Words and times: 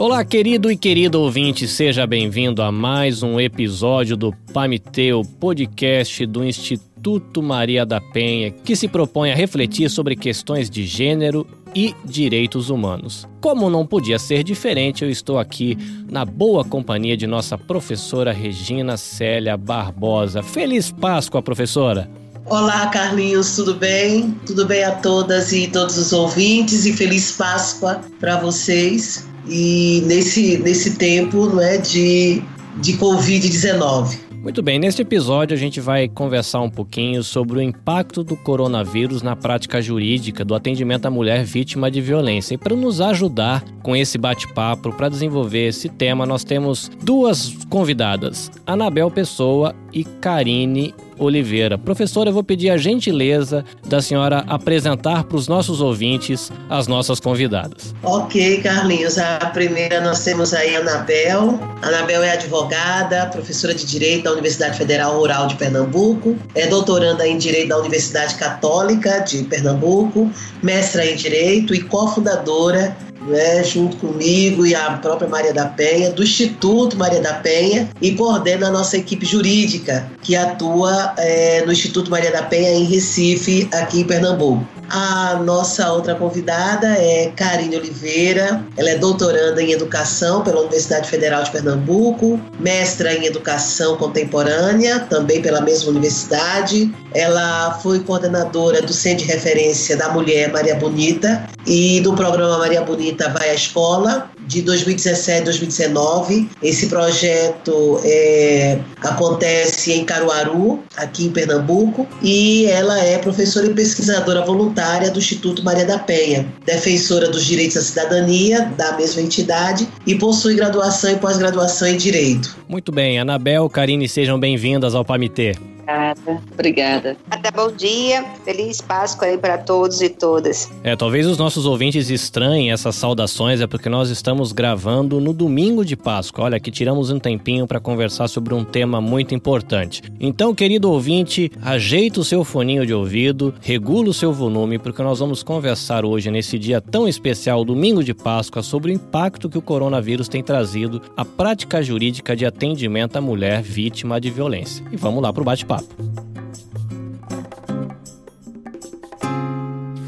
Olá, 0.00 0.24
querido 0.24 0.70
e 0.70 0.78
querido 0.78 1.20
ouvinte, 1.20 1.68
seja 1.68 2.06
bem-vindo 2.06 2.62
a 2.62 2.72
mais 2.72 3.22
um 3.22 3.38
episódio 3.38 4.16
do 4.16 4.32
Pamiteu, 4.50 5.20
podcast 5.38 6.24
do 6.24 6.42
Instituto 6.42 7.42
Maria 7.42 7.84
da 7.84 8.00
Penha, 8.00 8.50
que 8.50 8.74
se 8.74 8.88
propõe 8.88 9.30
a 9.30 9.34
refletir 9.34 9.90
sobre 9.90 10.16
questões 10.16 10.70
de 10.70 10.86
gênero 10.86 11.46
e 11.74 11.94
direitos 12.02 12.70
humanos. 12.70 13.28
Como 13.42 13.68
não 13.68 13.86
podia 13.86 14.18
ser 14.18 14.42
diferente, 14.42 15.04
eu 15.04 15.10
estou 15.10 15.38
aqui 15.38 15.76
na 16.10 16.24
boa 16.24 16.64
companhia 16.64 17.14
de 17.14 17.26
nossa 17.26 17.58
professora 17.58 18.32
Regina 18.32 18.96
Célia 18.96 19.54
Barbosa. 19.54 20.42
Feliz 20.42 20.90
Páscoa, 20.90 21.42
professora! 21.42 22.08
Olá, 22.46 22.86
Carlinhos, 22.86 23.54
tudo 23.54 23.74
bem? 23.74 24.34
Tudo 24.46 24.64
bem 24.64 24.82
a 24.82 24.92
todas 24.92 25.52
e 25.52 25.68
todos 25.68 25.98
os 25.98 26.10
ouvintes 26.10 26.86
e 26.86 26.94
feliz 26.94 27.32
Páscoa 27.32 28.00
para 28.18 28.38
vocês 28.40 29.28
e 29.48 30.02
nesse, 30.06 30.58
nesse 30.58 30.96
tempo 30.96 31.46
não 31.46 31.60
é, 31.60 31.78
de, 31.78 32.42
de 32.80 32.92
Covid-19. 32.94 34.30
Muito 34.42 34.62
bem, 34.62 34.78
neste 34.78 35.02
episódio 35.02 35.54
a 35.54 35.58
gente 35.58 35.80
vai 35.80 36.08
conversar 36.08 36.62
um 36.62 36.70
pouquinho 36.70 37.22
sobre 37.22 37.58
o 37.58 37.62
impacto 37.62 38.24
do 38.24 38.34
coronavírus 38.34 39.20
na 39.20 39.36
prática 39.36 39.82
jurídica 39.82 40.42
do 40.46 40.54
atendimento 40.54 41.04
à 41.04 41.10
mulher 41.10 41.44
vítima 41.44 41.90
de 41.90 42.00
violência. 42.00 42.54
E 42.54 42.58
para 42.58 42.74
nos 42.74 43.02
ajudar 43.02 43.62
com 43.82 43.94
esse 43.94 44.16
bate-papo, 44.16 44.92
para 44.94 45.10
desenvolver 45.10 45.68
esse 45.68 45.90
tema, 45.90 46.24
nós 46.24 46.42
temos 46.42 46.90
duas 47.02 47.54
convidadas, 47.68 48.50
Anabel 48.66 49.10
Pessoa 49.10 49.74
e 49.92 50.04
Karine 50.04 50.94
Oliveira. 51.20 51.76
Professora, 51.76 52.30
eu 52.30 52.34
vou 52.34 52.42
pedir 52.42 52.70
a 52.70 52.76
gentileza 52.76 53.64
da 53.86 54.00
senhora 54.00 54.44
apresentar 54.48 55.24
para 55.24 55.36
os 55.36 55.46
nossos 55.46 55.80
ouvintes 55.80 56.50
as 56.68 56.88
nossas 56.88 57.20
convidadas. 57.20 57.94
Ok, 58.02 58.60
Carlinhos. 58.62 59.18
A 59.18 59.38
primeira 59.52 60.00
nós 60.00 60.24
temos 60.24 60.54
aí 60.54 60.74
a 60.74 60.80
Anabel. 60.80 61.60
A 61.82 61.88
Anabel 61.88 62.22
é 62.22 62.32
advogada, 62.32 63.26
professora 63.26 63.74
de 63.74 63.84
Direito 63.84 64.24
da 64.24 64.32
Universidade 64.32 64.78
Federal 64.78 65.16
Rural 65.18 65.46
de 65.46 65.56
Pernambuco, 65.56 66.36
é 66.54 66.66
doutoranda 66.66 67.26
em 67.26 67.36
Direito 67.36 67.68
da 67.68 67.78
Universidade 67.78 68.34
Católica 68.36 69.20
de 69.20 69.42
Pernambuco, 69.44 70.30
mestra 70.62 71.04
em 71.04 71.16
Direito 71.16 71.74
e 71.74 71.82
cofundadora 71.82 72.96
né, 73.22 73.62
junto 73.64 73.96
comigo 73.96 74.66
e 74.66 74.74
a 74.74 74.92
própria 74.92 75.28
Maria 75.28 75.52
da 75.52 75.66
Penha, 75.66 76.10
do 76.10 76.22
Instituto 76.22 76.96
Maria 76.96 77.20
da 77.20 77.34
Penha, 77.34 77.88
e 78.00 78.12
coordena 78.12 78.68
a 78.68 78.70
nossa 78.70 78.96
equipe 78.96 79.26
jurídica, 79.26 80.10
que 80.22 80.34
atua 80.36 81.14
é, 81.18 81.64
no 81.64 81.72
Instituto 81.72 82.10
Maria 82.10 82.30
da 82.30 82.42
Penha 82.42 82.70
em 82.70 82.84
Recife, 82.84 83.68
aqui 83.72 84.00
em 84.00 84.04
Pernambuco. 84.04 84.79
A 84.90 85.36
nossa 85.36 85.92
outra 85.92 86.16
convidada 86.16 86.88
é 86.88 87.32
Karine 87.36 87.76
Oliveira. 87.76 88.64
Ela 88.76 88.90
é 88.90 88.98
doutoranda 88.98 89.62
em 89.62 89.70
Educação 89.70 90.42
pela 90.42 90.58
Universidade 90.62 91.08
Federal 91.08 91.44
de 91.44 91.52
Pernambuco, 91.52 92.40
mestra 92.58 93.14
em 93.14 93.24
Educação 93.24 93.96
Contemporânea, 93.96 94.98
também 94.98 95.40
pela 95.40 95.60
mesma 95.60 95.90
universidade. 95.90 96.92
Ela 97.14 97.78
foi 97.80 98.00
coordenadora 98.00 98.82
do 98.82 98.92
Centro 98.92 99.24
de 99.24 99.32
Referência 99.32 99.96
da 99.96 100.08
Mulher 100.08 100.52
Maria 100.52 100.74
Bonita 100.74 101.48
e 101.64 102.00
do 102.00 102.12
programa 102.12 102.58
Maria 102.58 102.82
Bonita 102.82 103.28
Vai 103.28 103.50
à 103.50 103.54
Escola, 103.54 104.28
de 104.50 104.62
2017 104.62 105.44
2019. 105.44 106.50
Esse 106.60 106.88
projeto 106.88 108.00
é, 108.04 108.78
acontece 109.00 109.92
em 109.92 110.04
Caruaru, 110.04 110.80
aqui 110.96 111.26
em 111.26 111.30
Pernambuco, 111.30 112.06
e 112.20 112.66
ela 112.66 112.98
é 112.98 113.16
professora 113.18 113.66
e 113.66 113.74
pesquisadora 113.74 114.44
voluntária 114.44 115.10
do 115.10 115.20
Instituto 115.20 115.62
Maria 115.64 115.86
da 115.86 115.98
Penha, 115.98 116.46
defensora 116.66 117.28
dos 117.28 117.44
direitos 117.44 117.76
da 117.76 117.82
cidadania 117.82 118.72
da 118.76 118.96
mesma 118.96 119.22
entidade 119.22 119.86
e 120.04 120.16
possui 120.16 120.56
graduação 120.56 121.12
e 121.12 121.16
pós-graduação 121.16 121.86
em 121.86 121.96
Direito. 121.96 122.56
Muito 122.68 122.90
bem, 122.90 123.20
Anabel, 123.20 123.70
Karine, 123.70 124.08
sejam 124.08 124.38
bem-vindas 124.38 124.94
ao 124.96 125.04
Pamitê. 125.04 125.54
Obrigada. 125.90 126.42
Obrigada. 126.52 127.16
Até 127.28 127.50
bom 127.50 127.72
dia. 127.72 128.24
Feliz 128.44 128.80
Páscoa 128.80 129.26
aí 129.26 129.36
para 129.36 129.58
todos 129.58 130.00
e 130.00 130.08
todas. 130.08 130.70
É, 130.84 130.94
talvez 130.94 131.26
os 131.26 131.36
nossos 131.36 131.66
ouvintes 131.66 132.10
estranhem 132.10 132.70
essas 132.70 132.94
saudações, 132.94 133.60
é 133.60 133.66
porque 133.66 133.88
nós 133.88 134.08
estamos 134.08 134.52
gravando 134.52 135.20
no 135.20 135.32
domingo 135.32 135.84
de 135.84 135.96
Páscoa. 135.96 136.44
Olha, 136.44 136.60
que 136.60 136.70
tiramos 136.70 137.10
um 137.10 137.18
tempinho 137.18 137.66
para 137.66 137.80
conversar 137.80 138.28
sobre 138.28 138.54
um 138.54 138.64
tema 138.64 139.00
muito 139.00 139.34
importante. 139.34 140.02
Então, 140.20 140.54
querido 140.54 140.90
ouvinte, 140.90 141.50
ajeita 141.62 142.20
o 142.20 142.24
seu 142.24 142.44
foninho 142.44 142.86
de 142.86 142.94
ouvido, 142.94 143.52
regula 143.60 144.10
o 144.10 144.14
seu 144.14 144.32
volume, 144.32 144.78
porque 144.78 145.02
nós 145.02 145.18
vamos 145.18 145.42
conversar 145.42 146.04
hoje, 146.04 146.30
nesse 146.30 146.58
dia 146.58 146.80
tão 146.80 147.08
especial, 147.08 147.64
domingo 147.64 148.04
de 148.04 148.14
Páscoa, 148.14 148.62
sobre 148.62 148.92
o 148.92 148.94
impacto 148.94 149.48
que 149.48 149.58
o 149.58 149.62
coronavírus 149.62 150.28
tem 150.28 150.42
trazido 150.42 151.02
à 151.16 151.24
prática 151.24 151.82
jurídica 151.82 152.36
de 152.36 152.46
atendimento 152.46 153.16
à 153.16 153.20
mulher 153.20 153.62
vítima 153.62 154.20
de 154.20 154.30
violência. 154.30 154.84
E 154.92 154.96
vamos 154.96 155.22
lá 155.22 155.32
para 155.32 155.42
o 155.42 155.44
bate-papo 155.44 155.79
papo. 155.82 155.94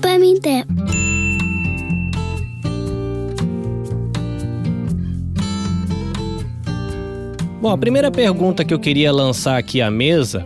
Pamité. 0.00 0.64
Bom, 7.60 7.70
a 7.70 7.78
primeira 7.78 8.10
pergunta 8.10 8.64
que 8.64 8.74
eu 8.74 8.78
queria 8.80 9.12
lançar 9.12 9.56
aqui 9.56 9.80
à 9.80 9.88
mesa, 9.88 10.44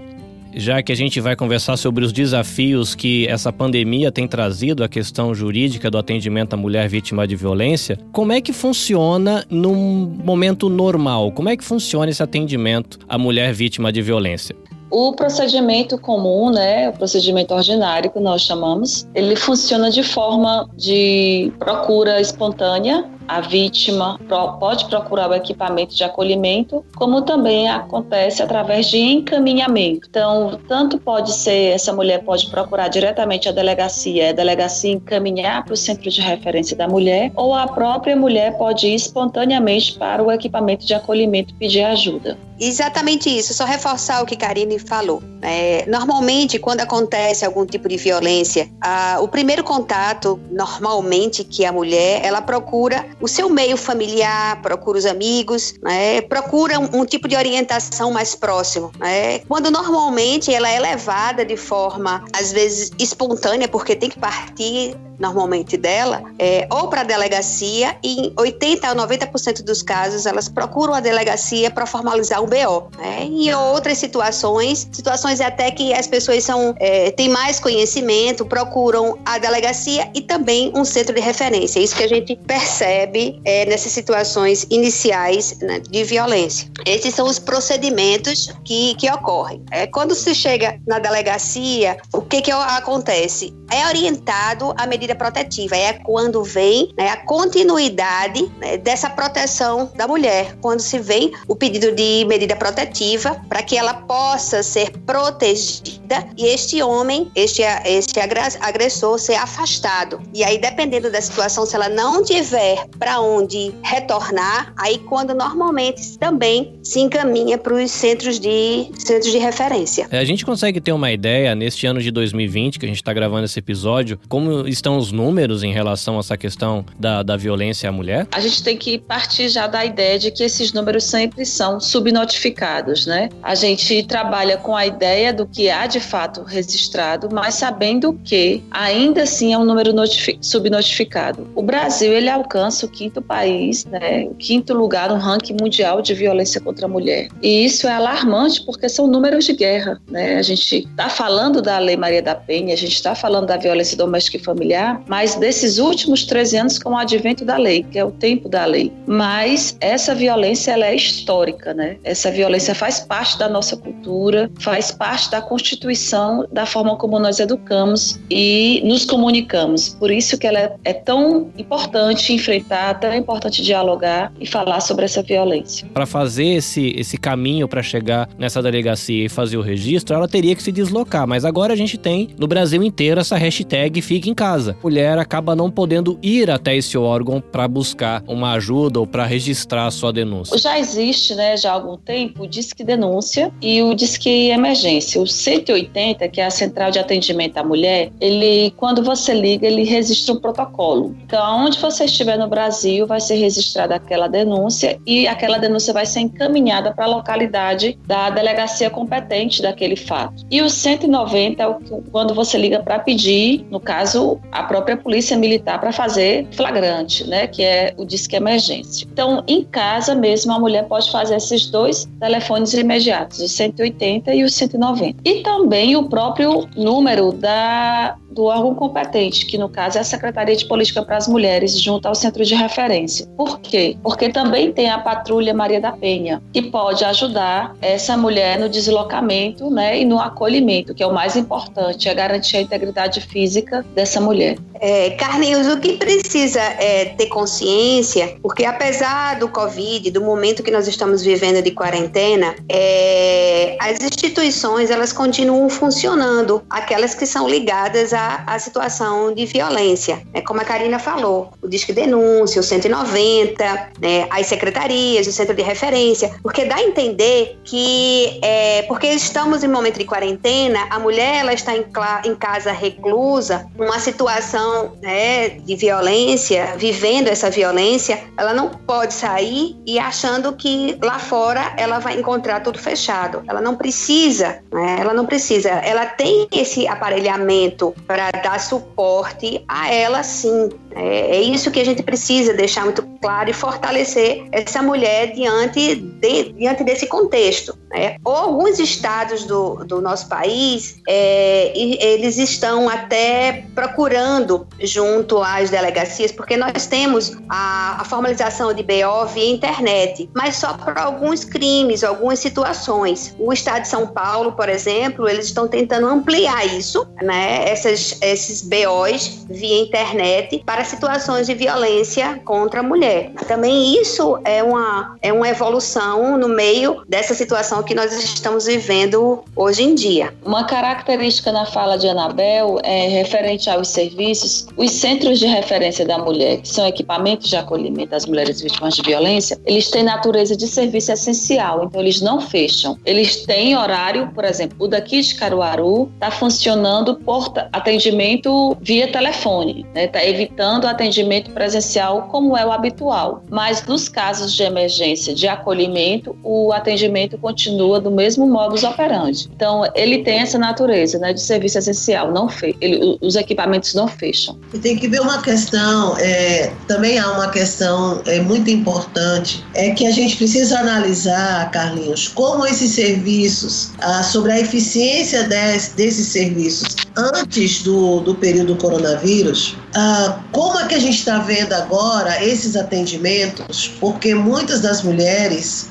já 0.55 0.83
que 0.83 0.93
a 0.93 0.95
gente 0.95 1.19
vai 1.19 1.35
conversar 1.35 1.79
sobre 1.79 2.05
os 2.05 2.13
desafios 2.13 2.95
que 2.95 3.27
essa 3.27 3.51
pandemia 3.51 4.13
tem 4.13 4.29
trazido 4.29 4.85
à 4.85 4.89
questão 4.89 5.35
jurídica 5.35 5.91
do 5.91 5.97
atendimento 5.97 6.53
à 6.53 6.57
mulher 6.59 6.89
vítima 6.91 7.27
de 7.27 7.35
violência, 7.35 7.99
como 8.13 8.33
é 8.33 8.41
que 8.43 8.53
funciona 8.53 9.47
num 9.49 10.07
momento 10.25 10.69
normal? 10.69 11.33
Como 11.33 11.49
é 11.49 11.57
que 11.57 11.65
funciona 11.65 12.11
esse 12.11 12.23
atendimento 12.23 12.99
à 13.09 13.17
mulher 13.17 13.55
vítima 13.55 13.91
de 13.91 14.03
violência? 14.03 14.55
O 14.91 15.13
procedimento 15.13 15.99
comum, 15.99 16.51
né, 16.51 16.89
o 16.89 16.93
procedimento 16.93 17.53
ordinário 17.55 18.11
que 18.11 18.21
nós 18.21 18.43
chamamos, 18.43 19.07
ele 19.15 19.35
funciona 19.35 19.91
de 19.91 20.03
forma 20.03 20.69
de 20.77 21.53
procura 21.59 22.21
espontânea 22.21 23.05
a 23.29 23.41
vítima 23.41 24.19
pode 24.61 24.85
procurar 24.87 25.29
o 25.31 25.35
equipamento 25.35 25.95
de 25.95 26.05
acolhimento, 26.05 26.85
como 26.97 27.23
também 27.23 27.69
acontece 27.69 28.43
através 28.43 28.87
de 28.87 28.99
encaminhamento. 28.99 30.07
Então, 30.09 30.59
tanto 30.69 30.99
pode 30.99 31.33
ser, 31.33 31.75
essa 31.75 31.93
mulher 31.93 32.23
pode 32.25 32.49
procurar 32.49 32.89
diretamente 32.89 33.49
a 33.49 33.53
delegacia, 33.53 34.31
a 34.31 34.33
delegacia 34.33 34.93
encaminhar 34.93 35.65
para 35.65 35.75
o 35.75 35.77
centro 35.77 36.11
de 36.11 36.21
referência 36.21 36.77
da 36.77 36.89
mulher, 36.89 37.33
ou 37.35 37.55
a 37.55 37.67
própria 37.67 38.17
mulher 38.17 38.57
pode 38.57 38.87
ir 38.87 38.95
espontaneamente 38.95 39.99
para 39.99 40.23
o 40.23 40.31
equipamento 40.31 40.87
de 40.87 40.95
acolhimento 40.95 41.55
pedir 41.55 41.83
ajuda. 41.83 42.39
Exatamente 42.59 43.29
isso, 43.29 43.53
só 43.53 43.65
reforçar 43.65 44.23
o 44.23 44.27
que 44.27 44.37
Karine 44.37 44.79
falou. 44.79 45.23
É, 45.43 45.85
normalmente, 45.87 46.59
quando 46.59 46.81
acontece 46.81 47.45
algum 47.45 47.65
tipo 47.67 47.89
de 47.89 47.97
violência, 47.97 48.69
a, 48.81 49.19
o 49.21 49.29
primeiro 49.29 49.63
contato, 49.63 50.41
normalmente, 50.51 51.45
que 51.45 51.65
a 51.65 51.73
mulher, 51.73 52.25
ela 52.25 52.41
procura 52.41 53.07
o 53.21 53.29
seu 53.29 53.49
meio 53.51 53.77
familiar, 53.77 54.61
procura 54.63 54.99
os 54.99 55.07
amigos, 55.07 55.75
né? 55.83 56.21
procura 56.23 56.79
um, 56.81 57.01
um, 57.01 57.05
tipo 57.05 57.29
de 57.29 57.37
orientação 57.37 58.11
mais 58.11 58.35
próximo. 58.35 58.91
Né? 58.99 59.41
Quando 59.41 59.71
normalmente 59.71 60.53
ela 60.53 60.69
é 60.69 60.81
levada 60.81 61.45
de 61.45 61.57
forma, 61.57 62.25
às 62.33 62.53
vezes, 62.53 62.91
espontânea, 62.99 63.69
porque 63.69 63.95
tem 63.95 64.09
que 64.09 64.19
partir 64.19 64.97
normalmente 65.19 65.77
dela, 65.77 66.23
é, 66.39 66.67
ou 66.71 66.89
para 66.89 67.03
a 67.03 67.05
delegacia, 67.05 67.97
e 68.03 68.27
em 68.27 68.33
80 68.37 68.89
a 68.89 68.95
90% 68.95 69.63
dos 69.63 69.83
casos 69.83 70.27
elas 70.27 70.49
procuram 70.49 70.95
a 70.95 71.01
delegacia 71.01 71.71
para 71.71 71.87
formalizar 71.87 72.43
um 72.43 72.47
BO. 72.47 72.89
Né? 72.99 73.25
Em 73.25 73.55
outras 73.55 73.99
situações, 73.99 74.89
situações 74.93 75.41
até 75.41 75.71
que 75.71 75.93
as 75.93 76.07
pessoas 76.07 76.45
são, 76.45 76.75
é, 76.79 77.11
têm 77.11 77.29
mais 77.29 77.61
conhecimento, 77.61 78.45
procuram 78.45 79.19
a 79.25 79.39
delegacia 79.39 80.11
e 80.15 80.21
também 80.21 80.73
um 80.75 80.85
centro 80.85 81.15
de 81.15 81.21
referência. 81.21 81.81
Isso 81.81 81.97
que 81.97 82.05
a 82.05 82.09
gente 82.09 82.37
percebe 82.47 83.41
é, 83.45 83.65
nessas 83.67 83.93
situações 83.93 84.67
iniciais 84.71 85.59
né, 85.61 85.81
de 85.81 86.05
violência. 86.05 86.71
Esses 86.85 87.15
são 87.15 87.27
os 87.27 87.39
procedimentos 87.39 88.53
que, 88.65 88.95
que 88.95 89.11
ocorrem. 89.11 89.63
É, 89.71 89.87
quando 89.87 90.15
se 90.15 90.35
chega 90.35 90.79
na 90.87 90.99
delegacia, 90.99 91.97
o 92.13 92.23
que, 92.23 92.43
que 92.43 92.51
acontece? 92.51 93.55
É 93.71 93.87
orientado 93.87 94.75
a 94.77 94.87
medida 94.87 95.06
medida 95.07 95.15
protetiva. 95.15 95.77
É 95.77 95.93
quando 95.93 96.43
vem 96.43 96.93
né, 96.97 97.09
a 97.09 97.17
continuidade 97.17 98.51
né, 98.59 98.77
dessa 98.77 99.09
proteção 99.09 99.91
da 99.95 100.07
mulher. 100.07 100.57
Quando 100.61 100.81
se 100.81 100.99
vem 100.99 101.33
o 101.47 101.55
pedido 101.55 101.93
de 101.93 102.25
medida 102.27 102.57
protetiva 102.57 103.41
para 103.49 103.63
que 103.63 103.77
ela 103.77 103.95
possa 103.95 104.63
ser 104.63 104.91
protegida 105.07 106.27
e 106.37 106.47
este 106.47 106.83
homem, 106.83 107.31
este, 107.35 107.63
este 107.85 108.19
agressor, 108.61 109.19
ser 109.19 109.35
afastado. 109.35 110.21
E 110.35 110.43
aí, 110.43 110.59
dependendo 110.59 111.11
da 111.11 111.21
situação, 111.21 111.65
se 111.65 111.75
ela 111.77 111.89
não 111.89 112.23
tiver 112.23 112.87
para 112.99 113.21
onde 113.21 113.73
retornar, 113.83 114.73
aí 114.77 114.99
quando 114.99 115.35
normalmente 115.35 116.19
também 116.19 116.75
se 116.83 117.01
encaminha 117.01 117.59
para 117.59 117.75
os 117.75 117.91
centros 117.91 118.39
de, 118.39 118.91
centros 118.99 119.31
de 119.31 119.39
referência. 119.39 120.07
É, 120.11 120.19
a 120.19 120.25
gente 120.25 120.45
consegue 120.45 120.81
ter 120.81 120.93
uma 120.93 121.13
ideia, 121.13 121.55
neste 121.55 121.87
ano 121.87 122.01
de 122.01 122.11
2020, 122.11 122.79
que 122.79 122.87
a 122.87 122.89
gente 122.89 122.99
está 122.99 123.13
gravando 123.13 123.45
esse 123.45 123.59
episódio, 123.59 124.19
como 124.29 124.67
estão 124.67 124.96
são 124.97 124.99
os 124.99 125.13
números 125.13 125.63
em 125.63 125.73
relação 125.73 126.17
a 126.17 126.21
essa 126.21 126.37
questão 126.37 126.85
da, 126.99 127.23
da 127.23 127.37
violência 127.37 127.89
à 127.89 127.93
mulher? 127.93 128.27
A 128.33 128.41
gente 128.41 128.63
tem 128.63 128.77
que 128.77 128.99
partir 128.99 129.49
já 129.49 129.67
da 129.67 129.85
ideia 129.85 130.19
de 130.19 130.31
que 130.31 130.43
esses 130.43 130.73
números 130.73 131.05
sempre 131.05 131.45
são 131.45 131.79
subnotificados, 131.79 133.07
né? 133.07 133.29
A 133.43 133.55
gente 133.55 134.03
trabalha 134.05 134.57
com 134.57 134.75
a 134.75 134.87
ideia 134.87 135.33
do 135.33 135.47
que 135.47 135.69
há 135.69 135.87
de 135.87 136.01
fato 136.01 136.43
registrado, 136.43 137.29
mas 137.31 137.55
sabendo 137.55 138.19
que 138.25 138.63
ainda 138.71 139.23
assim 139.25 139.53
é 139.53 139.59
um 139.59 139.65
número 139.65 139.93
subnotificado. 140.41 141.47
O 141.55 141.63
Brasil 141.63 142.13
ele 142.13 142.29
alcança 142.29 142.87
o 142.87 142.89
quinto 142.89 143.21
país, 143.21 143.85
né? 143.85 144.27
O 144.31 144.35
quinto 144.35 144.73
lugar 144.73 145.11
no 145.11 145.17
ranking 145.17 145.57
mundial 145.61 146.01
de 146.01 146.15
violência 146.15 146.61
contra 146.61 146.87
a 146.87 146.89
mulher. 146.89 147.29
E 147.43 147.65
isso 147.65 147.87
é 147.87 147.93
alarmante 147.93 148.65
porque 148.65 148.89
são 148.89 149.07
números 149.07 149.45
de 149.45 149.53
guerra, 149.53 150.01
né? 150.09 150.37
A 150.37 150.43
gente 150.43 150.87
está 150.91 151.09
falando 151.09 151.61
da 151.61 151.79
Lei 151.79 151.97
Maria 151.97 152.23
da 152.23 152.35
Penha, 152.35 152.73
a 152.73 152.77
gente 152.77 152.95
está 152.95 153.15
falando 153.15 153.47
da 153.47 153.57
violência 153.57 153.97
doméstica 153.97 154.37
e 154.37 154.41
familiar, 154.41 154.86
mas 155.07 155.35
desses 155.35 155.79
últimos 155.79 156.25
13 156.25 156.57
anos 156.57 156.79
com 156.79 156.91
o 156.91 156.97
advento 156.97 157.45
da 157.45 157.57
lei, 157.57 157.85
que 157.91 157.99
é 157.99 158.05
o 158.05 158.11
tempo 158.11 158.49
da 158.49 158.65
lei. 158.65 158.93
Mas 159.07 159.77
essa 159.81 160.15
violência 160.15 160.73
ela 160.73 160.87
é 160.87 160.95
histórica, 160.95 161.73
né? 161.75 161.97
Essa 162.05 162.31
violência 162.31 162.75
faz 162.75 163.01
parte 163.01 163.39
da 163.39 163.49
nossa 163.49 163.77
cultura, 163.77 164.51
faz 164.59 164.91
parte 164.91 165.31
da 165.31 165.41
constituição, 165.41 166.47
da 166.53 166.67
forma 166.67 166.97
como 166.97 167.19
nós 167.19 167.41
educamos 167.41 168.19
e 168.31 168.83
nos 168.85 169.05
comunicamos. 169.05 169.91
Por 169.99 170.11
isso 170.11 170.39
que 170.39 170.47
ela 170.47 170.77
é, 170.85 170.93
tão 170.93 171.51
importante 171.57 172.33
enfrentar, 172.33 172.95
tão 173.01 173.15
importante 173.15 173.63
dialogar 173.63 174.33
e 174.41 174.47
falar 174.47 174.81
sobre 174.81 175.05
essa 175.05 175.23
violência. 175.23 175.89
Para 175.93 176.07
fazer 176.07 176.47
esse, 176.47 176.95
esse 176.97 177.17
caminho 177.17 177.69
para 177.69 177.83
chegar 177.83 178.29
nessa 178.39 178.63
delegacia 178.63 179.27
e 179.27 179.29
fazer 179.29 179.57
o 179.57 179.63
registro, 179.63 180.15
ela 180.15 180.29
teria 180.29 180.55
que 180.55 180.63
se 180.63 180.73
deslocar. 180.73 181.27
Mas 181.27 181.45
agora 181.45 181.73
a 181.73 181.77
gente 181.77 181.97
tem 181.97 182.29
no 182.39 182.47
Brasil 182.47 182.83
inteiro 182.83 183.21
essa 183.21 183.37
hashtag 183.37 184.01
Fique 184.01 184.31
em 184.31 184.35
Casa. 184.35 184.76
Mulher 184.83 185.19
acaba 185.19 185.57
não 185.57 185.71
podendo 185.71 186.19
ir 186.23 186.51
até 186.51 186.77
esse 186.77 186.97
órgão 186.97 187.41
para 187.41 187.67
buscar 187.67 188.23
uma 188.27 188.53
ajuda 188.53 189.01
ou 189.01 189.07
para 189.07 189.25
registrar 189.25 189.87
a 189.87 189.91
sua 189.91 190.13
denúncia. 190.13 190.59
Já 190.59 190.79
existe, 190.79 191.35
né, 191.35 191.57
já 191.57 191.71
há 191.71 191.75
algum 191.75 191.97
tempo, 191.97 192.45
o 192.45 192.47
Disque 192.47 192.85
Denúncia 192.85 193.53
e 193.61 193.83
o 193.83 193.95
Disque 193.95 194.51
Emergência. 194.51 195.21
O 195.21 195.27
180, 195.27 196.29
que 196.29 196.41
é 196.41 196.47
a 196.47 196.51
Central 196.51 196.91
de 196.91 196.99
Atendimento 196.99 197.57
à 197.59 197.65
Mulher, 197.65 198.11
ele, 198.21 198.73
quando 198.77 199.03
você 199.03 199.35
liga, 199.35 199.67
ele 199.67 199.85
registra 199.85 200.35
um 200.35 200.39
protocolo. 200.39 201.17
Então, 201.25 201.67
onde 201.67 201.79
você 201.79 202.05
estiver 202.05 202.39
no 202.39 202.49
Brasil, 202.49 203.07
vai 203.07 203.21
ser 203.21 203.35
registrada 203.35 203.97
aquela 203.97 204.29
denúncia 204.29 205.01
e 205.07 205.27
aquela 205.27 205.59
denúncia 205.59 205.93
vai 205.93 206.07
ser 206.07 206.21
encaminhada 206.21 206.93
para 206.93 207.05
a 207.05 207.09
localidade 207.09 207.99
da 208.07 208.31
delegacia 208.31 208.91
competente 208.91 209.63
daquele 209.63 209.97
fato. 209.97 210.45
E 210.51 210.63
o 210.63 210.71
190 210.71 211.63
é 211.63 211.67
o 211.67 211.75
que, 211.77 212.11
quando 212.11 212.35
você 212.35 212.59
liga 212.59 212.81
para 212.81 212.99
pedir, 212.99 213.67
no 213.71 213.81
caso, 213.81 214.39
a 214.53 214.63
própria 214.67 214.97
polícia 214.97 215.37
militar 215.37 215.81
para 215.81 215.93
fazer 215.93 216.47
flagrante, 216.53 217.27
né, 217.27 217.47
que 217.47 217.63
é 217.63 217.95
o 217.97 218.05
disque 218.05 218.37
emergência. 218.37 219.07
Então, 219.11 219.43
em 219.47 219.65
casa 219.65 220.15
mesmo, 220.15 220.53
a 220.53 220.59
mulher 220.59 220.85
pode 220.85 221.11
fazer 221.11 221.37
esses 221.37 221.67
dois 221.67 222.09
telefones 222.21 222.73
imediatos, 222.75 223.41
o 223.41 223.49
180 223.49 224.35
e 224.35 224.45
o 224.45 224.51
190. 224.51 225.21
E 225.25 225.43
também 225.43 225.97
o 225.97 226.09
próprio 226.09 226.69
número 226.77 227.33
da 227.33 228.17
do 228.37 228.45
órgão 228.45 228.75
competente, 228.75 229.47
que 229.47 229.57
no 229.57 229.67
caso 229.67 229.97
é 229.97 230.03
a 230.03 230.05
Secretaria 230.05 230.55
de 230.55 230.67
Política 230.67 231.03
para 231.03 231.17
as 231.17 231.27
Mulheres, 231.27 231.81
junto 231.81 232.07
ao 232.07 232.15
Centro 232.15 232.45
de 232.45 232.55
Referência. 232.55 233.27
Por 233.35 233.59
quê? 233.61 233.97
Porque 234.03 234.29
também 234.29 234.71
tem 234.71 234.91
a 234.91 234.99
Patrulha 234.99 235.55
Maria 235.55 235.81
da 235.81 235.91
Penha, 235.91 236.43
que 236.53 236.61
pode 236.61 237.03
ajudar 237.03 237.75
essa 237.81 238.15
mulher 238.15 238.59
no 238.59 238.69
deslocamento 238.69 239.71
né, 239.71 239.99
e 239.99 240.05
no 240.05 240.21
acolhimento, 240.21 240.95
que 240.95 241.03
é 241.03 241.07
o 241.07 241.15
mais 241.15 241.35
importante, 241.35 242.11
é 242.11 242.15
garantir 242.15 242.59
a 242.59 242.61
integridade 242.61 243.23
física 243.23 243.85
dessa 243.95 244.21
mulher. 244.21 244.59
É, 244.79 245.11
Carlinhos, 245.11 245.67
o 245.69 245.81
que 245.81 245.95
precisa 245.95 246.61
é 246.61 247.07
ter 247.07 247.27
consciência, 247.27 248.37
porque 248.43 248.67
apesar 248.67 249.39
do 249.39 249.49
Covid, 249.49 250.11
do 250.11 250.21
momento 250.21 250.63
que 250.63 250.71
nós 250.71 250.87
estamos 250.87 251.23
vivendo 251.23 251.63
de 251.63 251.71
quarentena, 251.71 252.55
é, 252.69 253.79
as 253.81 253.99
instituições 254.03 254.91
elas 254.91 255.11
continuam 255.11 255.71
funcionando, 255.71 256.63
aquelas 256.69 257.15
que 257.15 257.25
são 257.25 257.49
ligadas 257.49 258.13
a 258.13 258.26
a 258.47 258.59
situação 258.59 259.33
de 259.35 259.47
violência. 259.47 260.23
É 260.33 260.41
como 260.41 260.61
a 260.61 260.65
Karina 260.65 260.99
falou, 260.99 261.53
o 261.63 261.69
Disque 261.69 261.93
Denúncia, 261.93 262.61
o 262.61 262.65
190, 262.65 263.65
né, 264.01 264.27
as 264.31 264.47
secretarias, 264.47 265.27
o 265.27 265.33
centro 265.33 265.55
de 265.55 265.63
referência, 265.63 266.35
porque 266.43 266.65
dá 266.65 266.77
a 266.77 266.83
entender 266.83 267.59
que, 267.65 268.39
é, 268.43 268.83
porque 268.83 269.07
estamos 269.09 269.63
em 269.63 269.69
momento 269.69 269.99
de 269.99 270.05
quarentena, 270.05 270.87
a 270.91 270.99
mulher 270.99 271.41
ela 271.41 271.53
está 271.53 271.77
em, 271.77 271.85
em 272.25 272.35
casa 272.35 272.73
reclusa, 272.73 273.67
numa 273.77 273.99
situação 273.99 274.97
né, 275.03 275.51
de 275.51 275.77
violência, 275.77 276.75
vivendo 276.77 277.29
essa 277.29 277.51
violência, 277.51 278.23
ela 278.37 278.53
não 278.53 278.71
pode 278.71 279.15
sair 279.15 279.77
e 279.87 279.99
achando 279.99 280.55
que 280.55 280.99
lá 281.03 281.19
fora 281.19 281.75
ela 281.77 281.99
vai 281.99 282.19
encontrar 282.19 282.61
tudo 282.61 282.79
fechado. 282.79 283.43
Ela 283.49 283.61
não 283.61 283.77
precisa, 283.77 284.61
né, 284.73 284.97
ela 285.01 285.13
não 285.13 285.27
precisa. 285.27 285.69
Ela 285.69 286.07
tem 286.07 286.49
esse 286.53 286.87
aparelhamento 286.87 287.95
para 288.17 288.31
dar 288.31 288.59
suporte 288.59 289.63
a 289.69 289.93
ela 289.93 290.23
sim. 290.23 290.71
É, 290.97 291.37
é, 291.37 291.41
isso 291.43 291.71
que 291.71 291.79
a 291.79 291.85
gente 291.85 292.03
precisa 292.03 292.55
deixar 292.55 292.85
muito 292.85 293.03
claro 293.21 293.51
e 293.51 293.53
fortalecer 293.53 294.47
essa 294.51 294.81
mulher 294.83 295.33
diante, 295.33 295.95
de, 295.95 296.53
diante 296.53 296.83
desse 296.83 297.07
contexto. 297.07 297.77
Né? 297.91 298.17
Alguns 298.25 298.79
estados 298.79 299.45
do, 299.45 299.85
do 299.85 300.01
nosso 300.01 300.27
país, 300.27 300.97
é, 301.07 301.71
eles 301.77 302.39
estão 302.39 302.89
até 302.89 303.67
procurando 303.75 304.67
junto 304.81 305.43
às 305.43 305.69
delegacias, 305.69 306.33
porque 306.33 306.57
nós 306.57 306.87
temos 306.87 307.37
a, 307.49 308.01
a 308.01 308.05
formalização 308.05 308.73
de 308.73 308.83
BO 308.83 309.27
via 309.35 309.51
internet, 309.51 310.31
mas 310.35 310.57
só 310.57 310.73
para 310.73 311.03
alguns 311.03 311.45
crimes, 311.45 312.03
algumas 312.03 312.39
situações. 312.39 313.35
O 313.39 313.53
estado 313.53 313.83
de 313.83 313.89
São 313.89 314.07
Paulo, 314.07 314.53
por 314.53 314.71
exemplo, 314.71 315.29
eles 315.29 315.47
estão 315.47 315.69
tentando 315.69 316.07
ampliar 316.07 316.67
isso, 316.67 317.07
né? 317.23 317.69
Essas, 317.69 318.17
esses 318.23 318.63
BOs 318.63 319.45
via 319.51 319.83
internet 319.83 320.63
para 320.65 320.86
situações 320.87 321.47
de 321.47 321.55
violência 321.55 322.41
contra 322.45 322.81
a 322.81 322.83
mulher. 322.83 323.33
Também 323.47 324.01
isso 324.01 324.39
é 324.45 324.63
uma, 324.63 325.17
é 325.23 325.33
uma 325.33 325.49
evolução 325.49 326.37
no 326.39 326.49
meio 326.49 327.03
dessa 327.09 327.35
situação 327.35 327.83
que 327.83 327.95
nós 327.95 328.13
estamos 328.13 328.67
vivendo 328.67 329.43
hoje 329.55 329.83
em 329.83 329.95
dia. 329.95 330.35
Uma 330.45 330.65
característica 330.65 331.53
na 331.53 331.67
fala 331.67 331.97
de 331.97 332.09
Anabel 332.09 332.79
é 332.83 333.09
referente 333.09 333.69
aos 333.71 333.89
serviços, 333.89 334.67
os 334.77 334.91
centros 334.91 335.39
de 335.39 335.47
referência 335.47 336.05
da 336.05 336.19
mulher, 336.19 336.59
que 336.59 336.69
são 336.69 336.87
equipamentos 336.87 337.49
de 337.49 337.57
acolhimento 337.57 338.11
das 338.11 338.27
mulheres 338.27 338.61
vítimas 338.61 338.95
de 338.95 339.03
violência, 339.03 339.59
eles 339.65 339.91
têm 339.91 340.03
natureza 340.03 340.57
de 340.57 340.67
serviço 340.67 341.13
essencial, 341.13 341.85
então 341.85 342.01
eles 342.01 342.21
não 342.21 342.41
fecham. 342.41 342.99
Eles 343.05 343.45
têm 343.45 343.77
horário, 343.77 344.31
por 344.35 344.45
exemplo, 344.45 344.77
o 344.81 344.89
daqui 344.89 345.21
de 345.21 345.35
Caruaru 345.35 346.11
está 346.15 346.31
funcionando 346.31 347.17
por 347.17 347.53
atendimento 347.73 348.77
via 348.81 349.11
telefone, 349.11 349.87
está 349.89 350.01
né? 350.01 350.07
Tá 350.07 350.25
evitando 350.25 350.76
evitando 350.77 350.85
o 350.85 350.89
atendimento 350.89 351.51
presencial 351.51 352.29
como 352.31 352.57
é 352.57 352.65
o 352.65 352.73
habitual. 352.73 353.43
Mas 353.51 353.85
nos 353.87 354.09
casos 354.09 354.53
de 354.53 354.63
emergência, 354.63 355.35
de 355.35 355.49
acolhimento, 355.49 356.37
o 356.43 356.73
atendimento 356.73 357.39
continua 357.39 358.01
do 358.01 358.11
mesmo 358.11 358.47
modus 358.47 358.85
operandi. 358.85 359.49
Então, 359.55 359.85
ele 359.95 360.23
tem 360.23 360.41
essa 360.41 360.59
natureza 360.59 361.19
né, 361.19 361.33
de 361.33 361.41
serviço 361.41 361.79
essencial, 361.79 362.33
não 362.33 362.49
fe 362.49 362.77
ele, 362.81 363.19
os 363.21 363.37
equipamentos 363.37 363.95
não 363.95 364.07
fecham. 364.07 364.59
E 364.75 364.79
tem 364.79 364.97
que 364.97 365.09
ver 365.09 365.21
uma 365.21 365.41
questão, 365.41 366.17
é, 366.19 366.73
também 366.87 367.19
há 367.19 367.31
uma 367.33 367.49
questão 367.49 368.21
é, 368.27 368.41
muito 368.41 368.71
importante, 368.71 369.65
é 369.75 369.91
que 369.91 370.07
a 370.07 370.11
gente 370.11 370.37
precisa 370.37 370.79
analisar, 370.79 371.71
Carlinhos, 371.71 372.29
como 372.29 372.67
esses 372.67 372.93
serviços, 372.93 373.93
ah, 374.01 374.23
sobre 374.23 374.53
a 374.53 374.61
eficiência 374.61 375.45
des, 375.45 375.93
desses 375.97 376.29
serviços 376.29 377.06
antes 377.17 377.83
do, 377.83 378.21
do 378.21 378.35
período 378.35 378.75
do 378.75 378.77
coronavírus, 378.77 379.77
ah, 379.95 380.41
como 380.53 380.79
é 380.79 380.87
que 380.87 380.95
a 380.95 380.99
gente 380.99 381.19
está 381.19 381.39
vendo 381.39 381.73
agora 381.73 382.45
esses 382.45 382.77
atendimentos? 382.77 383.91
Porque 384.01 384.35
muitas 384.35 384.81
das 384.81 385.03
mulheres 385.03 385.89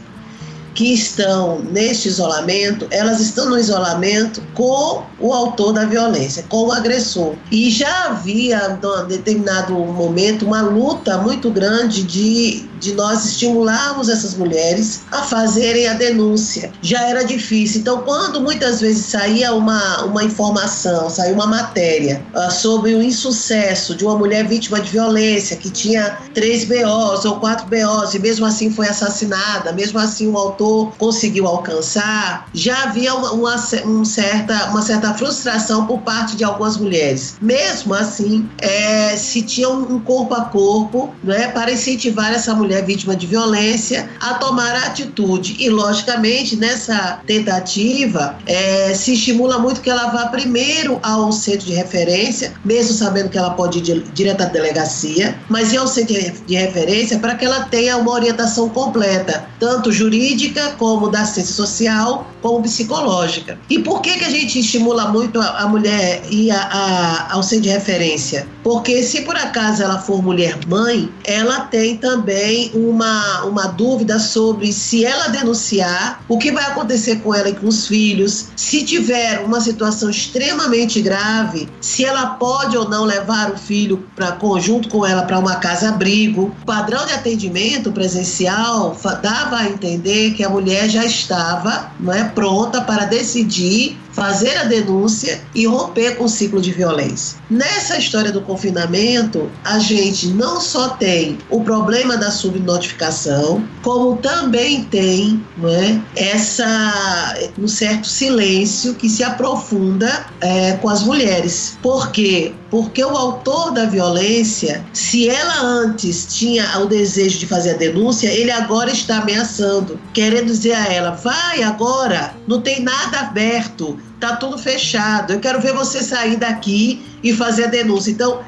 que 0.76 0.94
estão 0.94 1.60
neste 1.60 2.10
isolamento, 2.10 2.86
elas 2.92 3.22
estão 3.22 3.50
no 3.50 3.58
isolamento 3.58 4.44
com 4.54 5.04
o 5.20 5.34
autor 5.34 5.72
da 5.72 5.86
violência, 5.86 6.44
com 6.50 6.68
o 6.68 6.72
agressor. 6.72 7.34
E 7.50 7.72
já 7.72 8.08
havia, 8.08 8.78
em 9.04 9.08
determinado 9.08 9.74
momento, 9.74 10.46
uma 10.46 10.62
luta 10.62 11.18
muito 11.18 11.50
grande 11.50 12.04
de 12.04 12.70
de 12.86 12.94
nós 12.94 13.26
estimularmos 13.26 14.10
essas 14.10 14.36
mulheres 14.36 15.02
a 15.12 15.24
fazerem 15.24 15.88
a 15.88 15.94
denúncia. 15.94 16.72
Já 16.84 17.02
era 17.02 17.24
difícil. 17.24 17.82
Então, 17.82 18.04
quando 18.04 18.40
muitas 18.40 18.80
vezes 18.80 19.08
saía 19.08 19.54
uma, 19.54 20.04
uma 20.04 20.24
informação, 20.24 21.10
saía 21.10 21.34
uma 21.34 21.48
matéria 21.48 22.24
uh, 22.36 22.52
sobre 22.52 22.94
o 22.94 23.02
insucesso 23.02 23.96
de 23.96 24.06
uma 24.06 24.16
mulher 24.16 24.48
vítima 24.48 24.80
de 24.80 24.92
violência 24.92 25.58
que 25.58 25.72
tinha 25.72 26.20
três 26.34 26.64
BOs 26.64 27.26
ou 27.26 27.40
quatro 27.40 27.66
BOs 27.66 28.14
e 28.14 28.20
mesmo 28.20 28.46
assim 28.46 28.70
foi 28.70 28.88
assassinada, 28.88 29.72
mesmo 29.72 29.98
assim 29.98 30.28
o 30.28 30.38
autor 30.38 30.94
conseguiu 30.98 31.48
alcançar, 31.48 32.48
já 32.54 32.84
havia 32.84 33.16
uma, 33.16 33.32
uma, 33.32 33.56
um 33.86 34.06
certa, 34.06 34.68
uma 34.68 34.84
certa 34.84 35.14
frustração 35.16 35.88
por 35.88 36.02
parte 36.02 36.36
de 36.36 36.44
algumas 36.44 36.78
mulheres. 36.78 37.36
Mesmo 37.42 37.96
assim, 37.96 38.48
é, 38.60 39.18
se 39.18 39.42
tinha 39.42 39.70
um 39.70 40.00
corpo 40.00 40.36
a 40.36 40.42
corpo 40.46 41.14
né, 41.24 41.48
para 41.48 41.72
incentivar 41.72 42.32
essa 42.32 42.54
mulher 42.54 42.75
vítima 42.82 43.16
de 43.16 43.28
violência 43.28 44.10
a 44.20 44.36
tomar 44.36 44.76
atitude. 44.76 45.56
E, 45.60 45.70
logicamente, 45.70 46.56
nessa 46.56 47.20
tentativa, 47.26 48.38
é, 48.46 48.94
se 48.94 49.14
estimula 49.14 49.60
muito 49.60 49.82
que 49.82 49.90
ela 49.90 50.08
vá 50.08 50.28
primeiro 50.28 51.00
ao 51.04 51.32
centro 51.32 51.66
de 51.66 51.74
referência, 51.74 52.54
mesmo 52.64 52.94
sabendo 52.94 53.30
que 53.30 53.38
ela 53.38 53.52
pode 53.52 53.80
ir 53.80 54.04
direto 54.14 54.42
à 54.42 54.46
delegacia, 54.46 55.38
mas 55.50 55.74
ir 55.74 55.78
ao 55.78 55.88
centro 55.88 56.16
de 56.46 56.56
referência 56.56 57.20
para 57.20 57.36
que 57.36 57.46
ela 57.46 57.66
tenha 57.66 57.98
uma 57.98 58.12
orientação 58.12 58.70
completa, 58.70 59.46
tanto 59.60 59.92
jurídica 59.92 60.76
como 60.78 61.10
da 61.10 61.26
ciência 61.26 61.54
social, 61.54 62.28
como 62.42 62.62
psicológica. 62.62 63.58
E 63.70 63.80
por 63.80 64.02
que, 64.02 64.18
que 64.18 64.26
a 64.26 64.30
gente 64.30 64.60
estimula 64.60 65.08
muito 65.08 65.40
a, 65.40 65.62
a 65.62 65.68
mulher 65.68 66.22
ir 66.30 66.52
a, 66.52 66.62
a, 66.62 67.34
ao 67.34 67.44
centro 67.44 67.64
de 67.64 67.70
referência? 67.70 68.48
Porque 68.64 69.04
se 69.04 69.22
por 69.22 69.36
acaso 69.36 69.84
ela 69.84 70.00
for 70.00 70.22
mulher 70.22 70.58
mãe, 70.68 71.10
ela 71.24 71.62
tem 71.62 71.98
também 71.98 72.55
uma, 72.74 73.44
uma 73.44 73.68
dúvida 73.68 74.20
sobre 74.20 74.72
se 74.72 75.06
ela 75.06 75.28
denunciar, 75.28 76.24
o 76.28 76.38
que 76.38 76.52
vai 76.52 76.64
acontecer 76.66 77.18
com 77.18 77.34
ela 77.34 77.50
e 77.50 77.56
com 77.56 77.68
os 77.68 77.88
filhos, 77.88 78.48
se 78.56 78.84
tiver 78.84 79.42
uma 79.44 79.62
situação 79.62 80.10
extremamente 80.10 81.02
grave, 81.02 81.70
se 81.82 82.06
ela 82.06 82.28
pode 82.28 82.78
ou 82.78 82.90
não 82.90 83.04
levar 83.04 83.52
o 83.52 83.58
filho 83.58 84.04
para 84.16 84.34
conjunto 84.34 84.90
com 84.90 85.06
ela 85.06 85.24
para 85.24 85.40
uma 85.40 85.56
casa-abrigo. 85.56 86.54
O 86.62 86.66
padrão 86.66 87.06
de 87.06 87.14
atendimento 87.14 87.92
presencial 87.92 88.96
dava 89.22 89.58
a 89.58 89.70
entender 89.70 90.32
que 90.32 90.44
a 90.44 90.50
mulher 90.50 90.90
já 90.90 91.06
estava 91.06 91.92
não 92.00 92.14
é, 92.14 92.24
pronta 92.24 92.82
para 92.82 93.06
decidir 93.06 93.98
fazer 94.16 94.58
a 94.58 94.64
denúncia 94.64 95.42
e 95.54 95.68
romper 95.68 96.16
com 96.16 96.24
o 96.24 96.30
ciclo 96.30 96.62
de 96.62 96.72
violência. 96.72 97.38
Nessa 97.50 97.98
história 97.98 98.32
do 98.32 98.42
confinamento, 98.42 99.52
a 99.64 99.78
gente 99.78 100.28
não 100.28 100.62
só 100.62 100.90
tem 100.90 101.38
o 101.50 101.62
problema 101.62 102.16
da 102.16 102.32
subnotificação, 102.32 103.68
como 103.84 104.16
também 104.18 104.86
tem 104.86 105.46
é, 105.64 106.32
essa 106.34 107.36
um 107.60 107.68
certo 107.68 108.08
silêncio 108.08 108.96
que 108.96 109.10
se 109.10 109.24
aprofunda 109.24 110.26
é, 110.40 110.74
com 110.74 110.90
as 110.90 111.04
mulheres. 111.04 111.78
Por 111.82 112.12
quê? 112.12 112.54
Porque 112.76 113.02
o 113.06 113.16
autor 113.16 113.72
da 113.72 113.86
violência, 113.86 114.86
se 114.92 115.30
ela 115.30 115.62
antes 115.62 116.26
tinha 116.26 116.78
o 116.80 116.86
desejo 116.88 117.40
de 117.40 117.48
fazer 117.48 117.70
a 117.70 117.78
denúncia, 117.78 118.28
ele 118.28 118.52
agora 118.52 118.92
está 118.92 119.20
ameaçando, 119.20 119.98
querendo 120.14 120.48
dizer 120.48 120.74
a 120.74 120.92
ela: 120.92 121.12
vai 121.12 121.64
agora, 121.64 122.36
não 122.46 122.60
tem 122.60 122.82
nada 122.82 123.22
aberto, 123.22 123.98
tá 124.20 124.36
tudo 124.36 124.58
fechado. 124.58 125.32
Eu 125.32 125.40
quero 125.40 125.62
ver 125.62 125.72
você 125.72 126.04
sair 126.04 126.36
daqui 126.36 127.02
e 127.24 127.32
fazer 127.32 127.64
a 127.64 127.68
denúncia. 127.68 128.12
Então, 128.12 128.42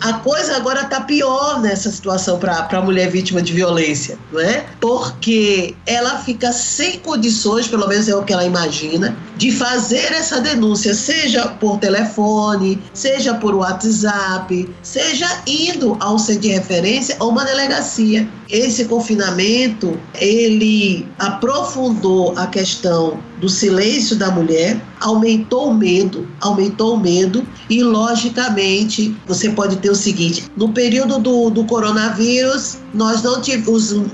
a 0.00 0.14
coisa 0.14 0.56
agora 0.56 0.82
está 0.82 1.00
pior 1.00 1.60
nessa 1.60 1.90
situação 1.90 2.38
para 2.38 2.66
a 2.70 2.82
mulher 2.82 3.10
vítima 3.10 3.40
de 3.40 3.52
violência, 3.52 4.18
não 4.32 4.40
é? 4.40 4.64
Porque 4.80 5.74
ela 5.86 6.18
fica 6.18 6.52
sem 6.52 6.98
condições, 7.00 7.68
pelo 7.68 7.86
menos 7.88 8.08
é 8.08 8.14
o 8.14 8.22
que 8.22 8.32
ela 8.32 8.44
imagina, 8.44 9.16
de 9.36 9.50
fazer 9.50 10.12
essa 10.12 10.40
denúncia, 10.40 10.94
seja 10.94 11.48
por 11.48 11.78
telefone, 11.78 12.80
seja 12.92 13.34
por 13.34 13.54
WhatsApp, 13.54 14.68
seja 14.82 15.28
indo 15.46 15.96
ao 16.00 16.18
centro 16.18 16.42
de 16.42 16.48
referência 16.48 17.16
ou 17.18 17.30
uma 17.30 17.44
delegacia. 17.44 18.28
Esse 18.50 18.84
confinamento, 18.84 19.98
ele 20.14 21.06
aprofundou 21.18 22.34
a 22.36 22.46
questão 22.46 23.18
do 23.40 23.48
silêncio 23.48 24.16
da 24.16 24.30
mulher, 24.30 24.80
aumentou 25.00 25.68
o 25.68 25.74
medo, 25.74 26.26
aumentou 26.40 26.94
o 26.94 27.00
medo 27.00 27.46
e, 27.68 27.82
logicamente, 27.82 29.14
você 29.26 29.50
pode 29.50 29.76
ter 29.76 29.90
o 29.90 29.94
seguinte: 29.94 30.50
no 30.56 30.72
período 30.72 31.18
do, 31.18 31.50
do 31.50 31.64
coronavírus, 31.64 32.78
nós 32.92 33.22
não 33.22 33.40
tivemos 33.42 33.92
os, 33.92 34.04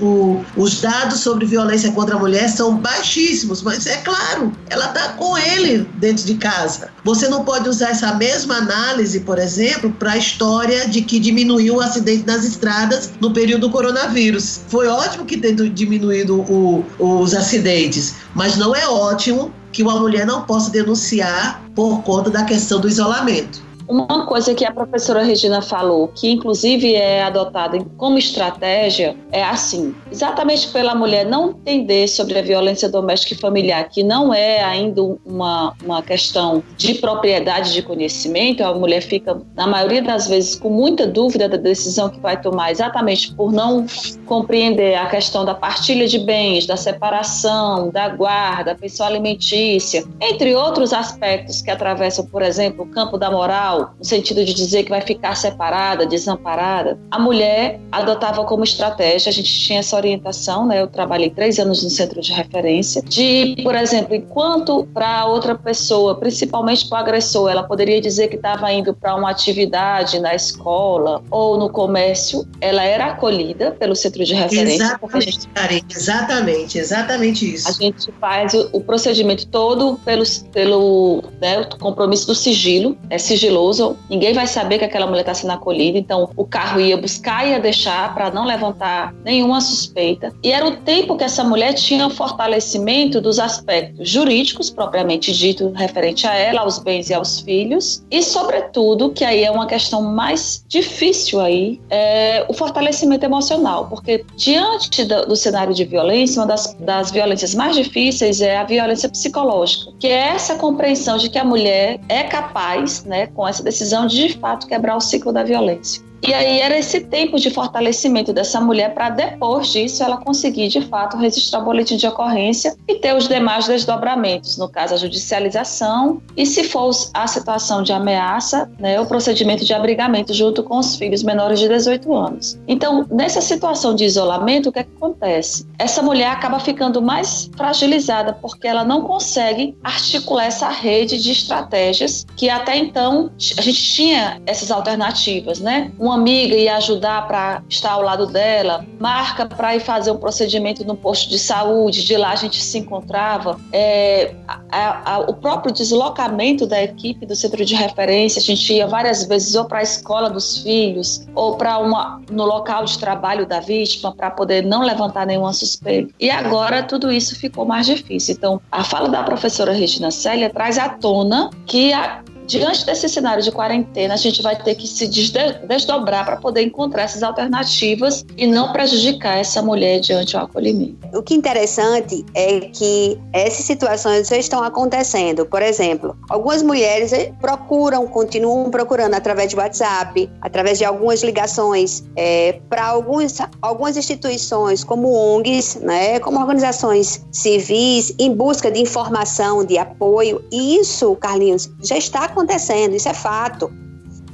os 0.57 0.81
dados 0.81 1.19
sobre 1.19 1.45
violência 1.45 1.91
contra 1.91 2.15
a 2.15 2.19
mulher 2.19 2.49
são 2.49 2.75
baixíssimos, 2.77 3.61
mas 3.61 3.85
é 3.85 3.97
claro, 3.97 4.51
ela 4.69 4.87
está 4.87 5.09
com 5.09 5.37
ele 5.37 5.87
dentro 5.95 6.25
de 6.25 6.35
casa. 6.35 6.89
Você 7.03 7.27
não 7.27 7.43
pode 7.43 7.69
usar 7.69 7.89
essa 7.91 8.13
mesma 8.15 8.55
análise, 8.55 9.21
por 9.21 9.39
exemplo, 9.39 9.91
para 9.91 10.13
a 10.13 10.17
história 10.17 10.87
de 10.87 11.01
que 11.01 11.19
diminuiu 11.19 11.75
o 11.75 11.81
acidente 11.81 12.25
nas 12.25 12.43
estradas 12.43 13.11
no 13.19 13.31
período 13.31 13.61
do 13.61 13.69
coronavírus. 13.69 14.30
Foi 14.39 14.87
ótimo 14.87 15.25
que 15.25 15.37
tenha 15.37 15.69
diminuído 15.69 16.41
o, 16.41 16.85
os 16.99 17.33
acidentes, 17.33 18.15
mas 18.33 18.57
não 18.57 18.75
é 18.75 18.87
ótimo 18.87 19.53
que 19.71 19.83
uma 19.83 19.99
mulher 19.99 20.25
não 20.25 20.43
possa 20.43 20.69
denunciar 20.69 21.63
por 21.75 22.01
conta 22.03 22.29
da 22.29 22.43
questão 22.43 22.79
do 22.79 22.87
isolamento. 22.87 23.61
Uma 23.91 24.25
coisa 24.25 24.55
que 24.55 24.63
a 24.63 24.71
professora 24.71 25.21
Regina 25.21 25.61
falou, 25.61 26.07
que 26.07 26.31
inclusive 26.31 26.95
é 26.95 27.23
adotada 27.23 27.77
como 27.97 28.17
estratégia, 28.17 29.17
é 29.33 29.43
assim: 29.43 29.93
exatamente 30.09 30.69
pela 30.69 30.95
mulher 30.95 31.25
não 31.25 31.49
entender 31.49 32.07
sobre 32.07 32.39
a 32.39 32.41
violência 32.41 32.87
doméstica 32.87 33.33
e 33.33 33.37
familiar, 33.37 33.89
que 33.89 34.01
não 34.01 34.33
é 34.33 34.63
ainda 34.63 35.03
uma, 35.25 35.75
uma 35.83 36.01
questão 36.01 36.63
de 36.77 36.93
propriedade 36.93 37.73
de 37.73 37.81
conhecimento, 37.81 38.63
a 38.63 38.73
mulher 38.73 39.01
fica, 39.01 39.41
na 39.53 39.67
maioria 39.67 40.01
das 40.01 40.25
vezes, 40.25 40.55
com 40.55 40.69
muita 40.69 41.05
dúvida 41.05 41.49
da 41.49 41.57
decisão 41.57 42.07
que 42.07 42.19
vai 42.21 42.41
tomar, 42.41 42.71
exatamente 42.71 43.35
por 43.35 43.51
não 43.51 43.85
compreender 44.25 44.95
a 44.95 45.07
questão 45.07 45.43
da 45.43 45.53
partilha 45.53 46.07
de 46.07 46.19
bens, 46.19 46.65
da 46.65 46.77
separação, 46.77 47.89
da 47.89 48.07
guarda, 48.07 48.73
pensão 48.73 49.05
alimentícia, 49.05 50.05
entre 50.21 50.55
outros 50.55 50.93
aspectos 50.93 51.61
que 51.61 51.69
atravessam, 51.69 52.25
por 52.25 52.41
exemplo, 52.41 52.85
o 52.85 52.87
campo 52.87 53.17
da 53.17 53.29
moral 53.29 53.80
no 53.97 54.05
sentido 54.05 54.43
de 54.43 54.53
dizer 54.53 54.83
que 54.83 54.89
vai 54.89 55.01
ficar 55.01 55.35
separada, 55.35 56.05
desamparada, 56.05 56.99
a 57.09 57.19
mulher 57.19 57.79
adotava 57.91 58.43
como 58.45 58.63
estratégia, 58.63 59.29
a 59.29 59.33
gente 59.33 59.53
tinha 59.59 59.79
essa 59.79 59.95
orientação, 59.95 60.65
né? 60.65 60.81
Eu 60.81 60.87
trabalhei 60.87 61.29
três 61.29 61.59
anos 61.59 61.83
no 61.83 61.89
centro 61.89 62.21
de 62.21 62.31
referência, 62.31 63.01
de, 63.01 63.55
por 63.63 63.75
exemplo, 63.75 64.15
enquanto 64.15 64.87
para 64.93 65.25
outra 65.25 65.55
pessoa, 65.55 66.15
principalmente 66.15 66.87
para 66.87 66.97
o 66.97 67.01
agressor, 67.01 67.49
ela 67.49 67.63
poderia 67.63 67.99
dizer 68.01 68.27
que 68.27 68.35
estava 68.35 68.71
indo 68.71 68.93
para 68.93 69.15
uma 69.15 69.29
atividade 69.29 70.19
na 70.19 70.33
escola 70.33 71.23
ou 71.29 71.57
no 71.57 71.69
comércio, 71.69 72.47
ela 72.59 72.83
era 72.83 73.05
acolhida 73.07 73.71
pelo 73.71 73.95
centro 73.95 74.23
de 74.23 74.33
referência. 74.33 74.83
Exatamente, 74.83 75.49
gente, 75.71 75.97
exatamente, 75.97 76.77
exatamente 76.77 77.53
isso. 77.53 77.69
A 77.69 77.71
gente 77.71 78.11
faz 78.19 78.53
o, 78.53 78.69
o 78.73 78.81
procedimento 78.81 79.47
todo 79.47 79.99
pelo, 80.03 80.23
pelo 80.51 81.23
né, 81.39 81.63
compromisso 81.79 82.27
do 82.27 82.35
sigilo, 82.35 82.97
é 83.09 83.17
sigiloso 83.17 83.70
ninguém 84.09 84.33
vai 84.33 84.47
saber 84.47 84.79
que 84.79 84.85
aquela 84.85 85.07
mulher 85.07 85.21
está 85.21 85.33
sendo 85.33 85.51
acolhida, 85.51 85.97
então 85.97 86.29
o 86.35 86.45
carro 86.45 86.79
ia 86.79 86.97
buscar 86.97 87.45
e 87.45 87.51
ia 87.51 87.59
deixar 87.59 88.13
para 88.13 88.29
não 88.31 88.45
levantar 88.45 89.13
nenhuma 89.23 89.61
suspeita. 89.61 90.33
E 90.43 90.51
era 90.51 90.65
o 90.65 90.77
tempo 90.77 91.17
que 91.17 91.23
essa 91.23 91.43
mulher 91.43 91.73
tinha 91.73 92.09
fortalecimento 92.09 93.21
dos 93.21 93.39
aspectos 93.39 94.09
jurídicos, 94.09 94.69
propriamente 94.69 95.31
dito, 95.31 95.71
referente 95.75 96.27
a 96.27 96.33
ela, 96.35 96.61
aos 96.61 96.79
bens 96.79 97.09
e 97.09 97.13
aos 97.13 97.39
filhos, 97.41 98.03
e 98.09 98.21
sobretudo, 98.21 99.11
que 99.11 99.23
aí 99.23 99.43
é 99.43 99.51
uma 99.51 99.65
questão 99.65 100.01
mais 100.01 100.63
difícil 100.67 101.39
aí, 101.39 101.79
é 101.89 102.45
o 102.47 102.53
fortalecimento 102.53 103.25
emocional, 103.25 103.87
porque 103.87 104.25
diante 104.35 105.03
do, 105.05 105.27
do 105.27 105.35
cenário 105.35 105.73
de 105.73 105.85
violência, 105.85 106.41
uma 106.41 106.47
das, 106.47 106.75
das 106.79 107.11
violências 107.11 107.55
mais 107.55 107.75
difíceis 107.75 108.41
é 108.41 108.57
a 108.57 108.63
violência 108.63 109.09
psicológica, 109.09 109.91
que 109.99 110.07
é 110.07 110.29
essa 110.29 110.55
compreensão 110.55 111.17
de 111.17 111.29
que 111.29 111.37
a 111.37 111.43
mulher 111.43 111.99
é 112.07 112.23
capaz, 112.23 113.03
né, 113.03 113.27
com 113.27 113.47
essa 113.51 113.63
decisão 113.63 114.07
de 114.07 114.27
de 114.27 114.39
fato 114.39 114.67
quebrar 114.67 114.95
o 114.97 115.01
ciclo 115.01 115.31
da 115.31 115.43
violência. 115.43 116.03
E 116.23 116.33
aí 116.33 116.59
era 116.59 116.77
esse 116.77 117.01
tempo 117.01 117.37
de 117.37 117.49
fortalecimento 117.49 118.31
dessa 118.31 118.61
mulher 118.61 118.93
para 118.93 119.09
depois 119.09 119.67
disso 119.67 120.03
ela 120.03 120.17
conseguir 120.17 120.67
de 120.67 120.81
fato 120.81 121.17
registrar 121.17 121.59
o 121.59 121.65
boletim 121.65 121.97
de 121.97 122.05
ocorrência 122.05 122.75
e 122.87 122.95
ter 122.95 123.15
os 123.15 123.27
demais 123.27 123.67
desdobramentos, 123.67 124.57
no 124.57 124.69
caso 124.69 124.93
a 124.93 124.97
judicialização 124.97 126.21
e 126.37 126.45
se 126.45 126.63
for 126.63 126.91
a 127.13 127.25
situação 127.25 127.81
de 127.81 127.91
ameaça, 127.91 128.69
né, 128.79 128.99
o 128.99 129.05
procedimento 129.05 129.65
de 129.65 129.73
abrigamento 129.73 130.33
junto 130.33 130.63
com 130.63 130.77
os 130.77 130.95
filhos 130.95 131.23
menores 131.23 131.59
de 131.59 131.67
18 131.67 132.13
anos. 132.13 132.59
Então, 132.67 133.05
nessa 133.09 133.41
situação 133.41 133.95
de 133.95 134.05
isolamento, 134.05 134.69
o 134.69 134.71
que, 134.71 134.79
é 134.79 134.83
que 134.83 134.91
acontece? 134.95 135.65
Essa 135.79 136.01
mulher 136.01 136.27
acaba 136.27 136.59
ficando 136.59 137.01
mais 137.01 137.49
fragilizada 137.55 138.33
porque 138.33 138.67
ela 138.67 138.83
não 138.83 139.03
consegue 139.03 139.75
articular 139.83 140.45
essa 140.45 140.69
rede 140.69 141.21
de 141.21 141.31
estratégias 141.31 142.25
que 142.35 142.49
até 142.49 142.77
então 142.77 143.31
a 143.57 143.61
gente 143.61 143.81
tinha 143.81 144.41
essas 144.45 144.69
alternativas, 144.69 145.59
né? 145.59 145.91
Uma 146.11 146.17
amiga 146.17 146.55
ir 146.55 146.67
ajudar 146.67 147.25
para 147.27 147.63
estar 147.69 147.91
ao 147.91 148.01
lado 148.01 148.27
dela, 148.27 148.85
marca 148.99 149.45
para 149.45 149.75
ir 149.75 149.79
fazer 149.79 150.11
um 150.11 150.17
procedimento 150.17 150.83
no 150.83 150.95
posto 150.95 151.29
de 151.29 151.39
saúde, 151.39 152.03
de 152.03 152.17
lá 152.17 152.31
a 152.31 152.35
gente 152.35 152.61
se 152.61 152.77
encontrava. 152.77 153.57
É, 153.71 154.33
a, 154.69 155.13
a, 155.13 155.19
o 155.19 155.33
próprio 155.33 155.73
deslocamento 155.73 156.67
da 156.67 156.81
equipe 156.83 157.25
do 157.25 157.35
centro 157.35 157.63
de 157.63 157.75
referência, 157.75 158.39
a 158.39 158.43
gente 158.43 158.73
ia 158.73 158.85
várias 158.87 159.23
vezes 159.23 159.55
ou 159.55 159.65
para 159.65 159.79
a 159.79 159.83
escola 159.83 160.29
dos 160.29 160.57
filhos 160.57 161.25
ou 161.33 161.55
para 161.55 161.77
uma 161.77 162.21
no 162.29 162.45
local 162.45 162.83
de 162.83 162.97
trabalho 162.99 163.45
da 163.45 163.59
vítima 163.61 164.13
para 164.13 164.29
poder 164.31 164.65
não 164.65 164.81
levantar 164.81 165.25
nenhuma 165.25 165.53
suspeita. 165.53 166.13
E 166.19 166.29
agora 166.29 166.83
tudo 166.83 167.11
isso 167.11 167.35
ficou 167.35 167.65
mais 167.65 167.85
difícil. 167.85 168.35
Então, 168.37 168.61
a 168.71 168.83
fala 168.83 169.07
da 169.07 169.23
professora 169.23 169.71
Regina 169.71 170.11
Célia 170.11 170.49
traz 170.49 170.77
à 170.77 170.89
tona 170.89 171.49
que 171.65 171.93
a, 171.93 172.21
diante 172.47 172.85
desse 172.85 173.07
cenário 173.07 173.43
de 173.43 173.51
quarentena, 173.51 174.13
a 174.13 174.17
gente 174.17 174.41
vai 174.41 174.61
ter 174.61 174.75
que 174.75 174.87
se 174.87 175.07
desdobrar 175.07 176.25
para 176.25 176.37
poder 176.37 176.63
encontrar 176.63 177.03
essas 177.03 177.23
alternativas 177.23 178.25
e 178.37 178.47
não 178.47 178.71
prejudicar 178.71 179.37
essa 179.37 179.61
mulher 179.61 179.99
diante 179.99 180.33
do 180.33 180.39
acolhimento. 180.39 180.97
O 181.13 181.21
que 181.21 181.33
é 181.33 181.37
interessante 181.37 182.25
é 182.33 182.59
que 182.61 183.19
essas 183.33 183.65
situações 183.65 184.27
já 184.27 184.37
estão 184.37 184.63
acontecendo. 184.63 185.45
Por 185.45 185.61
exemplo, 185.61 186.15
algumas 186.29 186.61
mulheres 186.61 187.11
procuram, 187.39 188.07
continuam 188.07 188.69
procurando 188.69 189.13
através 189.13 189.49
de 189.49 189.55
WhatsApp, 189.55 190.29
através 190.41 190.77
de 190.77 190.85
algumas 190.85 191.23
ligações 191.23 192.03
é, 192.15 192.59
para 192.69 192.87
algumas 192.87 193.97
instituições 193.97 194.83
como 194.83 195.13
ONGs, 195.13 195.75
né, 195.75 196.19
como 196.19 196.39
organizações 196.39 197.25
civis, 197.31 198.13
em 198.19 198.33
busca 198.33 198.71
de 198.71 198.79
informação, 198.79 199.63
de 199.63 199.77
apoio. 199.77 200.43
E 200.51 200.77
isso, 200.77 201.15
Carlinhos, 201.15 201.69
já 201.81 201.97
está 201.97 202.27
acontecendo, 202.31 202.95
isso 202.95 203.09
é 203.09 203.13
fato. 203.13 203.71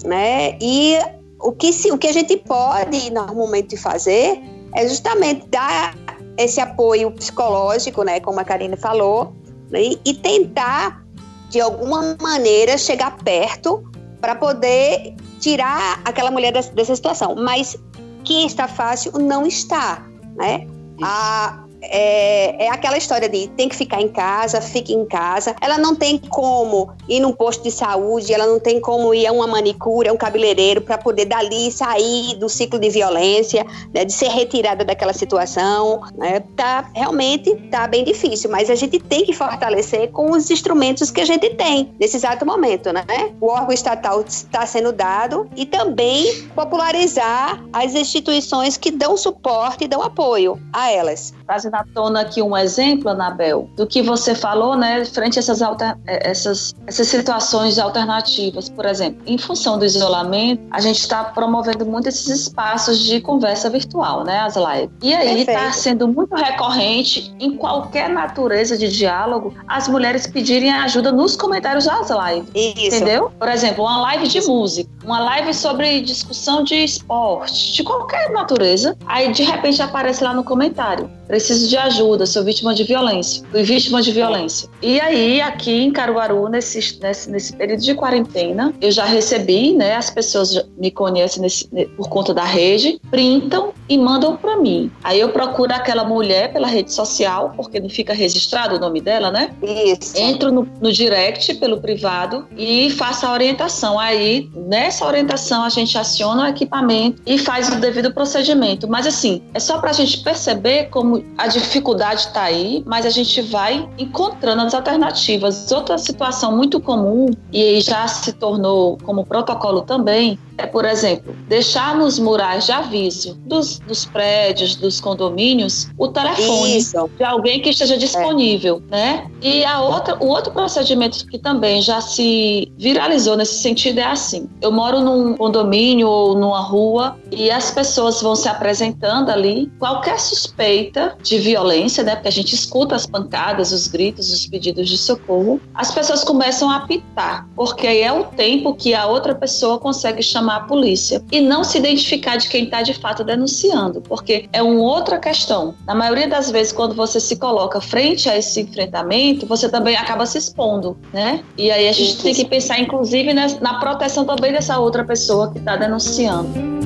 Né? 0.05 0.57
E 0.61 0.97
o 1.39 1.51
que, 1.51 1.73
se, 1.73 1.91
o 1.91 1.97
que 1.97 2.07
a 2.07 2.13
gente 2.13 2.37
pode 2.37 3.11
normalmente 3.11 3.75
fazer 3.77 4.41
é 4.73 4.87
justamente 4.87 5.47
dar 5.47 5.95
esse 6.37 6.59
apoio 6.59 7.11
psicológico, 7.11 8.03
né, 8.03 8.19
como 8.19 8.39
a 8.39 8.43
Karine 8.43 8.77
falou, 8.77 9.33
né, 9.71 9.79
e 10.05 10.13
tentar, 10.13 11.03
de 11.49 11.59
alguma 11.59 12.15
maneira, 12.21 12.77
chegar 12.77 13.17
perto 13.17 13.83
para 14.21 14.35
poder 14.35 15.15
tirar 15.39 16.01
aquela 16.05 16.29
mulher 16.29 16.53
dessa, 16.53 16.71
dessa 16.73 16.95
situação. 16.95 17.35
Mas 17.35 17.77
que 18.23 18.45
está 18.45 18.67
fácil, 18.67 19.13
não 19.13 19.45
está. 19.45 20.05
Né? 20.35 20.67
A, 21.01 21.63
é, 21.81 22.65
é 22.65 22.69
aquela 22.69 22.97
história 22.97 23.29
de 23.29 23.47
tem 23.49 23.69
que 23.69 23.75
ficar 23.75 24.01
em 24.01 24.07
casa, 24.07 24.61
fique 24.61 24.93
em 24.93 25.05
casa. 25.05 25.55
Ela 25.61 25.77
não 25.77 25.95
tem 25.95 26.17
como 26.17 26.91
ir 27.07 27.19
num 27.19 27.31
posto 27.31 27.63
de 27.63 27.71
saúde, 27.71 28.33
ela 28.33 28.45
não 28.45 28.59
tem 28.59 28.79
como 28.79 29.13
ir 29.13 29.27
a 29.27 29.31
uma 29.31 29.47
manicure, 29.47 30.09
a 30.09 30.13
um 30.13 30.17
cabeleireiro 30.17 30.81
para 30.81 30.97
poder 30.97 31.25
dali 31.25 31.71
sair 31.71 32.35
do 32.35 32.49
ciclo 32.49 32.79
de 32.79 32.89
violência, 32.89 33.65
né, 33.93 34.05
de 34.05 34.13
ser 34.13 34.29
retirada 34.29 34.83
daquela 34.83 35.13
situação. 35.13 36.01
Né? 36.15 36.41
Tá, 36.55 36.89
realmente 36.93 37.55
tá 37.69 37.87
bem 37.87 38.03
difícil, 38.03 38.49
mas 38.49 38.69
a 38.69 38.75
gente 38.75 38.99
tem 38.99 39.25
que 39.25 39.33
fortalecer 39.33 40.11
com 40.11 40.31
os 40.31 40.49
instrumentos 40.49 41.11
que 41.11 41.21
a 41.21 41.25
gente 41.25 41.49
tem 41.51 41.93
nesse 41.99 42.17
exato 42.17 42.45
momento, 42.45 42.91
né? 42.91 43.05
O 43.39 43.47
órgão 43.47 43.73
estatal 43.73 44.21
está 44.21 44.65
sendo 44.65 44.91
dado 44.91 45.49
e 45.55 45.65
também 45.65 46.47
popularizar 46.55 47.63
as 47.71 47.93
instituições 47.93 48.77
que 48.77 48.91
dão 48.91 49.15
suporte 49.15 49.85
e 49.85 49.87
dão 49.87 50.01
apoio 50.01 50.59
a 50.73 50.91
elas 50.91 51.33
trazendo 51.67 51.75
à 51.75 51.85
tona 51.93 52.21
aqui 52.21 52.41
um 52.41 52.55
exemplo, 52.55 53.09
Anabel, 53.09 53.69
do 53.75 53.85
que 53.85 54.01
você 54.01 54.33
falou, 54.33 54.75
né, 54.75 55.03
frente 55.05 55.37
a 55.37 55.39
essas, 55.39 55.61
alter, 55.61 55.95
eh, 56.07 56.31
essas, 56.31 56.73
essas 56.85 57.07
situações 57.07 57.77
alternativas. 57.77 58.69
Por 58.69 58.85
exemplo, 58.85 59.21
em 59.25 59.37
função 59.37 59.77
do 59.77 59.85
isolamento, 59.85 60.61
a 60.71 60.79
gente 60.79 60.99
está 60.99 61.23
promovendo 61.25 61.85
muito 61.85 62.07
esses 62.07 62.27
espaços 62.27 62.99
de 62.99 63.19
conversa 63.21 63.69
virtual, 63.69 64.23
né, 64.23 64.39
as 64.39 64.55
lives. 64.55 64.89
E 65.01 65.13
aí 65.13 65.41
está 65.41 65.71
sendo 65.71 66.07
muito 66.07 66.35
recorrente, 66.35 67.33
em 67.39 67.55
qualquer 67.55 68.09
natureza 68.09 68.77
de 68.77 68.87
diálogo, 68.87 69.53
as 69.67 69.87
mulheres 69.87 70.27
pedirem 70.27 70.71
ajuda 70.71 71.11
nos 71.11 71.35
comentários 71.35 71.85
das 71.85 72.09
lives. 72.09 72.49
Isso. 72.53 72.95
Entendeu? 72.95 73.31
Por 73.37 73.49
exemplo, 73.49 73.83
uma 73.83 74.01
live 74.01 74.27
de 74.27 74.41
música, 74.41 74.89
uma 75.03 75.19
live 75.19 75.53
sobre 75.53 76.01
discussão 76.01 76.63
de 76.63 76.75
esporte, 76.75 77.73
de 77.73 77.83
qualquer 77.83 78.31
natureza, 78.31 78.97
aí 79.05 79.31
de 79.31 79.43
repente 79.43 79.81
aparece 79.81 80.23
lá 80.23 80.33
no 80.33 80.43
comentário 80.43 81.09
preciso 81.27 81.56
de 81.65 81.77
ajuda, 81.77 82.25
sou 82.25 82.43
vítima 82.43 82.73
de 82.73 82.83
violência, 82.83 83.43
fui 83.51 83.63
vítima 83.63 84.01
de 84.01 84.11
violência. 84.11 84.69
E 84.81 84.99
aí, 84.99 85.41
aqui 85.41 85.71
em 85.71 85.91
Caruaru, 85.91 86.47
nesse, 86.49 86.99
nesse, 87.01 87.29
nesse 87.29 87.53
período 87.53 87.81
de 87.81 87.95
quarentena, 87.95 88.73
eu 88.81 88.91
já 88.91 89.05
recebi, 89.05 89.73
né, 89.73 89.95
as 89.95 90.09
pessoas 90.09 90.65
me 90.77 90.91
conhecem 90.91 91.41
nesse, 91.41 91.67
por 91.95 92.09
conta 92.09 92.33
da 92.33 92.43
rede, 92.43 92.99
printam 93.09 93.73
e 93.89 93.97
mandam 93.97 94.35
para 94.35 94.57
mim. 94.57 94.91
Aí 95.03 95.19
eu 95.19 95.29
procuro 95.29 95.73
aquela 95.73 96.03
mulher 96.03 96.51
pela 96.51 96.67
rede 96.67 96.93
social, 96.93 97.53
porque 97.55 97.79
não 97.79 97.89
fica 97.89 98.13
registrado 98.13 98.75
o 98.75 98.79
nome 98.79 99.01
dela, 99.01 99.31
né? 99.31 99.51
Isso. 99.61 100.17
Entro 100.17 100.51
no, 100.51 100.67
no 100.81 100.91
direct 100.91 101.55
pelo 101.55 101.79
privado 101.79 102.47
e 102.57 102.89
faço 102.91 103.25
a 103.25 103.31
orientação. 103.31 103.99
Aí, 103.99 104.49
nessa 104.55 105.05
orientação, 105.05 105.63
a 105.63 105.69
gente 105.69 105.97
aciona 105.97 106.43
o 106.43 106.47
equipamento 106.47 107.21
e 107.25 107.37
faz 107.37 107.69
o 107.69 107.75
devido 107.75 108.13
procedimento. 108.13 108.87
Mas 108.87 109.07
assim, 109.07 109.41
é 109.53 109.59
só 109.59 109.77
para 109.79 109.91
a 109.91 109.93
gente 109.93 110.19
perceber 110.19 110.85
como 110.89 111.23
a 111.37 111.46
dificuldade 111.47 112.21
está 112.21 112.43
aí, 112.43 112.83
mas 112.85 113.05
a 113.05 113.09
gente 113.09 113.41
vai 113.41 113.87
encontrando 113.97 114.61
as 114.61 114.73
alternativas. 114.73 115.71
Outra 115.71 115.97
situação 115.97 116.55
muito 116.55 116.79
comum, 116.79 117.31
e 117.51 117.79
já 117.81 118.07
se 118.07 118.33
tornou 118.33 118.97
como 119.03 119.25
protocolo 119.25 119.81
também, 119.81 120.37
é, 120.57 120.65
por 120.65 120.85
exemplo, 120.85 121.35
deixar 121.47 121.95
nos 121.95 122.17
murais 122.17 122.65
de 122.65 122.71
aviso 122.71 123.35
dos, 123.45 123.77
dos 123.79 124.05
prédios, 124.05 124.75
dos 124.75 124.99
condomínios, 124.99 125.87
o 125.97 126.07
telefone 126.07 126.77
Isso. 126.77 127.09
de 127.15 127.23
alguém 127.23 127.61
que 127.61 127.69
esteja 127.69 127.95
disponível, 127.95 128.81
é. 128.89 128.95
né? 128.95 129.27
E 129.41 129.63
a 129.63 129.79
outra, 129.81 130.17
o 130.19 130.27
outro 130.27 130.51
procedimento 130.51 131.27
que 131.27 131.37
também 131.37 131.81
já 131.81 132.01
se 132.01 132.71
viralizou 132.75 133.37
nesse 133.37 133.61
sentido 133.61 133.99
é 133.99 134.05
assim: 134.05 134.49
eu 134.59 134.71
moro 134.71 134.99
num 134.99 135.35
condomínio 135.35 136.07
ou 136.07 136.35
numa 136.35 136.59
rua 136.59 137.15
e 137.31 137.51
as 137.51 137.69
pessoas 137.69 138.21
vão 138.21 138.35
se 138.35 138.49
apresentando 138.49 139.29
ali, 139.29 139.71
qualquer 139.77 140.19
suspeita 140.19 141.15
de 141.21 141.36
violência, 141.39 142.03
né? 142.03 142.15
Porque 142.15 142.27
a 142.29 142.31
gente 142.31 142.55
escuta 142.55 142.95
as 142.95 143.05
pancadas, 143.05 143.71
os 143.71 143.87
gritos, 143.87 144.31
os 144.31 144.45
pedidos 144.45 144.89
de 144.89 144.97
socorro, 144.97 145.61
as 145.73 145.91
pessoas 145.91 146.23
começam 146.23 146.69
a 146.69 146.77
apitar, 146.77 147.47
porque 147.55 147.85
aí 147.85 148.01
é 148.01 148.11
o 148.11 148.23
tempo 148.23 148.73
que 148.73 148.93
a 148.93 149.05
outra 149.05 149.35
pessoa 149.35 149.77
consegue 149.77 150.23
chamar 150.23 150.47
chamar 150.47 150.55
a 150.57 150.59
polícia 150.61 151.23
e 151.31 151.41
não 151.41 151.63
se 151.63 151.77
identificar 151.77 152.37
de 152.37 152.47
quem 152.47 152.65
está 152.65 152.81
de 152.81 152.93
fato 152.93 153.23
denunciando, 153.23 154.01
porque 154.01 154.47
é 154.53 154.61
uma 154.61 154.81
outra 154.81 155.19
questão. 155.19 155.75
Na 155.85 155.93
maioria 155.93 156.27
das 156.27 156.49
vezes, 156.49 156.71
quando 156.71 156.95
você 156.95 157.19
se 157.19 157.35
coloca 157.35 157.81
frente 157.81 158.29
a 158.29 158.37
esse 158.37 158.61
enfrentamento, 158.61 159.45
você 159.45 159.67
também 159.67 159.95
acaba 159.95 160.25
se 160.25 160.37
expondo, 160.37 160.97
né? 161.11 161.43
E 161.57 161.69
aí 161.69 161.87
a 161.87 161.91
gente 161.91 162.13
Isso. 162.13 162.23
tem 162.23 162.33
que 162.33 162.45
pensar, 162.45 162.79
inclusive, 162.79 163.33
na 163.33 163.79
proteção 163.79 164.25
também 164.25 164.51
dessa 164.51 164.79
outra 164.79 165.03
pessoa 165.03 165.51
que 165.51 165.59
está 165.59 165.75
denunciando. 165.75 166.76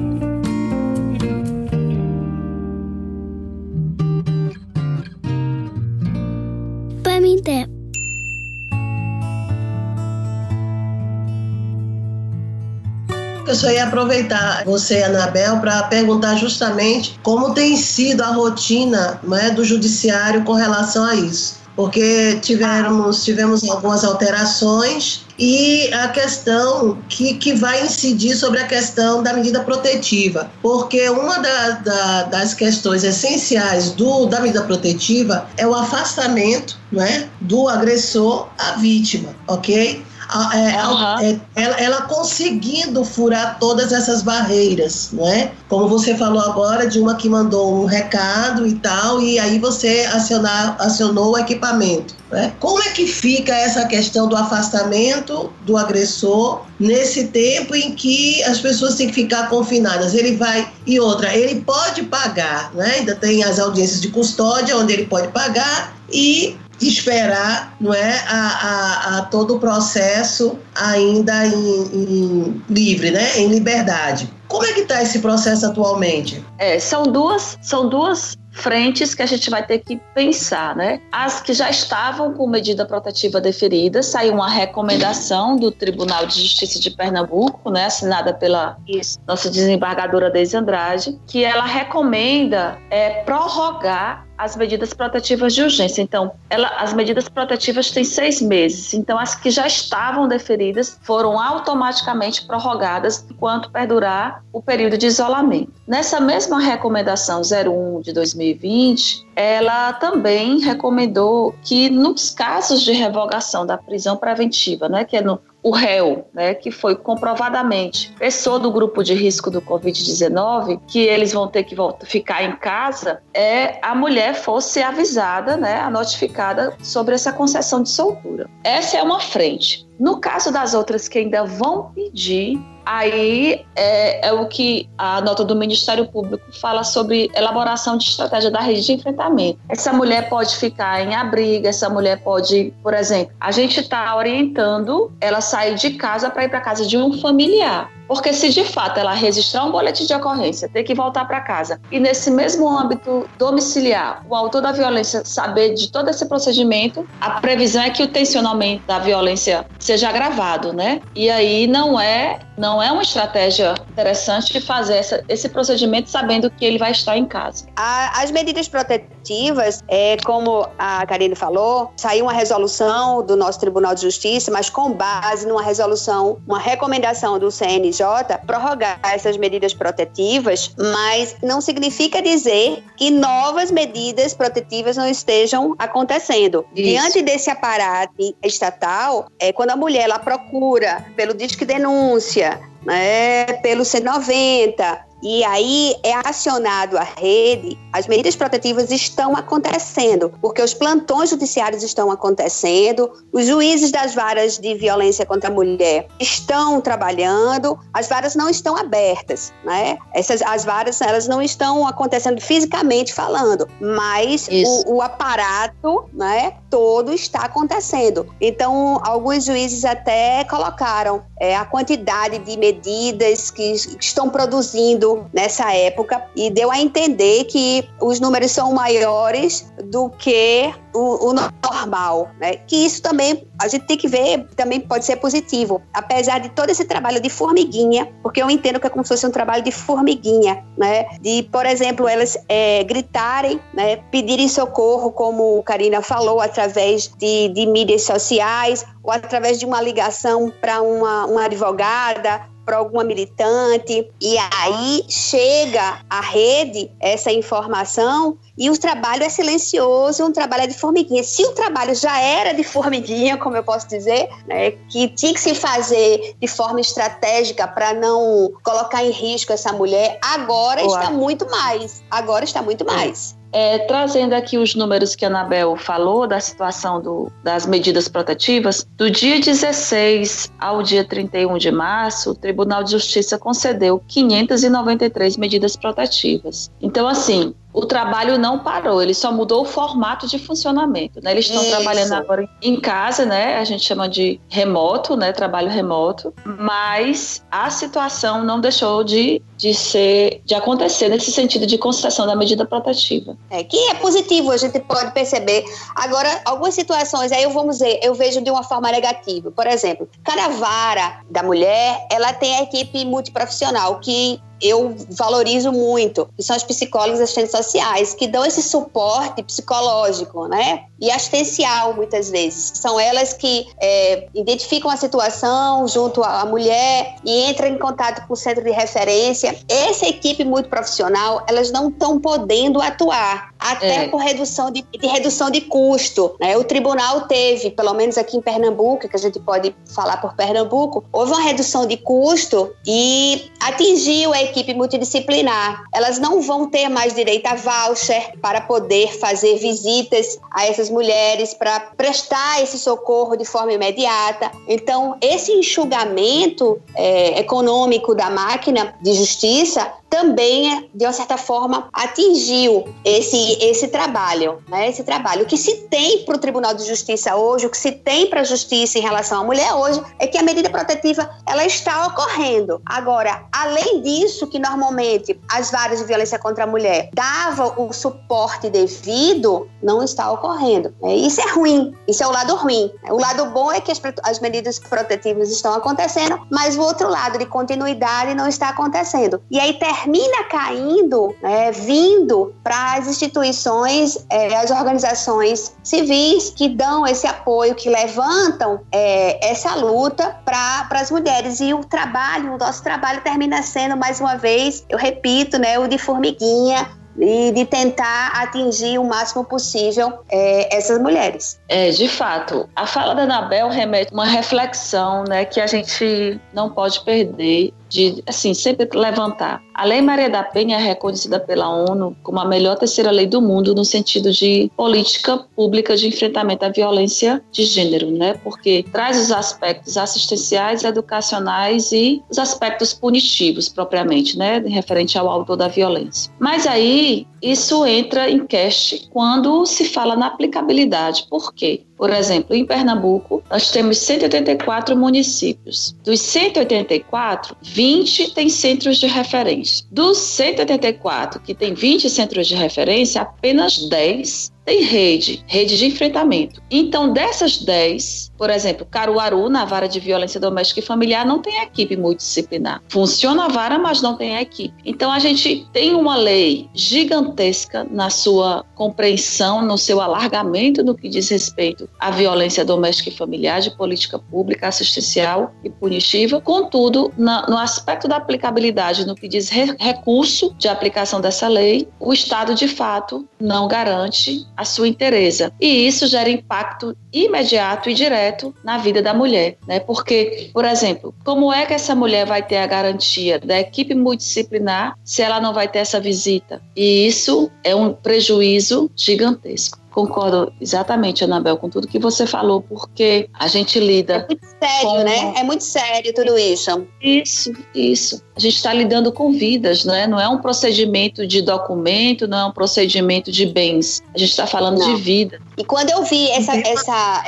Eu 13.48 13.56
só 13.56 13.70
ia 13.70 13.84
aproveitar 13.84 14.64
você, 14.64 15.04
Anabel, 15.04 15.60
para 15.60 15.84
perguntar 15.84 16.36
justamente 16.36 17.20
como 17.22 17.54
tem 17.54 17.76
sido 17.76 18.22
a 18.22 18.28
rotina 18.28 19.20
né, 19.24 19.50
do 19.50 19.66
judiciário 19.66 20.44
com 20.44 20.54
relação 20.54 21.04
a 21.04 21.16
isso. 21.16 21.61
Porque 21.82 22.38
tivemos, 22.44 23.24
tivemos 23.24 23.68
algumas 23.68 24.04
alterações 24.04 25.26
e 25.40 25.92
a 25.92 26.10
questão 26.10 26.96
que, 27.10 27.34
que 27.34 27.54
vai 27.56 27.84
incidir 27.84 28.36
sobre 28.36 28.60
a 28.60 28.68
questão 28.68 29.24
da 29.24 29.34
medida 29.34 29.62
protetiva. 29.62 30.48
Porque 30.62 31.10
uma 31.10 31.40
da, 31.40 31.70
da, 31.72 32.24
das 32.26 32.54
questões 32.54 33.04
essenciais 33.04 33.90
do, 33.94 34.28
da 34.28 34.42
medida 34.42 34.62
protetiva 34.62 35.48
é 35.58 35.66
o 35.66 35.74
afastamento 35.74 36.78
né, 36.92 37.28
do 37.40 37.68
agressor 37.68 38.48
à 38.60 38.74
vítima, 38.74 39.36
ok? 39.48 40.06
É, 40.54 40.88
uhum. 40.88 41.20
é, 41.20 41.40
ela, 41.56 41.76
ela, 41.82 42.02
conseguindo 42.04 43.04
furar 43.04 43.58
todas 43.60 43.92
essas 43.92 44.22
barreiras, 44.22 45.10
não 45.12 45.28
é? 45.28 45.52
Como 45.68 45.90
você 45.90 46.16
falou 46.16 46.42
agora 46.42 46.88
de 46.88 47.00
uma 47.00 47.16
que 47.16 47.28
mandou 47.28 47.82
um 47.82 47.86
recado 47.86 48.66
e 48.66 48.76
tal, 48.76 49.22
e 49.22 49.38
aí 49.38 49.60
você 49.60 50.08
acionar, 50.14 50.78
acionou 50.80 51.34
o 51.34 51.38
equipamento. 51.38 52.16
Né? 52.32 52.54
Como 52.62 52.82
é 52.82 52.90
que 52.92 53.06
fica 53.06 53.54
essa 53.54 53.86
questão 53.86 54.28
do 54.28 54.38
afastamento 54.38 55.52
do 55.66 55.76
agressor 55.76 56.62
nesse 56.80 57.26
tempo 57.28 57.76
em 57.76 57.94
que 57.94 58.42
as 58.44 58.60
pessoas 58.60 58.96
têm 58.96 59.08
que 59.08 59.14
ficar 59.14 59.50
confinadas? 59.50 60.14
Ele 60.14 60.38
vai 60.38 60.72
e 60.88 60.98
outra, 60.98 61.36
ele 61.36 61.60
pode 61.62 62.04
pagar, 62.04 62.74
né? 62.74 62.96
Ainda 63.00 63.16
tem 63.16 63.44
as 63.44 63.60
audiências 63.60 64.00
de 64.00 64.08
custódia 64.08 64.78
onde 64.78 64.94
ele 64.94 65.06
pode 65.08 65.28
pagar 65.28 65.94
e 66.10 66.56
esperar 66.88 67.76
não 67.80 67.94
é, 67.94 68.24
a, 68.28 68.38
a, 68.38 69.18
a 69.18 69.22
todo 69.24 69.56
o 69.56 69.60
processo 69.60 70.58
ainda 70.76 71.46
em, 71.46 71.82
em, 71.94 72.64
livre, 72.70 73.12
né, 73.12 73.40
em 73.40 73.48
liberdade. 73.48 74.32
Como 74.48 74.66
é 74.66 74.74
que 74.74 74.82
está 74.82 75.02
esse 75.02 75.20
processo 75.20 75.66
atualmente? 75.66 76.44
É, 76.58 76.78
são 76.78 77.04
duas, 77.04 77.58
são 77.62 77.88
duas 77.88 78.36
frentes 78.52 79.16
que 79.16 79.22
a 79.22 79.26
gente 79.26 79.50
vai 79.50 79.66
ter 79.66 79.80
que 79.80 79.98
pensar, 80.14 80.76
né? 80.76 81.00
As 81.12 81.42
que 81.42 81.54
já 81.54 81.70
estavam 81.70 82.34
com 82.34 82.48
medida 82.48 82.86
protetiva 82.86 83.40
deferida, 83.40 84.04
saiu 84.04 84.34
uma 84.34 84.50
recomendação 84.50 85.56
do 85.56 85.72
Tribunal 85.72 86.26
de 86.26 86.42
Justiça 86.42 86.80
de 86.80 86.92
Pernambuco, 86.92 87.72
né, 87.72 87.86
assinada 87.86 88.34
pela 88.34 88.78
nossa 89.26 89.50
desembargadora 89.50 90.30
Deise 90.30 90.58
Andrade, 90.58 91.18
que 91.28 91.44
ela 91.44 91.66
recomenda 91.66 92.78
é, 92.90 93.24
prorrogar 93.24 94.28
as 94.42 94.56
medidas 94.56 94.92
protetivas 94.92 95.54
de 95.54 95.62
urgência. 95.62 96.02
Então, 96.02 96.32
ela, 96.50 96.68
as 96.80 96.94
medidas 96.94 97.30
protetivas 97.30 97.92
têm 97.92 98.04
seis 98.04 98.42
meses. 98.42 98.92
Então, 98.92 99.20
as 99.20 99.36
que 99.36 99.52
já 99.52 99.68
estavam 99.68 100.28
deferidas 100.28 100.98
foram 101.04 101.40
automaticamente 101.40 102.48
prorrogadas 102.48 103.24
enquanto 103.30 103.70
perdurar 103.70 104.44
o 104.52 104.60
período 104.60 104.98
de 104.98 105.06
isolamento. 105.06 105.72
Nessa 105.88 106.20
mesma 106.20 106.60
recomendação 106.60 107.42
01 107.42 108.02
de 108.02 108.14
2020, 108.14 109.28
ela 109.36 109.94
também 109.94 110.60
recomendou 110.60 111.54
que 111.62 111.92
nos 111.92 112.32
casos 112.32 112.82
de 112.82 112.94
revogação 112.94 113.64
da 113.64 113.78
prisão 113.78 114.18
preventiva, 114.18 114.90
né, 114.90 115.06
que 115.06 115.18
é 115.18 115.22
no 115.22 115.40
o 115.64 115.72
réu, 115.72 116.28
né, 116.34 116.54
que 116.54 116.72
foi 116.72 116.96
comprovadamente 116.96 118.12
pessoa 118.18 118.60
do 118.60 118.72
grupo 118.72 119.04
de 119.04 119.14
risco 119.14 119.52
do 119.52 119.62
Covid-19, 119.62 120.80
que 120.88 121.00
eles 121.00 121.34
vão 121.34 121.48
ter 121.48 121.64
que 121.64 121.76
voltar, 121.76 122.06
ficar 122.06 122.44
em 122.44 122.56
casa, 122.56 123.22
é 123.34 123.80
a 123.82 123.94
mulher 123.94 124.34
fosse 124.34 124.82
avisada, 124.82 125.58
né, 125.58 125.88
notificada 125.90 126.76
sobre 126.82 127.16
essa 127.16 127.32
concessão 127.32 127.84
de 127.84 127.90
soltura. 127.90 128.50
Essa 128.64 128.98
é 128.98 129.04
uma 129.04 129.20
frente. 129.20 129.88
No 130.02 130.20
caso 130.20 130.52
das 130.52 130.74
outras 130.74 131.08
que 131.08 131.20
ainda 131.20 131.46
vão 131.46 131.92
pedir, 131.94 132.60
aí 132.84 133.64
é, 133.76 134.30
é, 134.30 134.34
o 134.34 134.48
que 134.48 134.90
a 134.98 135.22
nota 135.22 135.44
do 135.44 135.56
Ministério 135.56 136.08
Público 136.08 136.44
fala 136.60 136.84
sobre 136.84 137.30
elaboração 137.36 137.98
de 137.98 138.06
estratégia 138.06 138.50
da 138.50 138.62
rede 138.62 138.84
de 138.84 138.94
enfrentamento. 138.94 139.60
Essa 139.70 139.94
mulher 139.94 140.28
pode 140.28 140.56
ficar 140.58 141.02
em 141.06 141.14
abrigo, 141.14 141.68
essa 141.68 141.88
mulher 141.90 142.24
pode, 142.24 142.74
por 142.82 142.94
exemplo, 142.96 143.34
a 143.40 143.52
gente 143.52 143.80
está 143.80 144.16
orientando 144.16 145.12
ela 145.22 145.40
sair 145.40 145.76
de 145.76 145.92
casa 145.92 146.32
para 146.32 146.46
ir 146.46 146.50
para 146.50 146.62
casa 146.62 146.86
de 146.86 146.98
um 146.98 147.20
familiar. 147.20 147.92
Porque 148.08 148.34
se 148.34 148.50
de 148.50 148.66
fato 148.66 149.00
ela 149.00 149.14
registrar 149.14 149.64
um 149.64 149.72
boletim 149.72 150.06
de 150.06 150.14
ocorrência, 150.14 150.68
ter 150.68 150.84
que 150.84 150.94
voltar 150.94 151.24
para 151.24 151.40
casa 151.40 151.80
e 151.90 151.98
nesse 151.98 152.30
mesmo 152.30 152.68
âmbito 152.68 153.26
domiciliar, 153.38 154.26
o 154.28 154.36
autor 154.36 154.62
da 154.62 154.74
violência 154.74 155.24
saber 155.24 155.76
de 155.76 155.90
todo 155.90 156.10
esse 156.10 156.26
procedimento, 156.26 157.08
a 157.22 157.40
previsão 157.40 157.82
é 157.82 157.90
que 157.90 158.04
o 158.04 158.08
tensionamento 158.10 158.86
da 158.86 159.00
violência 159.00 159.66
seja 159.92 160.08
agravado, 160.08 160.72
né? 160.72 161.02
E 161.14 161.30
aí 161.30 161.68
não 161.68 162.00
é 162.00 162.40
não 162.62 162.80
é 162.82 162.92
uma 162.92 163.02
estratégia 163.02 163.74
interessante 163.90 164.62
fazer 164.62 164.98
essa, 164.98 165.24
esse 165.28 165.50
procedimento 165.50 166.12
sabendo 166.12 166.48
que 166.52 166.64
ele 166.64 166.78
vai 166.78 166.92
estar 166.92 167.18
em 167.18 167.26
casa. 167.26 167.66
As 167.76 168.30
medidas 168.30 168.68
protetivas, 168.68 169.82
é, 169.88 170.16
como 170.24 170.68
a 170.78 171.04
Karine 171.08 171.34
falou, 171.34 171.92
saiu 171.98 172.26
uma 172.26 172.34
resolução 172.34 173.26
do 173.26 173.36
nosso 173.36 173.60
Tribunal 173.60 173.96
de 173.96 174.02
Justiça, 174.02 174.52
mas 174.52 174.70
com 174.70 174.92
base 174.92 175.48
numa 175.48 175.64
resolução, 175.64 176.38
uma 176.48 176.60
recomendação 176.60 177.40
do 177.40 177.50
CNJ 177.50 178.06
prorrogar 178.46 179.00
essas 179.04 179.38
medidas 179.38 179.74
protetivas, 179.74 180.72
mas 180.78 181.36
não 181.42 181.62
significa 181.62 182.22
dizer 182.22 182.84
que 182.96 183.10
novas 183.10 183.72
medidas 183.72 184.36
protetivas 184.36 184.98
não 184.98 185.08
estejam 185.08 185.74
acontecendo. 185.80 186.64
Isso. 186.76 186.84
Diante 186.84 187.22
desse 187.24 187.50
aparato 187.50 188.36
estatal, 188.44 189.26
é, 189.40 189.52
quando 189.52 189.71
a 189.72 189.78
mulher 189.78 190.04
ela 190.04 190.20
procura 190.20 191.06
pelo 191.16 191.34
Disque 191.34 191.66
Denúncia, 191.66 192.60
né, 192.86 193.46
pelo 193.62 193.86
190, 193.86 195.06
e 195.22 195.44
aí 195.44 195.96
é 196.04 196.14
acionado 196.14 196.98
a 196.98 197.04
rede, 197.04 197.78
as 197.94 198.08
medidas 198.08 198.36
protetivas 198.36 198.90
estão 198.92 199.36
acontecendo, 199.36 200.34
porque 200.42 200.62
os 200.62 200.74
plantões 200.74 201.30
judiciários 201.30 201.84
estão 201.84 202.12
acontecendo, 202.12 203.12
os 203.32 203.46
juízes 203.46 203.92
das 203.92 204.16
varas 204.16 204.58
de 204.58 204.74
violência 204.74 205.26
contra 205.26 205.50
a 205.50 205.54
mulher 205.54 206.08
estão 206.20 206.82
trabalhando, 206.82 207.78
as 207.94 208.08
varas 208.08 208.36
não 208.36 208.50
estão 208.50 208.76
abertas, 208.76 209.54
né? 209.64 209.98
Essas, 210.14 210.42
as 210.42 210.66
varas 210.66 211.00
elas 211.02 211.28
não 211.28 211.42
estão 211.42 211.86
acontecendo 211.88 212.42
fisicamente 212.42 213.14
falando, 213.14 213.68
mas 213.80 214.48
o, 214.52 214.96
o, 214.96 215.02
aparato, 215.02 216.06
né, 216.14 216.54
todo 216.70 217.14
está 217.14 217.42
acontecendo. 217.42 218.28
Então, 218.40 219.00
alguns 219.04 219.46
juízes 219.46 219.86
até 219.86 220.44
colocaram 220.46 221.22
é, 221.40 221.56
a 221.56 221.66
quantidade 221.66 222.40
de 222.40 222.58
medidas 222.58 223.52
que 223.52 223.74
estão 224.00 224.30
produzindo 224.30 225.11
nessa 225.34 225.74
época 225.74 226.24
e 226.36 226.50
deu 226.50 226.72
a 226.72 226.80
entender 226.80 227.46
que 227.46 227.88
os 228.02 228.20
números 228.20 228.52
são 228.52 228.74
maiores 228.74 229.72
do 229.84 230.10
que 230.10 230.74
o, 230.94 231.30
o, 231.30 231.34
normal, 231.34 232.30
né? 232.40 232.56
Que 232.68 232.86
isso 232.86 233.02
também 233.02 233.48
a 233.60 233.68
gente 233.68 233.86
tem 233.86 233.98
que 233.98 234.08
ver, 234.08 234.46
também 234.56 234.80
pode 234.80 235.06
ser 235.06 235.18
positivo, 235.18 235.82
apesar 235.94 236.40
de 236.40 236.50
todo 236.50 236.70
esse 236.70 236.86
trabalho 236.86 237.22
de 237.22 237.30
formiguinha, 237.30 238.12
porque 238.22 238.42
eu 238.42 238.50
entendo 238.50 238.80
que 238.80 238.88
é 238.88 238.90
como 238.90 239.04
se 239.04 239.10
fosse 239.10 239.26
um 239.26 239.32
trabalho 239.32 239.64
de 239.64 239.72
formiguinha, 239.72 240.64
né? 240.78 241.06
De, 241.22 241.44
por 241.44 241.66
exemplo, 241.66 242.08
elas 242.08 242.38
é, 242.50 242.84
gritarem, 242.84 243.60
né? 243.74 243.98
Pedirem 244.12 244.48
socorro, 244.48 245.12
como 245.12 245.62
Karina 245.64 246.02
falou, 246.02 246.42
através 246.42 247.08
de, 247.18 247.50
de 247.50 247.66
mídias 247.66 248.04
sociais 248.04 248.86
ou 249.04 249.12
através 249.12 249.60
de 249.60 249.66
uma 249.66 249.82
ligação 249.82 250.52
para 250.62 250.82
uma, 250.82 251.26
uma 251.26 251.46
advogada 251.46 252.51
para 252.66 252.78
alguma 252.78 253.04
militante, 253.04 254.10
e 254.22 254.38
aí 254.38 255.04
chega 255.10 256.00
à 256.10 256.22
rede 256.22 256.92
essa 257.00 257.32
informação 257.32 258.38
e 258.58 258.70
o 258.70 258.78
trabalho 258.78 259.24
é 259.24 259.30
silencioso, 259.30 260.24
um 260.24 260.32
trabalho 260.32 260.64
é 260.64 260.68
de 260.68 260.74
formiguinha. 260.74 261.24
Se 261.24 261.44
o 261.44 261.52
trabalho 261.54 261.96
já 261.96 262.20
era 262.20 262.54
de 262.54 262.64
formiguinha, 262.64 263.38
como 263.38 263.56
eu 263.56 263.64
posso 263.64 263.88
dizer, 263.88 264.30
né, 264.48 264.72
que 264.90 265.08
tinha 265.10 265.34
que 265.34 265.42
se 265.42 265.56
fazer 265.56 266.36
de 266.40 266.48
forma 266.48 266.80
estratégica 266.80 267.68
para 267.68 267.94
não 267.94 268.52
colocar 268.64 269.04
em 269.04 269.12
risco 269.12 269.52
essa 269.52 269.74
mulher, 269.74 270.20
agora 270.22 270.84
Boa. 270.84 271.00
está 271.00 271.12
muito 271.12 271.50
mais. 271.50 272.04
Agora 272.10 272.44
está 272.44 272.62
muito 272.62 272.86
mais. 272.86 273.36
É, 273.52 273.80
trazendo 273.80 274.34
aqui 274.34 274.58
os 274.58 274.76
números 274.76 275.16
que 275.16 275.26
a 275.26 275.28
Anabel 275.28 275.76
falou 275.76 276.26
da 276.26 276.40
situação 276.40 277.02
do, 277.02 277.32
das 277.44 277.66
medidas 277.66 278.08
protetivas, 278.08 278.88
do 278.96 279.12
dia 279.12 279.40
16 279.40 280.52
ao 280.60 280.82
dia 280.82 281.04
31 281.04 281.58
de 281.58 281.72
março, 281.72 282.32
o 282.32 282.36
Tribunal 282.36 282.84
de 282.84 282.92
Justiça 282.92 283.38
concedeu 283.38 284.02
593 284.08 285.38
medidas 285.38 285.76
protetivas. 285.76 286.72
Então, 286.82 287.08
assim, 287.08 287.54
o 287.74 287.86
trabalho 287.86 288.38
não 288.38 288.60
parou, 288.60 289.02
ele 289.02 289.14
só 289.14 289.32
mudou 289.32 289.62
o 289.62 289.66
formato 289.66 290.28
de 290.28 290.38
funcionamento. 290.38 291.22
Né? 291.22 291.32
Eles 291.32 291.46
estão 291.46 291.64
trabalhando 291.66 292.14
agora 292.14 292.50
em 292.62 292.80
casa, 292.80 293.26
né? 293.26 293.58
A 293.58 293.64
gente 293.64 293.84
chama 293.84 294.10
de 294.10 294.40
remoto, 294.50 295.16
né? 295.16 295.32
Trabalho 295.32 295.70
remoto, 295.70 296.34
mas 296.46 297.44
a 297.50 297.70
situação 297.70 298.44
não 298.44 298.60
deixou 298.60 299.04
de, 299.04 299.42
de 299.58 299.74
ser, 299.74 300.42
de 300.46 300.54
acontecer 300.54 301.10
nesse 301.10 301.32
sentido 301.32 301.66
de 301.66 301.78
concessão 301.78 302.28
da 302.28 302.36
medida 302.36 302.66
protetiva. 302.66 303.38
É 303.50 303.64
que 303.64 303.78
é 303.90 303.94
positivo, 303.96 304.52
a 304.52 304.58
gente 304.58 304.80
pode 304.80 305.12
perceber. 305.12 305.64
Agora, 305.96 306.42
algumas 306.46 306.74
situações, 306.74 307.32
aí 307.32 307.44
eu 307.44 307.52
vamos 307.52 307.78
dizer, 307.78 308.00
eu 308.04 308.14
vejo 308.14 308.42
de 308.42 308.52
uma 308.52 308.64
forma 308.64 308.92
negativa. 308.92 309.52
Por 309.52 309.68
exemplo, 309.68 310.10
cada 310.24 310.50
vara 310.50 311.22
da 311.30 311.44
mulher, 311.44 312.06
ela 312.12 312.34
tem 312.34 312.58
a 312.58 312.64
equipe 312.64 313.06
multiprofissional 313.06 314.00
que 314.00 314.42
eu 314.62 314.96
valorizo 315.10 315.72
muito, 315.72 316.30
que 316.38 316.44
são 316.44 316.56
os 316.56 316.64
psicólogos 316.64 317.20
e 317.20 317.24
assistentes 317.24 317.52
sociais, 317.52 318.14
que 318.14 318.28
dão 318.28 318.46
esse 318.46 318.62
suporte 318.62 319.44
psicológico, 319.44 320.48
né? 320.48 320.86
E 321.00 321.10
assistencial, 321.10 321.94
muitas 321.96 322.30
vezes. 322.30 322.74
São 322.76 323.00
elas 323.00 323.34
que 323.34 323.68
é, 323.82 324.28
identificam 324.36 324.90
a 324.92 324.96
situação 324.96 325.88
junto 325.88 326.24
à 326.24 326.46
mulher 326.46 327.16
e 327.26 327.50
entram 327.50 327.68
em 327.68 327.78
contato 327.78 328.28
com 328.28 328.34
o 328.34 328.38
centro 328.38 328.64
de 328.64 328.72
referência. 328.72 329.56
Essa 329.68 330.08
equipe 330.08 330.44
muito 330.44 330.70
profissional, 330.70 331.44
elas 331.48 331.72
não 331.72 331.90
estão 331.90 332.20
podendo 332.20 332.82
atuar, 332.82 333.52
até 333.58 334.06
é. 334.06 334.08
por 334.10 334.20
redução 334.20 334.72
de, 334.72 334.84
de, 334.84 335.08
redução 335.08 335.50
de 335.50 335.62
custo. 335.62 336.36
Né? 336.40 336.56
O 336.58 336.64
tribunal 336.64 337.22
teve, 337.22 337.72
pelo 337.72 337.94
menos 337.94 338.18
aqui 338.18 338.38
em 338.38 338.42
Pernambuco, 338.42 339.10
que 339.10 339.16
a 339.16 339.20
gente 339.20 339.40
pode 339.40 339.76
falar 339.94 340.18
por 340.18 340.36
Pernambuco, 340.36 341.04
houve 341.12 341.32
uma 341.32 341.42
redução 341.42 341.88
de 341.88 341.98
custo 341.98 342.72
e 342.86 343.52
atingiu 343.60 344.34
a 344.34 344.42
equipe 344.42 344.51
multidisciplinar. 344.76 345.84
Elas 345.94 346.20
não 346.20 346.42
vão 346.42 346.70
ter 346.70 346.90
mais 346.90 347.14
direito 347.14 347.48
a 347.48 347.56
voucher 347.56 348.38
para 348.42 348.62
poder 348.62 349.18
fazer 349.18 349.58
visitas 349.58 350.40
a 350.52 350.66
essas 350.66 350.90
mulheres, 350.90 351.54
para 351.54 351.80
prestar 351.80 352.62
esse 352.62 352.78
socorro 352.78 353.36
de 353.36 353.46
forma 353.46 353.74
imediata. 353.74 354.52
Então, 354.68 355.18
esse 355.22 355.52
enxugamento 355.52 356.82
é, 356.96 357.40
econômico 357.40 358.14
da 358.16 358.30
máquina 358.30 358.96
de 359.02 359.14
justiça 359.14 360.01
também, 360.12 360.90
de 360.94 361.06
uma 361.06 361.14
certa 361.14 361.38
forma, 361.38 361.88
atingiu 361.94 362.84
esse, 363.06 363.58
esse 363.62 363.88
trabalho, 363.88 364.62
né? 364.68 364.90
Esse 364.90 365.06
trabalho. 365.06 365.44
O 365.44 365.46
que 365.46 365.56
se 365.56 365.88
tem 365.88 366.26
para 366.26 366.36
o 366.36 366.38
Tribunal 366.38 366.74
de 366.74 366.86
Justiça 366.86 367.34
hoje, 367.38 367.66
o 367.66 367.70
que 367.70 367.78
se 367.78 367.94
tem 367.94 368.28
para 368.28 368.42
a 368.42 368.44
justiça 368.44 369.00
em 369.00 369.02
relação 369.02 369.40
à 369.40 369.44
mulher 369.46 369.74
hoje, 369.74 370.04
é 370.20 370.28
que 370.28 370.38
a 370.38 370.44
medida 370.44 370.70
protetiva 370.70 371.30
ela 371.48 371.66
está 371.66 372.08
ocorrendo. 372.08 372.82
Agora, 372.86 373.46
além 373.54 374.02
disso, 374.02 374.48
que 374.48 374.60
normalmente 374.60 375.40
as 375.50 375.72
varas 375.72 376.00
de 376.00 376.06
violência 376.06 376.38
contra 376.38 376.66
a 376.66 376.68
mulher 376.68 377.10
davam 377.14 377.74
o 377.78 377.94
suporte 377.94 378.70
devido, 378.70 379.70
não 379.82 380.04
está 380.04 380.30
ocorrendo. 380.30 380.94
Né? 381.02 381.16
Isso 381.16 381.40
é 381.40 381.50
ruim, 381.52 381.96
isso 382.06 382.22
é 382.22 382.28
o 382.28 382.32
lado 382.32 382.54
ruim. 382.58 382.92
O 383.10 383.18
lado 383.18 383.46
bom 383.52 383.72
é 383.72 383.80
que 383.80 383.92
as, 383.92 384.02
as 384.24 384.40
medidas 384.42 384.78
protetivas 384.78 385.50
estão 385.50 385.74
acontecendo, 385.74 386.46
mas 386.52 386.76
o 386.76 386.82
outro 386.82 387.08
lado 387.08 387.40
de 387.40 387.46
continuidade 387.46 388.36
não 388.36 388.48
está 388.48 388.68
acontecendo. 388.68 389.42
E 389.50 389.58
aí 389.58 389.74
termina 390.02 390.44
caindo, 390.46 391.36
né, 391.42 391.72
vindo 391.72 392.54
para 392.64 392.96
as 392.96 393.08
instituições, 393.08 394.26
é, 394.30 394.56
as 394.56 394.72
organizações 394.72 395.76
civis 395.84 396.50
que 396.50 396.70
dão 396.70 397.06
esse 397.06 397.28
apoio, 397.28 397.76
que 397.76 397.90
levantam 397.90 398.82
é, 398.92 399.52
essa 399.52 399.76
luta 399.76 400.36
para 400.44 400.88
as 400.92 401.12
mulheres. 401.12 401.60
E 401.60 401.74
o 401.74 401.84
trabalho, 401.84 402.54
o 402.54 402.58
nosso 402.58 402.84
trabalho 402.84 403.22
termina 403.22 403.62
sendo, 403.62 403.96
mais 403.96 404.20
uma 404.20 404.36
vez, 404.36 404.84
eu 404.90 404.98
repito, 404.98 405.58
né, 405.60 405.78
o 405.78 405.88
de 405.88 405.98
formiguinha, 405.98 406.90
e 407.20 407.52
de 407.52 407.66
tentar 407.66 408.32
atingir 408.42 408.98
o 408.98 409.04
máximo 409.04 409.44
possível 409.44 410.20
é, 410.30 410.76
essas 410.76 411.00
mulheres. 411.00 411.60
É, 411.72 411.90
de 411.90 412.10
fato, 412.10 412.68
a 412.76 412.86
fala 412.86 413.14
da 413.14 413.24
Anabel 413.24 413.70
remete 413.70 414.12
a 414.12 414.14
uma 414.14 414.26
reflexão 414.26 415.24
né, 415.24 415.46
que 415.46 415.62
a 415.62 415.66
gente 415.66 416.38
não 416.54 416.70
pode 416.70 417.00
perder 417.06 417.74
de, 417.92 418.24
assim, 418.28 418.54
sempre 418.54 418.90
levantar. 418.94 419.62
A 419.74 419.86
Lei 419.86 420.02
Maria 420.02 420.30
da 420.30 420.44
Penha 420.44 420.78
é 420.78 420.82
reconhecida 420.82 421.40
pela 421.40 421.70
ONU 421.70 422.16
como 422.24 422.40
a 422.40 422.46
melhor 422.46 422.78
terceira 422.78 423.12
lei 423.12 423.26
do 423.26 423.42
mundo 423.42 423.76
no 423.76 423.84
sentido 423.84 424.32
de 424.32 424.72
política 424.78 425.46
pública 425.56 425.96
de 425.96 426.08
enfrentamento 426.08 426.66
à 426.66 426.70
violência 426.70 427.42
de 427.52 427.66
gênero, 427.66 428.10
né? 428.12 428.36
Porque 428.44 428.86
traz 428.92 429.20
os 429.20 429.32
aspectos 429.32 429.98
assistenciais, 429.98 430.84
educacionais 430.84 431.92
e 431.92 432.22
os 432.30 432.38
aspectos 432.38 432.94
punitivos 432.94 433.68
propriamente, 433.68 434.38
né, 434.38 434.60
referente 434.60 435.18
ao 435.18 435.28
autor 435.30 435.58
da 435.58 435.68
violência. 435.68 436.32
Mas 436.40 436.66
aí 436.66 437.28
isso 437.42 437.86
entra 437.86 438.30
em 438.30 438.46
cast 438.46 439.10
quando 439.10 439.66
se 439.66 439.86
fala 439.86 440.16
na 440.16 440.28
aplicabilidade. 440.28 441.26
Por 441.30 441.54
quê? 441.62 441.82
Por 441.96 442.10
exemplo, 442.10 442.56
em 442.56 442.66
Pernambuco, 442.66 443.44
nós 443.48 443.70
temos 443.70 444.00
184 444.00 444.98
municípios. 444.98 445.96
Dos 446.04 446.20
184, 446.20 447.56
20 447.62 448.34
têm 448.34 448.50
centros 448.50 448.98
de 448.98 449.06
referência. 449.06 449.86
Dos 449.92 450.18
184 450.18 451.40
que 451.42 451.54
têm 451.54 451.76
20 451.76 452.10
centros 452.10 452.48
de 452.48 452.56
referência, 452.56 453.22
apenas 453.22 453.78
10 453.78 454.52
tem 454.72 454.84
rede, 454.84 455.44
rede 455.48 455.78
de 455.78 455.86
enfrentamento. 455.86 456.62
Então, 456.72 457.12
dessas 457.12 457.58
10, 457.58 458.32
por 458.38 458.50
exemplo, 458.50 458.88
Caruaru, 458.90 459.50
na 459.50 459.66
vara 459.66 459.86
de 459.86 460.00
violência 460.00 460.40
doméstica 460.40 460.80
e 460.80 460.84
familiar, 460.84 461.26
não 461.26 461.42
tem 461.42 461.62
equipe 461.62 461.98
multidisciplinar. 461.98 462.82
Funciona 462.88 463.46
a 463.46 463.48
vara, 463.50 463.78
mas 463.78 464.02
não 464.02 464.16
tem 464.16 464.38
equipe. 464.38 464.74
Então, 464.86 465.12
a 465.12 465.20
gente 465.20 465.68
tem 465.74 465.94
uma 465.94 466.16
lei 466.16 466.70
gigantesca 466.74 467.86
na 467.92 468.10
sua 468.10 468.64
compreensão, 468.74 469.62
no 469.62 469.78
seu 469.78 470.00
alargamento 470.00 470.82
no 470.86 470.96
que 470.96 471.10
diz 471.10 471.28
respeito 471.28 471.90
à 472.00 472.10
violência 472.10 472.64
doméstica 472.64 473.10
e 473.10 473.14
familiar, 473.14 473.60
de 473.60 473.72
política 473.72 474.18
pública, 474.18 474.70
assistencial 474.70 475.52
e 475.66 475.70
punitiva. 475.70 476.40
Contudo, 476.40 477.12
na, 477.18 477.46
no 477.46 477.58
aspecto 477.58 478.08
da 478.08 478.16
aplicabilidade, 478.16 479.06
no 479.06 479.16
que 479.16 479.28
diz 479.28 479.50
re, 479.50 479.76
recurso 479.78 480.56
de 480.58 480.70
aplicação 480.70 481.20
dessa 481.20 481.50
lei, 481.50 481.90
o 482.00 482.14
Estado, 482.14 482.56
de 482.56 482.70
fato, 482.70 483.28
não 483.38 483.68
garante 483.68 484.48
a 484.62 484.66
sua 484.66 484.88
interesa. 484.88 485.52
E 485.60 485.88
isso 485.88 486.08
gera 486.08 486.30
impacto 486.30 486.96
imediato 487.12 487.90
e 487.90 487.94
direto 487.94 488.54
na 488.64 488.78
vida 488.78 489.02
da 489.02 489.14
mulher, 489.14 489.58
né? 489.68 489.80
Porque, 489.80 490.50
por 490.54 490.66
exemplo, 490.66 491.14
como 491.24 491.52
é 491.52 491.66
que 491.66 491.74
essa 491.74 491.96
mulher 491.96 492.26
vai 492.26 492.44
ter 492.44 492.58
a 492.58 492.68
garantia 492.68 493.40
da 493.40 493.60
equipe 493.60 493.96
multidisciplinar 493.96 494.96
se 495.04 495.22
ela 495.22 495.42
não 495.42 495.54
vai 495.54 495.68
ter 495.68 495.80
essa 495.80 496.00
visita? 496.00 496.62
E 496.76 497.08
isso 497.08 497.52
é 497.64 497.76
um 497.76 497.92
prejuízo 497.92 498.90
gigantesco. 498.96 499.81
Concordo 499.92 500.54
exatamente, 500.60 501.24
Anabel, 501.24 501.58
com 501.58 501.70
tudo 501.70 501.88
que 501.88 502.00
você 502.00 502.26
falou, 502.26 502.62
porque 502.62 503.30
a 503.34 503.48
gente 503.48 503.78
lida. 503.78 504.26
É 504.26 504.28
muito 504.28 504.48
sério, 504.48 504.90
com... 504.90 505.04
né? 505.04 505.34
É 505.36 505.44
muito 505.44 505.64
sério 505.66 506.14
tudo 506.14 506.38
isso. 506.38 506.88
Isso, 507.02 507.52
isso. 507.76 508.24
A 508.34 508.40
gente 508.40 508.56
está 508.56 508.74
lidando 508.74 509.12
com 509.12 509.34
vidas, 509.34 509.84
né? 509.84 510.08
Não 510.08 510.20
é 510.20 510.30
um 510.30 510.38
procedimento 510.38 511.28
de 511.28 511.42
documento, 511.42 512.26
não 512.26 512.38
é 512.38 512.46
um 512.46 512.52
procedimento 512.52 513.32
de 513.32 513.46
bens. 513.46 514.02
A 514.16 514.18
gente 514.18 514.30
está 514.30 514.48
falando 514.48 514.80
não. 514.80 514.96
de 514.96 515.02
vida. 515.02 515.42
E 515.58 515.64
quando 515.66 515.90
eu 515.90 516.04
vi 516.04 516.30
essa, 516.30 516.56
essa, 516.56 517.24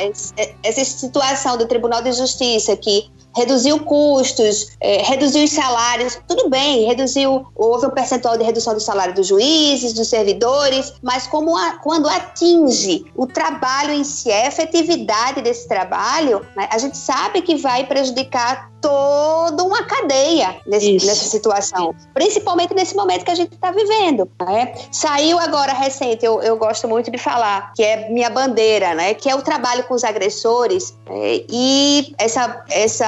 essa 0.63 0.85
situação 0.85 1.57
do 1.57 1.67
Tribunal 1.67 2.01
de 2.01 2.13
Justiça 2.13 2.77
que 2.77 3.11
reduziu 3.35 3.79
custos, 3.79 4.69
é, 4.79 5.01
reduziu 5.03 5.43
os 5.43 5.51
salários, 5.51 6.19
tudo 6.27 6.49
bem, 6.49 6.85
reduziu, 6.85 7.45
houve 7.55 7.87
um 7.87 7.89
percentual 7.89 8.37
de 8.37 8.43
redução 8.43 8.73
do 8.73 8.79
salário 8.79 9.13
dos 9.13 9.27
juízes, 9.27 9.93
dos 9.93 10.07
servidores, 10.07 10.93
mas 11.01 11.27
como 11.27 11.55
a, 11.57 11.77
quando 11.77 12.07
atinge 12.07 13.05
o 13.15 13.25
trabalho 13.25 13.91
em 13.91 14.03
si, 14.03 14.31
a 14.31 14.47
efetividade 14.47 15.41
desse 15.41 15.67
trabalho, 15.67 16.45
né, 16.55 16.67
a 16.71 16.77
gente 16.77 16.97
sabe 16.97 17.41
que 17.41 17.55
vai 17.55 17.85
prejudicar 17.85 18.73
toda 18.83 19.63
uma 19.63 19.81
cadeia 19.83 20.57
nesse, 20.67 20.91
nessa 21.05 21.23
situação, 21.23 21.95
principalmente 22.13 22.73
nesse 22.73 22.93
momento 22.93 23.23
que 23.23 23.31
a 23.31 23.35
gente 23.35 23.53
está 23.53 23.71
vivendo. 23.71 24.29
Né? 24.45 24.73
Saiu 24.91 25.39
agora 25.39 25.71
recente, 25.71 26.25
eu, 26.25 26.41
eu, 26.41 26.57
gosto 26.57 26.85
muito 26.85 27.09
de 27.09 27.17
falar, 27.17 27.71
que 27.73 27.81
é 27.81 28.09
minha 28.09 28.29
bandeira, 28.29 28.93
né? 28.93 29.13
que 29.13 29.29
é 29.29 29.35
o 29.35 29.41
trabalho 29.41 29.85
com 29.85 29.93
os 29.93 30.03
agressores 30.03 30.97
né? 31.09 31.45
e 31.49 32.13
essa, 32.17 32.61
essa, 32.69 33.07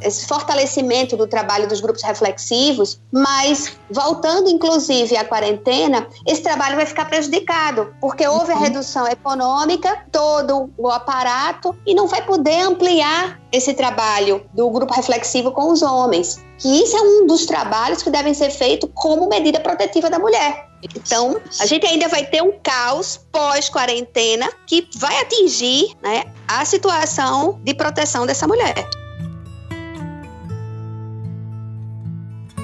esse 0.00 0.26
fortalecimento 0.26 1.16
do 1.16 1.26
trabalho 1.26 1.68
dos 1.68 1.80
grupos 1.80 2.02
reflexivos, 2.02 3.00
mas 3.12 3.76
voltando 3.90 4.48
inclusive 4.48 5.16
à 5.16 5.24
quarentena, 5.24 6.06
esse 6.26 6.42
trabalho 6.42 6.76
vai 6.76 6.86
ficar 6.86 7.06
prejudicado, 7.06 7.94
porque 8.00 8.26
houve 8.26 8.52
a 8.52 8.56
uhum. 8.56 8.62
redução 8.62 9.06
econômica, 9.06 10.04
todo 10.10 10.70
o 10.76 10.90
aparato, 10.90 11.74
e 11.86 11.94
não 11.94 12.06
vai 12.06 12.22
poder 12.22 12.60
ampliar 12.60 13.40
esse 13.52 13.72
trabalho 13.74 14.44
do 14.52 14.68
grupo 14.70 14.92
reflexivo 14.92 15.52
com 15.52 15.70
os 15.70 15.82
homens, 15.82 16.44
que 16.58 16.82
isso 16.82 16.96
é 16.96 17.00
um 17.00 17.26
dos 17.26 17.46
trabalhos 17.46 18.02
que 18.02 18.10
devem 18.10 18.34
ser 18.34 18.50
feitos 18.50 18.90
como 18.94 19.28
medida 19.28 19.60
protetiva 19.60 20.10
da 20.10 20.18
mulher. 20.18 20.68
Então, 20.82 21.40
a 21.60 21.66
gente 21.66 21.86
ainda 21.86 22.08
vai 22.08 22.26
ter 22.26 22.42
um 22.42 22.52
caos 22.62 23.20
pós-quarentena 23.32 24.50
que 24.66 24.86
vai 24.96 25.18
atingir 25.20 25.94
né, 26.02 26.24
a 26.46 26.64
situação 26.64 27.58
de 27.62 27.74
proteção 27.74 28.26
dessa 28.26 28.46
mulher. 28.46 28.74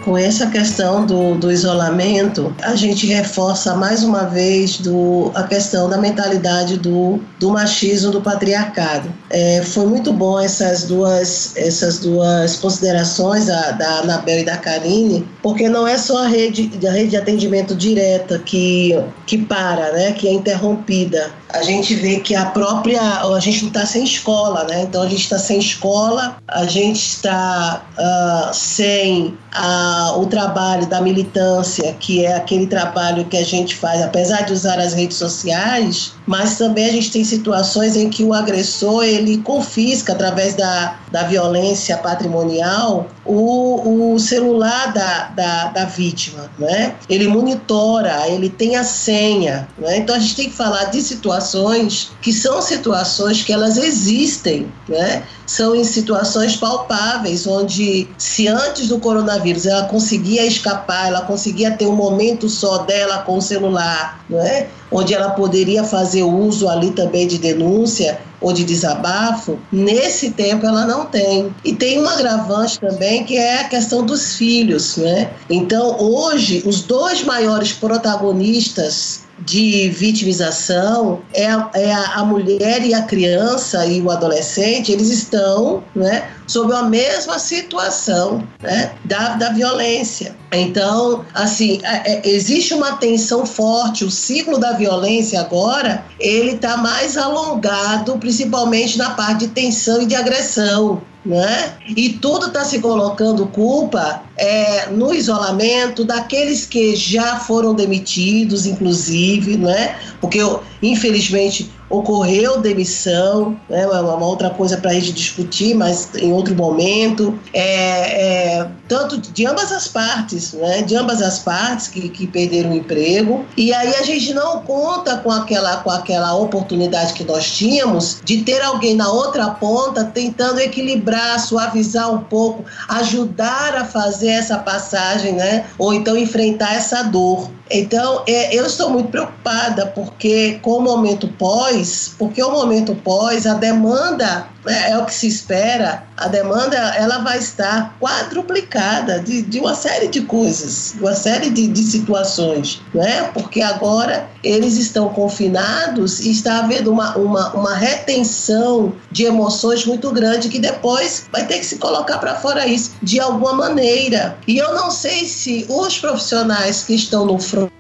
Com 0.05 0.17
essa 0.17 0.47
questão 0.47 1.05
do, 1.05 1.35
do 1.35 1.53
isolamento, 1.53 2.55
a 2.63 2.75
gente 2.75 3.07
reforça 3.07 3.75
mais 3.75 4.03
uma 4.03 4.25
vez 4.25 4.79
do, 4.79 5.31
a 5.35 5.43
questão 5.43 5.91
da 5.91 5.99
mentalidade 5.99 6.79
do, 6.79 7.21
do 7.39 7.51
machismo, 7.51 8.11
do 8.11 8.21
patriarcado. 8.21 9.13
É, 9.29 9.63
foi 9.63 9.87
muito 9.87 10.13
bom 10.13 10.41
essas 10.41 10.85
duas, 10.85 11.55
essas 11.57 11.99
duas 11.99 12.57
considerações 12.57 13.47
da, 13.47 13.73
da 13.73 13.99
Anabel 13.99 14.41
e 14.41 14.45
da 14.45 14.57
Karine, 14.57 15.29
porque 15.43 15.69
não 15.69 15.87
é 15.87 15.97
só 15.97 16.25
a 16.25 16.27
rede, 16.27 16.71
a 16.87 16.91
rede 16.91 17.11
de 17.11 17.17
atendimento 17.17 17.75
direta 17.75 18.39
que, 18.39 18.95
que 19.27 19.39
para, 19.39 19.93
né, 19.93 20.13
que 20.13 20.29
é 20.29 20.33
interrompida 20.33 21.31
a 21.53 21.63
gente 21.63 21.95
vê 21.95 22.21
que 22.21 22.35
a 22.35 22.47
própria. 22.47 23.01
A 23.01 23.41
gente 23.41 23.63
não 23.63 23.69
está 23.69 23.87
sem 23.87 24.05
escola, 24.05 24.65
né? 24.65 24.83
Então 24.83 25.03
a 25.03 25.09
gente 25.09 25.23
está 25.23 25.39
sem 25.39 25.59
escola, 25.59 26.37
a 26.47 26.67
gente 26.67 26.99
está 26.99 27.85
uh, 27.99 28.55
sem 28.55 29.37
uh, 29.57 30.21
o 30.21 30.27
trabalho 30.27 30.87
da 30.87 31.01
militância, 31.01 31.95
que 31.99 32.25
é 32.25 32.35
aquele 32.35 32.67
trabalho 32.67 33.25
que 33.25 33.37
a 33.37 33.45
gente 33.45 33.75
faz, 33.75 34.03
apesar 34.03 34.43
de 34.43 34.53
usar 34.53 34.79
as 34.79 34.95
redes 34.95 35.17
sociais, 35.17 36.13
mas 36.31 36.57
também 36.57 36.89
a 36.89 36.93
gente 36.93 37.11
tem 37.11 37.25
situações 37.25 37.97
em 37.97 38.09
que 38.09 38.23
o 38.23 38.33
agressor 38.33 39.03
ele 39.03 39.39
confisca 39.39 40.13
através 40.13 40.55
da, 40.55 40.97
da 41.11 41.25
violência 41.25 41.97
patrimonial 41.99 43.09
o, 43.25 44.15
o 44.15 44.19
celular 44.21 44.93
da, 44.93 45.25
da, 45.31 45.65
da 45.71 45.85
vítima, 45.87 46.49
né? 46.57 46.95
Ele 47.09 47.27
monitora, 47.27 48.29
ele 48.29 48.49
tem 48.49 48.77
a 48.77 48.85
senha, 48.85 49.69
né? 49.77 49.99
Então 49.99 50.15
a 50.15 50.21
gente 50.21 50.37
tem 50.37 50.49
que 50.49 50.55
falar 50.55 50.85
de 50.85 51.03
situações 51.03 52.13
que 52.23 52.33
são 52.33 52.63
situações 52.63 53.43
que 53.43 53.53
elas 53.53 53.77
existem, 53.77 54.73
né? 54.89 55.25
São 55.51 55.75
em 55.75 55.83
situações 55.83 56.55
palpáveis, 56.55 57.45
onde 57.45 58.07
se 58.17 58.47
antes 58.47 58.87
do 58.87 59.01
coronavírus 59.01 59.67
ela 59.67 59.89
conseguia 59.89 60.47
escapar, 60.47 61.09
ela 61.09 61.23
conseguia 61.23 61.73
ter 61.73 61.87
um 61.87 61.97
momento 61.97 62.49
só 62.49 62.79
dela 62.79 63.19
com 63.23 63.37
o 63.37 63.43
celular, 63.43 64.25
não 64.31 64.41
é? 64.41 64.69
onde 64.93 65.13
ela 65.13 65.31
poderia 65.31 65.83
fazer 65.83 66.23
uso 66.23 66.69
ali 66.69 66.93
também 66.93 67.27
de 67.27 67.37
denúncia 67.37 68.21
ou 68.41 68.53
de 68.53 68.65
desabafo, 68.65 69.59
nesse 69.71 70.31
tempo 70.31 70.67
ela 70.67 70.87
não 70.87 71.07
tem. 71.07 71.55
E 71.65 71.75
tem 71.75 72.01
um 72.01 72.09
agravante 72.09 72.81
também 72.81 73.25
que 73.25 73.37
é 73.37 73.61
a 73.61 73.69
questão 73.69 74.05
dos 74.05 74.37
filhos, 74.37 74.97
né? 74.97 75.31
Então, 75.49 75.97
hoje, 76.01 76.63
os 76.65 76.83
dois 76.83 77.23
maiores 77.23 77.73
protagonistas 77.73 79.21
de 79.41 79.89
vitimização 79.89 81.21
é, 81.33 81.47
é 81.75 81.93
a, 81.93 82.25
mulher 82.25 82.85
e 82.85 82.93
a 82.93 83.03
criança 83.03 83.87
e 83.87 84.01
o 84.01 84.11
adolescente, 84.11 84.93
eles 84.93 85.09
estão 85.09 85.83
né, 85.95 86.31
sob 86.51 86.75
a 86.75 86.83
mesma 86.83 87.39
situação 87.39 88.47
né, 88.61 88.93
da, 89.05 89.37
da 89.37 89.51
violência. 89.51 90.35
Então, 90.53 91.25
assim, 91.33 91.81
é, 91.85 92.15
é 92.15 92.29
existe 92.29 92.75
uma 92.75 92.97
tensão 92.97 93.47
forte, 93.47 94.05
o 94.05 94.11
ciclo 94.11 94.59
da 94.59 94.73
violência 94.73 95.41
agora, 95.41 96.05
ele 96.19 96.53
está 96.53 96.77
mais 96.77 97.17
alongado, 97.17 98.19
principalmente 98.19 98.99
na 98.99 99.11
parte 99.11 99.47
de 99.47 99.49
tensão 99.49 100.03
e 100.03 100.07
de 100.07 100.17
agressão 100.17 101.01
né? 101.25 101.75
E 101.87 102.11
tudo 102.15 102.47
está 102.47 102.65
se 102.65 102.79
colocando 102.81 103.47
culpa 103.47 104.23
é, 104.41 104.87
no 104.87 105.13
isolamento 105.13 106.03
daqueles 106.03 106.65
que 106.65 106.97
já 106.97 107.39
foram 107.41 107.75
demitidos, 107.75 108.65
inclusive, 108.65 109.59
né? 109.59 109.99
Porque 110.19 110.41
infelizmente 110.83 111.71
ocorreu 111.91 112.61
demissão, 112.61 113.59
né, 113.69 113.85
uma 113.85 114.25
outra 114.25 114.49
coisa 114.49 114.77
para 114.77 114.93
a 114.93 114.95
gente 114.95 115.13
discutir, 115.13 115.75
mas 115.75 116.09
em 116.15 116.33
outro 116.33 116.55
momento, 116.55 117.37
é, 117.53 118.59
é, 118.59 118.69
tanto 118.89 119.19
de 119.19 119.45
ambas 119.45 119.73
as 119.73 119.89
partes, 119.89 120.53
né, 120.53 120.83
de 120.83 120.95
ambas 120.95 121.21
as 121.21 121.41
partes 121.41 121.89
que, 121.89 122.09
que 122.09 122.29
perderam 122.29 122.71
o 122.71 122.77
emprego, 122.77 123.45
e 123.57 123.75
aí 123.75 123.93
a 123.97 124.05
gente 124.05 124.33
não 124.33 124.61
conta 124.61 125.17
com 125.17 125.33
aquela, 125.33 125.79
com 125.79 125.91
aquela 125.91 126.33
oportunidade 126.37 127.13
que 127.13 127.25
nós 127.25 127.51
tínhamos 127.51 128.21
de 128.25 128.43
ter 128.43 128.63
alguém 128.63 128.95
na 128.95 129.11
outra 129.11 129.51
ponta 129.51 130.05
tentando 130.05 130.61
equilibrar, 130.61 131.41
suavizar 131.41 132.15
um 132.15 132.21
pouco, 132.21 132.65
ajudar 132.89 133.75
a 133.75 133.85
fazer 133.85 134.30
essa 134.33 134.59
passagem, 134.59 135.33
né, 135.33 135.67
ou 135.79 135.93
então 135.93 136.17
enfrentar 136.17 136.75
essa 136.75 137.03
dor. 137.03 137.51
Então, 137.71 138.25
é, 138.27 138.55
eu 138.55 138.67
estou 138.67 138.91
muito 138.91 139.11
preocupada 139.11 139.87
porque 139.87 140.59
com 140.61 140.79
o 140.79 140.81
momento 140.81 141.29
pós, 141.29 142.15
porque 142.19 142.43
o 142.43 142.51
momento 142.51 142.95
pós, 142.97 143.47
a 143.47 143.55
demanda 143.55 144.49
é, 144.67 144.91
é, 144.91 144.99
o 144.99 145.07
que 145.07 145.15
se 145.15 145.27
espera, 145.27 146.03
a 146.17 146.29
demanda 146.29 146.77
ela 146.77 147.19
vai 147.19 147.39
estar 147.39 147.97
quadruplicada 147.99 149.19
de, 149.21 149.41
de 149.41 149.59
uma 149.59 149.75
série 149.75 150.09
de 150.09 150.21
coisas, 150.21 150.93
de 150.95 151.01
uma 151.01 151.15
série 151.15 151.49
de, 151.49 151.67
de 151.67 151.83
situações, 151.83 152.83
né? 152.93 153.31
porque 153.33 153.63
agora 153.63 154.29
eles 154.45 154.77
estão 154.77 155.09
confinados 155.11 156.21
e 156.21 156.31
está 156.31 156.59
havendo 156.59 156.93
uma, 156.93 157.17
uma, 157.17 157.53
uma 157.55 157.75
retenção 157.75 158.93
de 159.11 159.25
emoções 159.25 159.87
muito 159.87 160.11
grande 160.11 160.51
que 160.51 160.59
depois 160.59 161.27
vai 161.33 161.47
ter 161.47 161.59
que 161.59 161.65
se 161.65 161.77
colocar 161.77 162.19
para 162.19 162.35
fora 162.35 162.67
isso 162.67 162.93
de 163.03 163.19
alguma 163.19 163.55
maneira. 163.55 164.37
E 164.47 164.59
eu 164.59 164.75
não 164.75 164.91
sei 164.91 165.25
se 165.25 165.65
os 165.69 165.99
profissionais 165.99 166.83
que 166.83 166.95
estão 166.95 167.25
no 167.25 167.39
front, 167.39 167.60
Oh. 167.61 167.80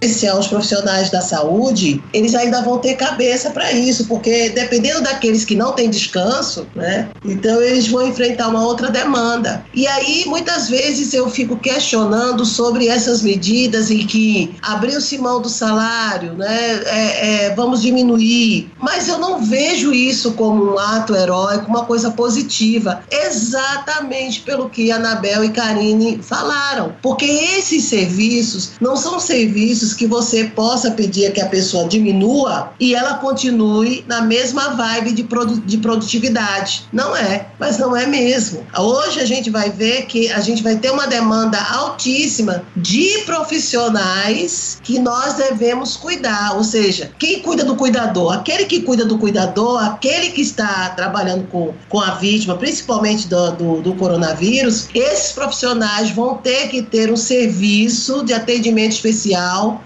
Especial 0.00 0.38
os 0.38 0.46
profissionais 0.46 1.10
da 1.10 1.20
saúde, 1.20 2.02
eles 2.12 2.34
ainda 2.34 2.62
vão 2.62 2.78
ter 2.78 2.94
cabeça 2.94 3.50
para 3.50 3.72
isso, 3.72 4.06
porque 4.06 4.50
dependendo 4.50 5.00
daqueles 5.02 5.44
que 5.44 5.54
não 5.54 5.72
têm 5.72 5.88
descanso, 5.88 6.66
né? 6.74 7.08
Então 7.24 7.60
eles 7.62 7.88
vão 7.88 8.06
enfrentar 8.06 8.48
uma 8.48 8.64
outra 8.64 8.90
demanda. 8.90 9.64
E 9.74 9.86
aí 9.86 10.24
muitas 10.26 10.68
vezes 10.68 11.14
eu 11.14 11.30
fico 11.30 11.56
questionando 11.56 12.44
sobre 12.44 12.88
essas 12.88 13.22
medidas 13.22 13.90
em 13.90 14.06
que 14.06 14.54
abriu-se 14.60 15.16
mão 15.18 15.40
do 15.40 15.48
salário, 15.48 16.34
né? 16.34 16.82
É, 16.84 17.46
é, 17.46 17.54
vamos 17.54 17.80
diminuir, 17.80 18.70
mas 18.78 19.08
eu 19.08 19.18
não 19.18 19.42
vejo 19.42 19.92
isso 19.92 20.32
como 20.32 20.74
um 20.74 20.78
ato 20.78 21.14
heróico, 21.14 21.66
uma 21.68 21.84
coisa 21.84 22.10
positiva, 22.10 23.02
exatamente 23.10 24.40
pelo 24.40 24.68
que 24.68 24.92
Anabel 24.92 25.44
e 25.44 25.50
Karine 25.50 26.20
falaram, 26.22 26.94
porque 27.00 27.24
esses 27.24 27.84
serviços 27.84 28.72
não 28.80 28.96
são 28.96 29.18
serviços 29.22 29.94
que 29.94 30.06
você 30.06 30.44
possa 30.44 30.90
pedir 30.90 31.32
que 31.32 31.40
a 31.40 31.46
pessoa 31.46 31.88
diminua 31.88 32.72
e 32.78 32.94
ela 32.94 33.14
continue 33.14 34.04
na 34.06 34.20
mesma 34.20 34.70
vibe 34.70 35.12
de, 35.12 35.24
produ 35.24 35.60
de 35.60 35.78
produtividade. 35.78 36.84
Não 36.92 37.16
é, 37.16 37.46
mas 37.58 37.78
não 37.78 37.96
é 37.96 38.06
mesmo. 38.06 38.66
Hoje 38.76 39.20
a 39.20 39.24
gente 39.24 39.50
vai 39.50 39.70
ver 39.70 40.06
que 40.06 40.30
a 40.30 40.40
gente 40.40 40.62
vai 40.62 40.76
ter 40.76 40.90
uma 40.90 41.06
demanda 41.06 41.58
altíssima 41.58 42.64
de 42.76 43.18
profissionais 43.24 44.78
que 44.82 44.98
nós 44.98 45.34
devemos 45.34 45.96
cuidar. 45.96 46.56
Ou 46.56 46.64
seja, 46.64 47.10
quem 47.18 47.40
cuida 47.40 47.64
do 47.64 47.76
cuidador? 47.76 48.32
Aquele 48.32 48.64
que 48.64 48.80
cuida 48.80 49.04
do 49.04 49.18
cuidador, 49.18 49.82
aquele 49.84 50.30
que 50.30 50.40
está 50.40 50.90
trabalhando 50.90 51.46
com, 51.48 51.72
com 51.88 52.00
a 52.00 52.12
vítima, 52.12 52.56
principalmente 52.56 53.28
do, 53.28 53.52
do, 53.52 53.82
do 53.82 53.94
coronavírus, 53.94 54.88
esses 54.94 55.32
profissionais 55.32 56.10
vão 56.10 56.36
ter 56.36 56.68
que 56.68 56.82
ter 56.82 57.10
um 57.10 57.16
serviço 57.16 58.24
de 58.24 58.32
atendimento 58.32 58.92
especial 58.92 59.11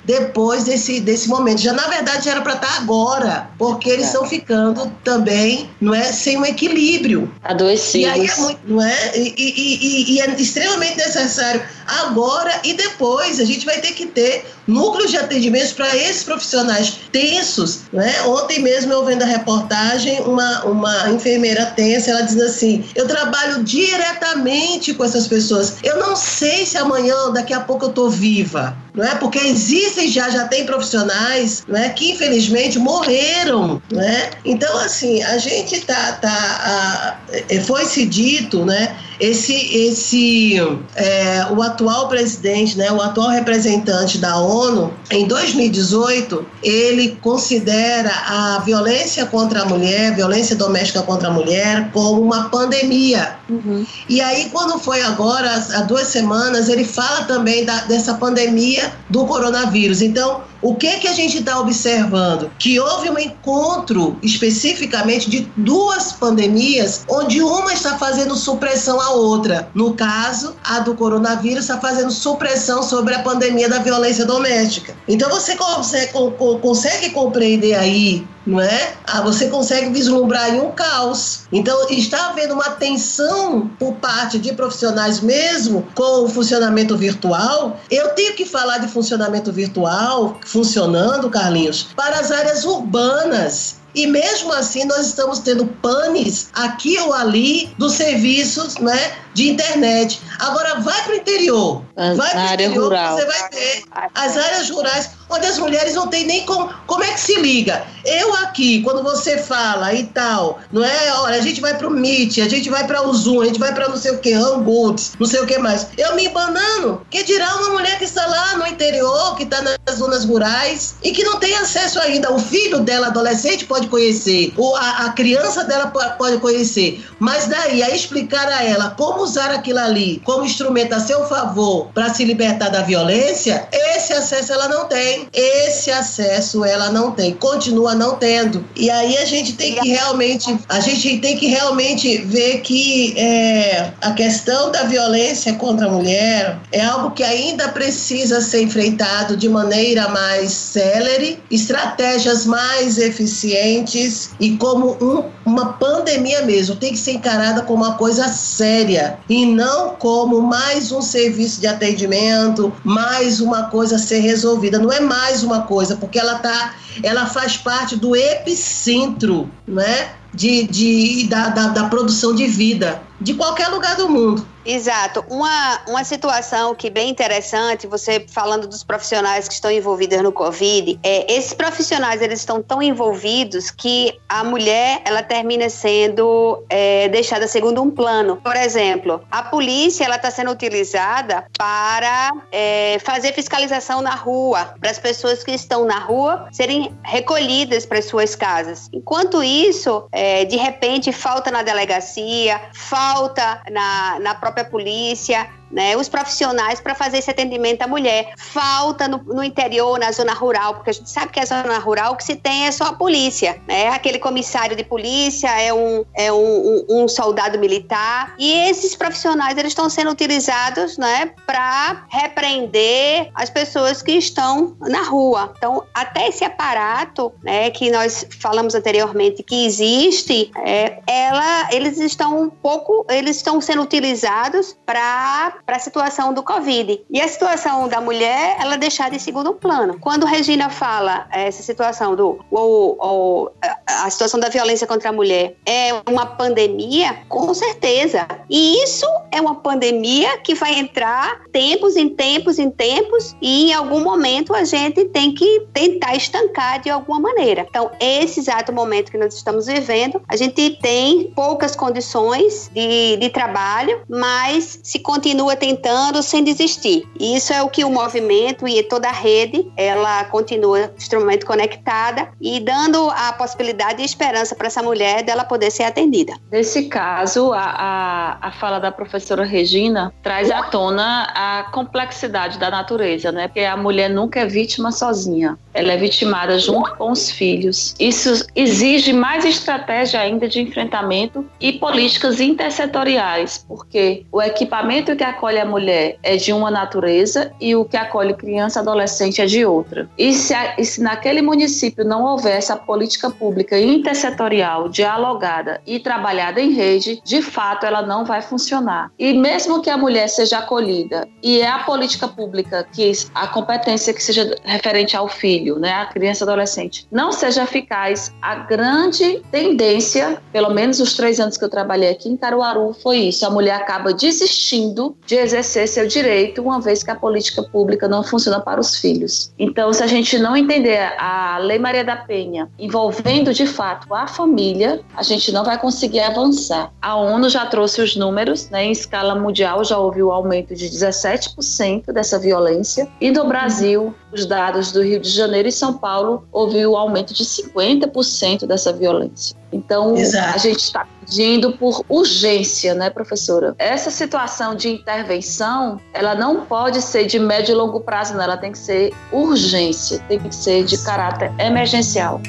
depois 0.05 0.65
desse, 0.65 1.01
desse 1.01 1.29
momento. 1.29 1.61
Já 1.61 1.73
na 1.73 1.87
verdade 1.89 2.25
já 2.25 2.33
era 2.33 2.41
para 2.41 2.55
estar 2.55 2.77
agora, 2.77 3.51
porque 3.59 3.91
eles 3.91 4.07
estão 4.07 4.27
ficando 4.27 4.91
também 5.05 5.69
não 5.81 5.95
é? 5.95 6.13
Sem 6.13 6.37
um 6.37 6.45
equilíbrio. 6.45 7.33
Adoecidos. 7.43 8.07
E 8.07 8.11
aí 8.11 8.27
é 8.27 8.37
muito, 8.37 8.61
não 8.67 8.83
é? 8.83 9.17
E, 9.17 9.35
e, 9.37 9.55
e, 9.57 10.15
e, 10.15 10.21
é 10.21 10.31
extremamente 10.41 10.97
necessário 10.97 11.63
agora 11.87 12.61
e 12.65 12.75
depois. 12.75 13.41
A 13.41 13.45
gente 13.45 13.65
vai 13.65 13.81
ter 13.81 13.93
que 13.93 14.07
ter 14.07 14.45
núcleos 14.67 15.11
de 15.11 15.17
atendimentos 15.17 15.73
para 15.73 15.95
esses 15.97 16.25
profissionais 16.25 16.99
tensos, 17.13 17.83
né? 17.93 18.23
Ontem 18.23 18.61
mesmo 18.61 18.93
eu 18.93 19.05
vendo 19.05 19.23
a 19.23 19.27
reportagem, 19.27 20.21
uma, 20.23 20.65
uma 20.65 21.11
enfermeira 21.11 21.67
tensa, 21.67 22.11
ela 22.11 22.23
diz 22.23 22.41
assim: 22.41 22.85
eu 22.95 23.07
trabalho 23.07 23.63
diretamente 23.63 24.95
com 24.95 25.05
essas 25.05 25.27
pessoas. 25.27 25.77
Eu 25.83 25.99
não 25.99 26.17
sei 26.17 26.67
se 26.67 26.77
amanhã, 26.77 27.31
daqui 27.33 27.55
a 27.55 27.61
pouco 27.61 27.87
eu 27.87 27.91
tô 27.91 28.09
viva, 28.09 28.77
não 28.95 29.05
é? 29.05 29.15
Porque 29.15 29.39
existem 29.39 30.09
já, 30.09 30.29
já 30.31 30.47
tem 30.47 30.67
profissionais, 30.67 31.63
não 31.69 31.79
é? 31.79 31.89
Que 31.91 32.13
infelizmente 32.13 32.79
morreram, 32.79 33.81
né? 33.93 34.31
Então, 34.45 34.79
assim, 34.79 35.23
a 35.23 35.39
gente 35.39 35.81
tá, 35.83 36.13
tá 36.13 36.29
a, 36.29 37.61
foi-se 37.61 38.07
dito, 38.07 38.65
né? 38.65 38.97
esse, 39.21 39.55
esse 39.55 40.57
é, 40.95 41.47
o 41.51 41.63
atual 41.77 42.09
presidente, 42.09 42.77
né, 42.79 42.91
o 42.91 43.01
atual 43.01 43.29
representante 43.29 44.17
da 44.17 44.39
ONU, 44.39 44.93
em 45.11 45.29
2018, 45.29 46.45
ele 46.63 47.19
considera 47.21 48.11
a 48.11 48.63
violência 48.65 49.27
contra 49.27 49.63
a 49.63 49.65
mulher, 49.67 50.15
violência 50.15 50.57
doméstica 50.57 51.03
contra 51.03 51.29
a 51.29 51.31
mulher, 51.31 51.91
como 51.93 52.23
uma 52.23 52.49
pandemia. 52.49 53.37
Uhum. 53.49 53.87
E 54.09 54.21
aí, 54.21 54.49
quando 54.51 54.79
foi 54.79 55.03
agora, 55.03 55.51
há 55.75 55.83
duas 55.83 56.09
semanas, 56.09 56.69
ele 56.69 56.85
fala 56.85 57.25
também 57.25 57.65
da, 57.65 57.81
dessa 57.83 58.15
pandemia 58.15 58.93
do 59.11 59.27
coronavírus. 59.27 60.01
Então, 60.01 60.41
o 60.63 60.75
que 60.75 60.99
que 60.99 61.09
a 61.09 61.13
gente 61.13 61.39
está 61.39 61.61
observando? 61.61 62.51
Que 62.59 62.79
houve 62.81 63.11
um 63.11 63.19
encontro 63.19 64.19
especificamente 64.23 65.29
de 65.29 65.49
duas 65.57 66.13
pandemias, 66.13 67.05
onde 67.09 67.43
uma 67.43 67.73
está 67.73 67.99
fazendo 67.99 68.37
supressão 68.37 69.01
à 69.01 69.11
outra. 69.11 69.69
No 69.75 69.95
caso, 69.95 70.55
a 70.65 70.81
do 70.81 70.95
coronavírus 70.95 71.65
está 71.65 71.79
fazendo 71.79 72.11
supressão 72.11 72.83
sobre 72.83 73.15
a 73.15 73.23
pandemia 73.23 73.69
da 73.69 73.79
violência 73.79 74.25
doméstica. 74.25 74.95
Então 75.07 75.31
você 75.31 75.57
consegue, 75.57 76.13
consegue 76.61 77.11
compreender 77.11 77.75
aí 77.75 78.27
não 78.47 78.61
é? 78.61 78.95
Ah, 79.05 79.21
você 79.21 79.49
consegue 79.49 79.91
vislumbrar 79.91 80.51
um 80.55 80.71
caos. 80.71 81.41
Então, 81.51 81.89
está 81.91 82.31
havendo 82.31 82.55
uma 82.55 82.71
tensão 82.71 83.69
por 83.79 83.95
parte 83.95 84.39
de 84.39 84.53
profissionais 84.53 85.21
mesmo 85.21 85.87
com 85.95 86.25
o 86.25 86.29
funcionamento 86.29 86.97
virtual. 86.97 87.81
Eu 87.91 88.11
tenho 88.11 88.35
que 88.35 88.47
falar 88.47 88.79
de 88.79 88.89
funcionamento 88.89 89.53
virtual 89.53 90.39
funcionando, 90.45 91.29
Carlinhos, 91.29 91.89
para 91.97 92.21
as 92.21 92.31
áreas 92.31 92.65
urbanas. 92.65 93.77
E 93.95 94.07
mesmo 94.07 94.53
assim, 94.53 94.85
nós 94.85 95.07
estamos 95.07 95.39
tendo 95.39 95.65
panes 95.67 96.51
aqui 96.53 96.99
ou 96.99 97.15
ali 97.15 97.75
dos 97.79 97.95
serviços 97.95 98.77
né, 98.77 99.13
de 99.37 99.51
internet. 99.51 100.19
Agora 100.39 100.81
vai 100.81 101.03
para 101.03 101.13
o 101.13 101.17
interior. 101.17 101.83
vai 101.95 102.17
para 102.17 102.41
o 102.41 102.55
interior, 102.55 102.85
rural. 102.85 103.17
você 103.17 103.27
vai 103.27 103.51
ver 103.51 103.85
as 104.15 104.37
áreas 104.37 104.71
rurais 104.71 105.11
onde 105.29 105.47
as 105.47 105.59
mulheres 105.59 105.95
não 105.95 106.07
têm 106.07 106.25
nem 106.25 106.47
como, 106.47 106.73
como 106.87 107.05
é 107.05 107.13
que 107.13 107.21
se 107.21 107.39
liga. 107.41 107.85
Eu 108.05 108.35
aqui, 108.37 108.83
quando 108.83 109.03
você 109.03 109.37
fala 109.37 109.93
e 109.93 110.05
tal, 110.05 110.61
não 110.73 110.85
é? 110.85 111.13
Olha, 111.15 111.37
a 111.37 111.41
gente 111.41 111.61
vai 111.61 111.77
pro 111.77 111.91
Meet, 111.91 112.39
a 112.39 112.49
gente 112.49 112.71
vai 112.71 112.87
para 112.87 113.07
o 113.07 113.13
Zoom, 113.13 113.43
a 113.43 113.47
gente 113.47 113.59
vai 113.59 113.75
para 113.75 113.89
não 113.89 113.97
sei 113.97 114.13
o 114.13 114.19
que, 114.19 114.33
Hangouts, 114.33 115.13
não 115.19 115.27
sei 115.27 115.41
o 115.41 115.47
que 115.47 115.59
mais. 115.59 115.89
Eu 115.99 116.15
me 116.15 116.29
banando, 116.29 117.05
que 117.11 117.25
dirá 117.25 117.57
uma 117.57 117.71
mulher 117.71 117.99
que 117.99 118.05
está 118.05 118.25
lá 118.27 118.57
no 118.57 118.67
interior, 118.67 119.37
que 119.37 119.43
está 119.43 119.61
nas 119.63 119.99
zonas 119.99 120.25
rurais 120.25 120.95
e 121.03 121.11
que 121.11 121.25
não 121.25 121.39
tem 121.39 121.55
acesso 121.57 121.99
ainda. 121.99 122.33
O 122.33 122.39
filho 122.39 122.81
dela, 122.81 123.09
adolescente, 123.09 123.65
pode 123.65 123.89
conhecer, 123.89 124.55
ou 124.57 124.77
a, 124.77 125.07
a 125.07 125.09
criança 125.11 125.65
dela 125.65 125.89
pode 126.17 126.39
conhecer, 126.39 127.05
mas 127.19 127.47
daí 127.47 127.83
a 127.83 127.91
explicar 127.91 128.49
a 128.49 128.63
ela 128.63 128.91
como 128.91 129.26
usar 129.27 129.51
aquilo 129.51 129.81
ali 129.81 130.23
como 130.25 130.45
instrumento 130.45 130.95
a 130.95 131.01
seu 131.01 131.27
favor 131.27 131.89
para 131.93 132.15
se 132.15 132.25
libertar 132.25 132.71
da 132.71 132.83
violência, 132.83 133.69
esse 133.73 134.13
acesso 134.13 134.53
ela 134.53 134.69
não 134.69 134.87
tem. 134.87 135.29
Esse 135.33 135.91
acesso 135.91 136.65
ela 136.65 136.91
não 136.91 137.11
tem, 137.11 137.35
continua 137.35 137.95
não 137.95 138.17
tendo. 138.17 138.65
E 138.75 138.89
aí 138.89 139.19
a 139.19 139.25
gente 139.25 139.55
tem 139.55 139.75
que 139.75 139.89
realmente, 139.89 140.59
a 140.69 140.81
gente 140.81 141.19
tem 141.19 141.37
que 141.37 141.47
realmente 141.47 142.19
ver 142.19 142.61
que 142.61 143.15
é, 143.19 143.93
a 144.01 144.13
questão 144.13 144.71
da 144.71 144.85
violência 144.85 145.55
contra 145.55 145.87
a 145.87 145.91
mulher 145.91 146.59
é 146.71 146.85
algo 146.85 147.11
que 147.11 147.23
ainda 147.23 147.69
precisa 147.69 148.41
ser 148.41 148.63
enfrentado 148.63 149.37
de 149.37 149.49
maneira 149.49 150.09
mais 150.09 150.53
célere, 150.53 151.43
estratégias 151.51 152.47
mais 152.47 152.99
eficientes 152.99 154.31
e 154.39 154.57
como 154.57 154.97
um, 155.01 155.25
uma 155.45 155.73
pandemia 155.75 156.43
mesmo. 156.43 156.77
Tem 156.77 156.93
que 156.93 156.99
ser 156.99 157.13
encarada 157.13 157.63
como 157.63 157.85
uma 157.85 157.95
coisa 157.95 158.29
séria 158.29 159.16
e 159.29 159.47
não 159.47 159.91
como 159.97 160.41
mais 160.43 160.93
um 160.93 161.03
serviço 161.03 161.61
de 161.61 161.67
atendimento, 161.67 162.73
mais 162.85 163.41
uma 163.41 163.65
coisa 163.65 163.97
a 163.97 163.99
ser 163.99 164.21
resolvida. 164.21 164.79
Não 164.79 164.93
é 164.93 165.01
mais 165.01 165.43
uma 165.43 165.63
coisa, 165.63 165.97
porque 165.97 166.19
ela 166.19 166.37
tá, 166.39 166.75
ela 167.03 167.27
faz 167.27 167.57
parte 167.57 167.97
do 167.97 168.15
epicentro, 168.15 169.51
né? 169.67 170.13
De, 170.35 170.65
de, 170.65 171.27
da, 171.29 171.49
da, 171.49 171.69
da 171.69 171.85
produção 171.85 172.35
de 172.35 172.47
vida 172.47 173.01
de 173.21 173.35
qualquer 173.35 173.69
lugar 173.69 173.97
do 173.97 174.09
mundo. 174.09 174.47
Exato. 174.67 175.25
Uma, 175.31 175.81
uma 175.87 176.05
situação 176.05 176.75
que 176.75 176.91
bem 176.91 177.09
interessante, 177.09 177.87
você 177.87 178.27
falando 178.29 178.67
dos 178.67 178.83
profissionais 178.83 179.47
que 179.47 179.55
estão 179.55 179.71
envolvidos 179.71 180.21
no 180.23 180.33
Covid, 180.33 180.99
é, 181.03 181.33
esses 181.33 181.55
profissionais 181.55 182.21
eles 182.21 182.41
estão 182.41 182.61
tão 182.61 182.83
envolvidos 182.83 183.71
que 183.71 184.19
a 184.29 184.43
mulher 184.43 185.01
ela 185.05 185.23
termina 185.23 185.71
sendo 185.71 186.65
é, 186.69 187.09
deixada 187.09 187.47
segundo 187.47 187.81
um 187.81 187.91
plano. 187.91 188.37
Por 188.37 188.57
exemplo, 188.57 189.23
a 189.31 189.45
polícia 189.45 190.05
ela 190.05 190.17
está 190.17 190.31
sendo 190.33 190.51
utilizada 190.51 191.47
para 191.57 192.33
é, 192.51 192.99
fazer 193.05 193.33
fiscalização 193.33 194.03
na 194.03 194.15
rua, 194.17 194.75
para 194.81 194.91
as 194.91 194.99
pessoas 194.99 195.45
que 195.45 195.53
estão 195.53 195.85
na 195.85 196.01
rua 196.01 196.49
serem 196.51 196.93
recolhidas 197.05 197.87
para 197.87 198.03
suas 198.03 198.35
casas. 198.35 198.89
Enquanto 198.93 199.43
isso, 199.45 200.09
é, 200.11 200.45
de 200.45 200.57
repente 200.57 201.13
falta 201.13 201.53
na 201.53 201.63
delegacia, 201.63 202.61
falta 202.73 203.63
na, 203.71 204.19
na 204.19 204.35
própria 204.35 204.56
própria 204.57 204.65
polícia, 204.65 205.51
né, 205.71 205.97
os 205.97 206.09
profissionais 206.09 206.81
para 206.81 206.95
fazer 206.95 207.19
esse 207.19 207.31
atendimento 207.31 207.83
à 207.83 207.87
mulher. 207.87 208.33
Falta 208.37 209.09
no, 209.09 209.19
no, 209.19 209.43
interior, 209.43 209.99
na 209.99 210.13
zona 210.13 210.33
rural, 210.33 210.75
porque 210.75 210.91
a 210.91 210.93
gente 210.93 211.11
sabe 211.11 211.33
que 211.33 211.41
a 211.41 211.45
zona 211.45 211.79
rural 211.79 212.13
o 212.13 212.17
que 212.17 212.25
se 212.25 212.37
tem 212.37 212.67
é 212.67 212.73
só 212.73 212.85
a 212.85 212.93
polícia, 212.93 213.61
né? 213.67 213.89
Aquele 213.89 214.19
comissário 214.19 214.77
de 214.77 214.85
polícia 214.85 215.49
é 215.61 215.73
um, 215.73 216.05
é 216.15 216.33
um, 216.33 216.37
um, 216.39 217.03
um 217.03 217.09
soldado 217.09 217.59
militar 217.59 218.35
e 218.39 218.53
esses 218.69 218.95
profissionais 218.95 219.57
eles 219.57 219.73
estão 219.73 219.89
sendo 219.89 220.11
utilizados, 220.11 220.99
né, 220.99 221.31
para 221.47 222.05
repreender 222.09 223.31
as 223.35 223.51
pessoas 223.51 224.03
que 224.03 224.13
estão 224.13 224.77
na 224.81 225.03
rua. 225.03 225.53
Então, 225.57 225.85
até 225.95 226.29
esse 226.29 226.45
aparato, 226.45 227.33
né, 227.43 227.71
que 227.71 227.91
nós 227.91 228.27
falamos 228.41 228.75
anteriormente 228.75 229.43
que 229.43 229.67
existe, 229.67 230.51
é, 230.65 231.01
ela, 231.07 231.69
eles 231.73 231.99
estão 231.99 232.41
um 232.41 232.51
pouco, 232.51 233.07
eles 233.09 233.37
estão 233.37 233.61
sendo 233.61 233.83
utilizados 233.83 234.77
para 234.85 235.56
para 235.65 235.77
a 235.77 235.81
situação 235.81 236.33
do 236.33 236.43
Covid. 236.43 237.05
E 237.11 237.21
a 237.21 237.29
situação 237.29 237.89
da 237.89 238.01
mulher, 238.01 238.57
ela 238.61 238.75
é 238.75 238.79
deixada 238.79 239.15
em 239.15 239.19
segundo 239.19 239.55
plano. 239.55 239.99
Quando 240.01 240.27
Regina 240.27 240.71
fala 240.71 241.27
essa 241.31 241.63
situação 241.63 242.15
do 242.15 242.45
ou, 242.51 242.97
ou, 242.99 243.53
a 243.87 244.11
situação 244.11 244.39
da 244.41 244.49
violência 244.49 244.87
contra 244.87 245.11
a 245.11 245.13
mulher 245.13 245.57
é 245.65 245.91
uma 246.09 246.27
pandemia, 246.27 247.19
com 247.29 247.53
certeza. 247.55 248.27
E 248.49 248.83
isso 248.83 249.07
é 249.31 249.41
uma 249.41 249.57
pandemia 249.57 250.39
que 250.39 250.55
vai 250.55 250.79
entrar 250.79 251.41
tempos 251.53 251.97
em 251.97 252.09
tempos 252.09 252.59
em 252.59 252.71
tempos 252.71 253.37
e 253.41 253.71
em 253.71 253.75
algum 253.75 254.01
momento 254.01 254.55
a 254.55 254.65
gente 254.65 255.05
tem 255.07 255.33
que 255.35 255.67
tentar 255.73 256.15
estancar 256.17 256.81
de 256.81 256.91
alguma 256.91 257.21
maneira. 257.21 257.67
Então, 257.69 257.91
esse 258.01 258.41
exato 258.41 258.73
momento 258.73 259.11
que 259.11 259.19
nós 259.19 259.35
estamos 259.35 259.67
vivendo, 259.67 260.23
a 260.29 260.37
gente 260.37 260.71
tem 260.83 261.33
poucas 261.35 261.77
condições 261.77 262.71
de, 262.73 263.17
de 263.17 263.29
trabalho, 263.31 264.03
mas 264.09 264.81
se 264.83 264.99
continua 264.99 265.46
continua 265.47 265.57
tentando 265.57 266.23
sem 266.23 266.43
desistir. 266.43 267.07
Isso 267.21 267.53
é 267.53 267.63
o 267.63 267.69
que 267.69 267.85
o 267.85 267.91
movimento 267.91 268.67
e 268.67 268.83
toda 268.83 269.09
a 269.09 269.13
rede, 269.13 269.71
ela 269.77 270.25
continua 270.25 270.93
extremamente 270.99 271.45
conectada 271.45 272.29
e 272.41 272.59
dando 272.59 273.09
a 273.11 273.33
possibilidade 273.33 274.03
e 274.03 274.05
esperança 274.05 274.57
para 274.57 274.67
essa 274.67 274.83
mulher 274.83 275.23
dela 275.23 275.45
poder 275.45 275.71
ser 275.71 275.85
atendida. 275.85 276.35
Nesse 276.51 276.89
caso, 276.89 277.53
a, 277.53 277.61
a, 277.61 278.49
a 278.49 278.53
fala 278.53 278.79
da 278.79 278.91
professora 278.91 279.45
Regina 279.45 280.13
traz 280.23 280.51
à 280.51 280.65
tona 280.65 281.29
a 281.35 281.65
complexidade 281.71 282.59
da 282.59 282.71
natureza, 282.71 283.31
né? 283.31 283.47
Porque 283.47 283.61
a 283.61 283.77
mulher 283.77 284.11
nunca 284.11 284.41
é 284.41 284.47
vítima 284.47 284.91
sozinha, 284.91 285.59
ela 285.73 285.93
é 285.93 285.97
vitimada 285.97 286.59
junto 286.59 286.95
com 286.97 287.13
os 287.13 287.31
filhos. 287.31 287.95
Isso 288.01 288.47
exige 288.55 289.13
mais 289.13 289.45
estratégia 289.45 290.21
ainda 290.21 290.49
de 290.49 290.61
enfrentamento 290.61 291.45
e 291.61 291.75
políticas 291.75 292.41
intersetoriais, 292.41 293.65
porque 293.69 294.25
o 294.33 294.43
equipamento 294.43 295.15
que 295.15 295.25
a 295.25 295.36
acolhe 295.37 295.59
a 295.59 295.65
mulher 295.65 296.19
é 296.23 296.37
de 296.37 296.53
uma 296.53 296.71
natureza 296.71 297.53
e 297.61 297.77
o 297.77 297.85
que 297.85 297.97
acolhe 297.97 298.35
criança 298.35 298.81
e 298.81 298.83
adolescente 298.83 299.41
é 299.43 299.47
de 299.47 299.65
outra. 299.65 300.09
E 300.17 300.33
se, 300.33 300.55
e 300.79 300.85
se 300.85 301.03
naquele 301.03 301.43
município 301.43 302.05
não 302.05 302.25
houver 302.25 302.57
essa 302.57 302.77
política 302.77 303.31
pública 303.31 303.79
intersetorial, 303.79 304.89
dialogada 304.89 305.81
e 305.87 306.01
trabalhada 306.01 306.61
em 306.61 306.71
rede, 306.73 307.21
de 307.23 307.43
fato 307.43 307.85
ela 307.85 308.03
não 308.03 308.25
vai 308.25 308.41
funcionar. 308.41 309.11
E 309.19 309.35
mesmo 309.35 309.83
que 309.83 309.91
a 309.91 309.97
mulher 309.97 310.29
seja 310.29 310.59
acolhida 310.59 311.29
e 311.43 311.61
é 311.61 311.69
a 311.69 311.81
política 311.81 312.27
pública 312.27 312.87
que 312.93 313.13
a 313.35 313.47
competência 313.47 314.15
que 314.15 314.23
seja 314.23 314.57
referente 314.65 315.17
ao 315.17 315.29
filho, 315.29 315.79
né, 315.79 315.93
a 315.93 316.07
criança 316.07 316.45
e 316.45 316.49
adolescente, 316.49 317.07
não 317.11 317.31
seja 317.31 317.65
eficaz, 317.65 318.33
a 318.41 318.55
grande 318.55 319.43
tendência, 319.51 320.41
pelo 320.53 320.71
menos 320.71 321.01
os 321.01 321.15
três 321.15 321.39
anos 321.39 321.57
que 321.57 321.65
eu 321.65 321.69
trabalhei 321.69 322.11
aqui 322.11 322.29
em 322.29 322.37
Caruaru, 322.37 322.95
foi 323.03 323.19
isso. 323.19 323.45
A 323.45 323.51
mulher 323.51 323.75
acaba 323.75 324.13
desistindo 324.13 325.17
de 325.27 325.35
exercer 325.35 325.89
seu 325.89 326.07
direito, 326.07 326.63
uma 326.63 326.81
vez 326.81 327.03
que 327.03 327.11
a 327.11 327.17
política 327.17 327.63
pública 327.63 328.09
não 328.09 328.23
funciona 328.23 328.61
para 328.61 328.81
os 328.81 328.97
filhos. 328.97 329.53
Então, 329.59 329.93
se 329.93 330.03
a 330.03 330.07
gente 330.07 330.39
não 330.39 330.57
entender 330.57 330.99
a 331.19 331.59
Lei 331.59 331.79
Maria 331.79 332.05
da 332.05 332.17
Penha 332.17 332.71
envolvendo 332.79 333.53
de 333.53 333.67
fato 333.67 334.15
a 334.15 334.27
família, 334.27 335.01
a 335.17 335.23
gente 335.23 335.53
não 335.53 335.65
vai 335.65 335.79
conseguir 335.79 336.21
avançar. 336.21 336.93
A 337.03 337.17
ONU 337.17 337.49
já 337.49 337.67
trouxe 337.67 338.01
os 338.01 338.17
números, 338.17 338.71
né, 338.71 338.85
em 338.85 338.93
escala 338.93 339.35
mundial 339.35 339.85
já 339.85 339.99
houve 339.99 340.23
o 340.23 340.29
um 340.29 340.33
aumento 340.33 340.75
de 340.75 340.89
17% 340.89 342.13
dessa 342.13 342.39
violência, 342.39 343.09
e 343.21 343.31
no 343.31 343.47
Brasil, 343.47 344.15
os 344.33 344.47
dados 344.47 344.93
do 344.93 345.03
Rio 345.03 345.21
de 345.21 345.31
Janeiro 345.31 345.69
e 345.69 345.73
São 345.73 345.95
Paulo, 345.95 346.47
houve 346.53 346.85
o 346.87 346.93
um 346.93 346.97
aumento 346.97 347.35
de 347.35 347.45
50% 347.45 348.67
dessa 348.67 348.93
violência. 348.93 349.57
Então, 349.73 350.17
Exato. 350.17 350.55
a 350.55 350.59
gente 350.59 350.79
está 350.79 351.07
pedindo 351.27 351.73
por 351.73 352.05
urgência, 352.09 352.95
né, 352.95 353.11
professora? 353.11 353.75
Essa 353.79 354.11
situação 354.11 354.75
de 354.75 354.89
intervenção, 354.89 356.01
ela 356.15 356.35
não 356.35 356.65
pode 356.65 357.03
ser 357.03 357.27
de 357.27 357.39
médio 357.39 357.73
e 357.73 357.75
longo 357.75 358.01
prazo, 358.01 358.35
não. 358.35 358.43
Ela 358.43 358.57
tem 358.57 358.73
que 358.73 358.79
ser 358.79 359.13
urgência, 359.33 360.21
tem 360.29 360.39
que 360.39 360.55
ser 360.55 360.85
de 360.85 360.97
caráter 360.99 361.53
emergencial. 361.59 362.41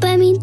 Para 0.00 0.16
mim, 0.16 0.38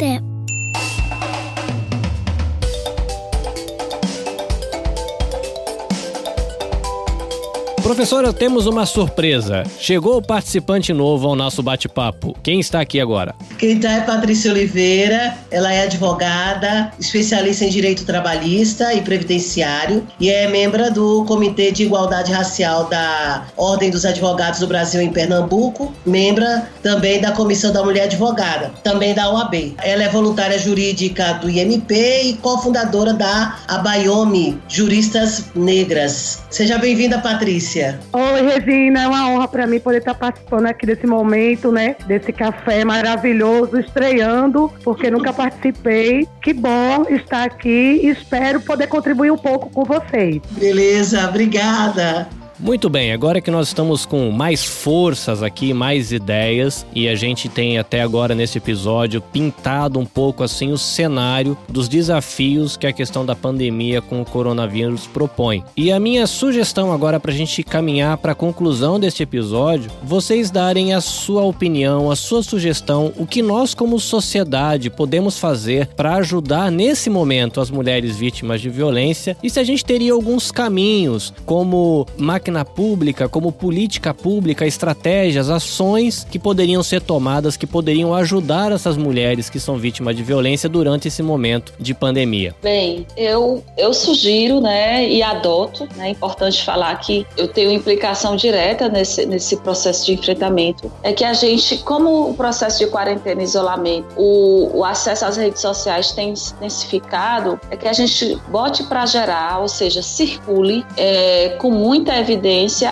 Professora, 7.89 8.31
temos 8.31 8.67
uma 8.67 8.85
surpresa. 8.85 9.63
Chegou 9.79 10.17
o 10.17 10.21
participante 10.21 10.93
novo 10.93 11.27
ao 11.27 11.35
nosso 11.35 11.63
bate-papo. 11.63 12.37
Quem 12.43 12.59
está 12.59 12.81
aqui 12.81 13.01
agora? 13.01 13.33
Quem 13.57 13.77
está 13.77 13.93
é 13.93 14.01
Patrícia 14.01 14.51
Oliveira. 14.51 15.35
Ela 15.49 15.73
é 15.73 15.85
advogada, 15.85 16.91
especialista 16.99 17.65
em 17.65 17.69
direito 17.69 18.05
trabalhista 18.05 18.93
e 18.93 19.01
previdenciário 19.01 20.05
e 20.19 20.29
é 20.29 20.47
membro 20.47 20.93
do 20.93 21.25
Comitê 21.25 21.71
de 21.71 21.81
Igualdade 21.81 22.31
Racial 22.31 22.87
da 22.87 23.47
Ordem 23.57 23.89
dos 23.89 24.05
Advogados 24.05 24.59
do 24.59 24.67
Brasil 24.67 25.01
em 25.01 25.11
Pernambuco, 25.11 25.91
membra 26.05 26.69
também 26.83 27.19
da 27.19 27.31
Comissão 27.31 27.73
da 27.73 27.83
Mulher 27.83 28.03
Advogada, 28.03 28.71
também 28.83 29.15
da 29.15 29.33
OAB. 29.33 29.73
Ela 29.81 30.03
é 30.03 30.09
voluntária 30.09 30.59
jurídica 30.59 31.33
do 31.41 31.49
IMP 31.49 31.89
e 31.89 32.33
cofundadora 32.39 33.13
da 33.13 33.57
Abayomi 33.67 34.61
Juristas 34.67 35.45
Negras. 35.55 36.43
Seja 36.51 36.77
bem-vinda, 36.77 37.17
Patrícia. 37.17 37.78
Oi, 38.13 38.41
Regina, 38.41 39.03
é 39.03 39.07
uma 39.07 39.29
honra 39.29 39.47
para 39.47 39.67
mim 39.67 39.79
poder 39.79 39.99
estar 39.99 40.13
participando 40.13 40.65
aqui 40.67 40.85
desse 40.85 41.07
momento, 41.07 41.71
né? 41.71 41.95
Desse 42.07 42.31
café 42.31 42.83
maravilhoso, 42.83 43.79
estreando, 43.79 44.71
porque 44.83 45.09
nunca 45.09 45.31
participei. 45.31 46.27
Que 46.41 46.53
bom 46.53 47.05
estar 47.09 47.43
aqui 47.43 47.99
e 48.03 48.09
espero 48.09 48.61
poder 48.61 48.87
contribuir 48.87 49.31
um 49.31 49.37
pouco 49.37 49.69
com 49.69 49.83
vocês. 49.83 50.41
Beleza, 50.51 51.27
obrigada. 51.27 52.27
Muito 52.59 52.89
bem, 52.89 53.13
agora 53.13 53.39
que 53.39 53.49
nós 53.49 53.69
estamos 53.69 54.05
com 54.05 54.29
mais 54.31 54.65
forças 54.65 55.41
aqui, 55.41 55.73
mais 55.73 56.11
ideias, 56.11 56.85
e 56.93 57.07
a 57.07 57.15
gente 57.15 57.47
tem 57.47 57.77
até 57.77 58.01
agora 58.01 58.35
nesse 58.35 58.57
episódio 58.57 59.21
pintado 59.21 59.97
um 59.97 60.05
pouco 60.05 60.43
assim 60.43 60.73
o 60.73 60.77
cenário 60.77 61.57
dos 61.69 61.87
desafios 61.87 62.75
que 62.75 62.85
a 62.85 62.91
questão 62.91 63.25
da 63.25 63.33
pandemia 63.33 64.01
com 64.01 64.21
o 64.21 64.25
coronavírus 64.25 65.07
propõe. 65.07 65.63
E 65.75 65.89
a 65.89 66.01
minha 66.01 66.27
sugestão 66.27 66.91
agora 66.91 67.17
para 67.17 67.31
a 67.31 67.33
gente 67.33 67.63
caminhar 67.63 68.17
para 68.17 68.33
a 68.33 68.35
conclusão 68.35 68.99
deste 68.99 69.23
episódio, 69.23 69.89
vocês 70.03 70.51
darem 70.51 70.93
a 70.93 70.99
sua 70.99 71.43
opinião, 71.43 72.11
a 72.11 72.15
sua 72.17 72.43
sugestão, 72.43 73.13
o 73.15 73.25
que 73.25 73.41
nós 73.41 73.73
como 73.73 73.97
sociedade 74.01 74.89
podemos 74.89 75.39
fazer 75.39 75.87
para 75.95 76.15
ajudar 76.15 76.69
nesse 76.69 77.09
momento 77.09 77.61
as 77.61 77.71
mulheres 77.71 78.17
vítimas 78.17 78.59
de 78.59 78.69
violência 78.69 79.37
e 79.41 79.49
se 79.49 79.61
a 79.61 79.63
gente 79.63 79.85
teria 79.85 80.11
alguns 80.11 80.51
caminhos, 80.51 81.33
como 81.45 82.05
máquina 82.49 82.65
pública, 82.65 83.29
como 83.29 83.51
política 83.51 84.13
pública, 84.13 84.65
estratégias, 84.65 85.49
ações 85.49 86.25
que 86.29 86.39
poderiam 86.39 86.81
ser 86.81 87.01
tomadas, 87.01 87.55
que 87.55 87.67
poderiam 87.67 88.13
ajudar 88.13 88.71
essas 88.71 88.97
mulheres 88.97 89.49
que 89.49 89.59
são 89.59 89.77
vítimas 89.77 90.15
de 90.15 90.23
violência 90.23 90.67
durante 90.67 91.07
esse 91.07 91.21
momento 91.21 91.73
de 91.79 91.93
pandemia? 91.93 92.55
Bem, 92.61 93.05
eu, 93.15 93.63
eu 93.77 93.93
sugiro, 93.93 94.59
né, 94.59 95.07
e 95.07 95.21
adoto, 95.21 95.87
né, 95.95 96.07
é 96.07 96.09
importante 96.09 96.63
falar 96.63 96.95
que 96.95 97.25
eu 97.37 97.47
tenho 97.47 97.71
implicação 97.71 98.35
direta 98.35 98.89
nesse, 98.89 99.25
nesse 99.25 99.57
processo 99.57 100.05
de 100.05 100.13
enfrentamento, 100.13 100.91
é 101.03 101.13
que 101.13 101.23
a 101.23 101.33
gente, 101.33 101.77
como 101.79 102.29
o 102.29 102.33
processo 102.33 102.79
de 102.79 102.87
quarentena 102.87 103.41
e 103.41 103.45
isolamento, 103.45 104.07
o, 104.17 104.79
o 104.79 104.85
acesso 104.85 105.25
às 105.25 105.37
redes 105.37 105.61
sociais 105.61 106.11
tem 106.11 106.29
intensificado, 106.29 107.59
é 107.69 107.77
que 107.77 107.87
a 107.87 107.93
gente 107.93 108.37
bote 108.49 108.83
para 108.83 109.05
gerar, 109.05 109.59
ou 109.59 109.67
seja, 109.67 110.01
circule 110.01 110.85
é, 110.97 111.49
com 111.59 111.69
muita 111.69 112.17
evidência 112.17 112.38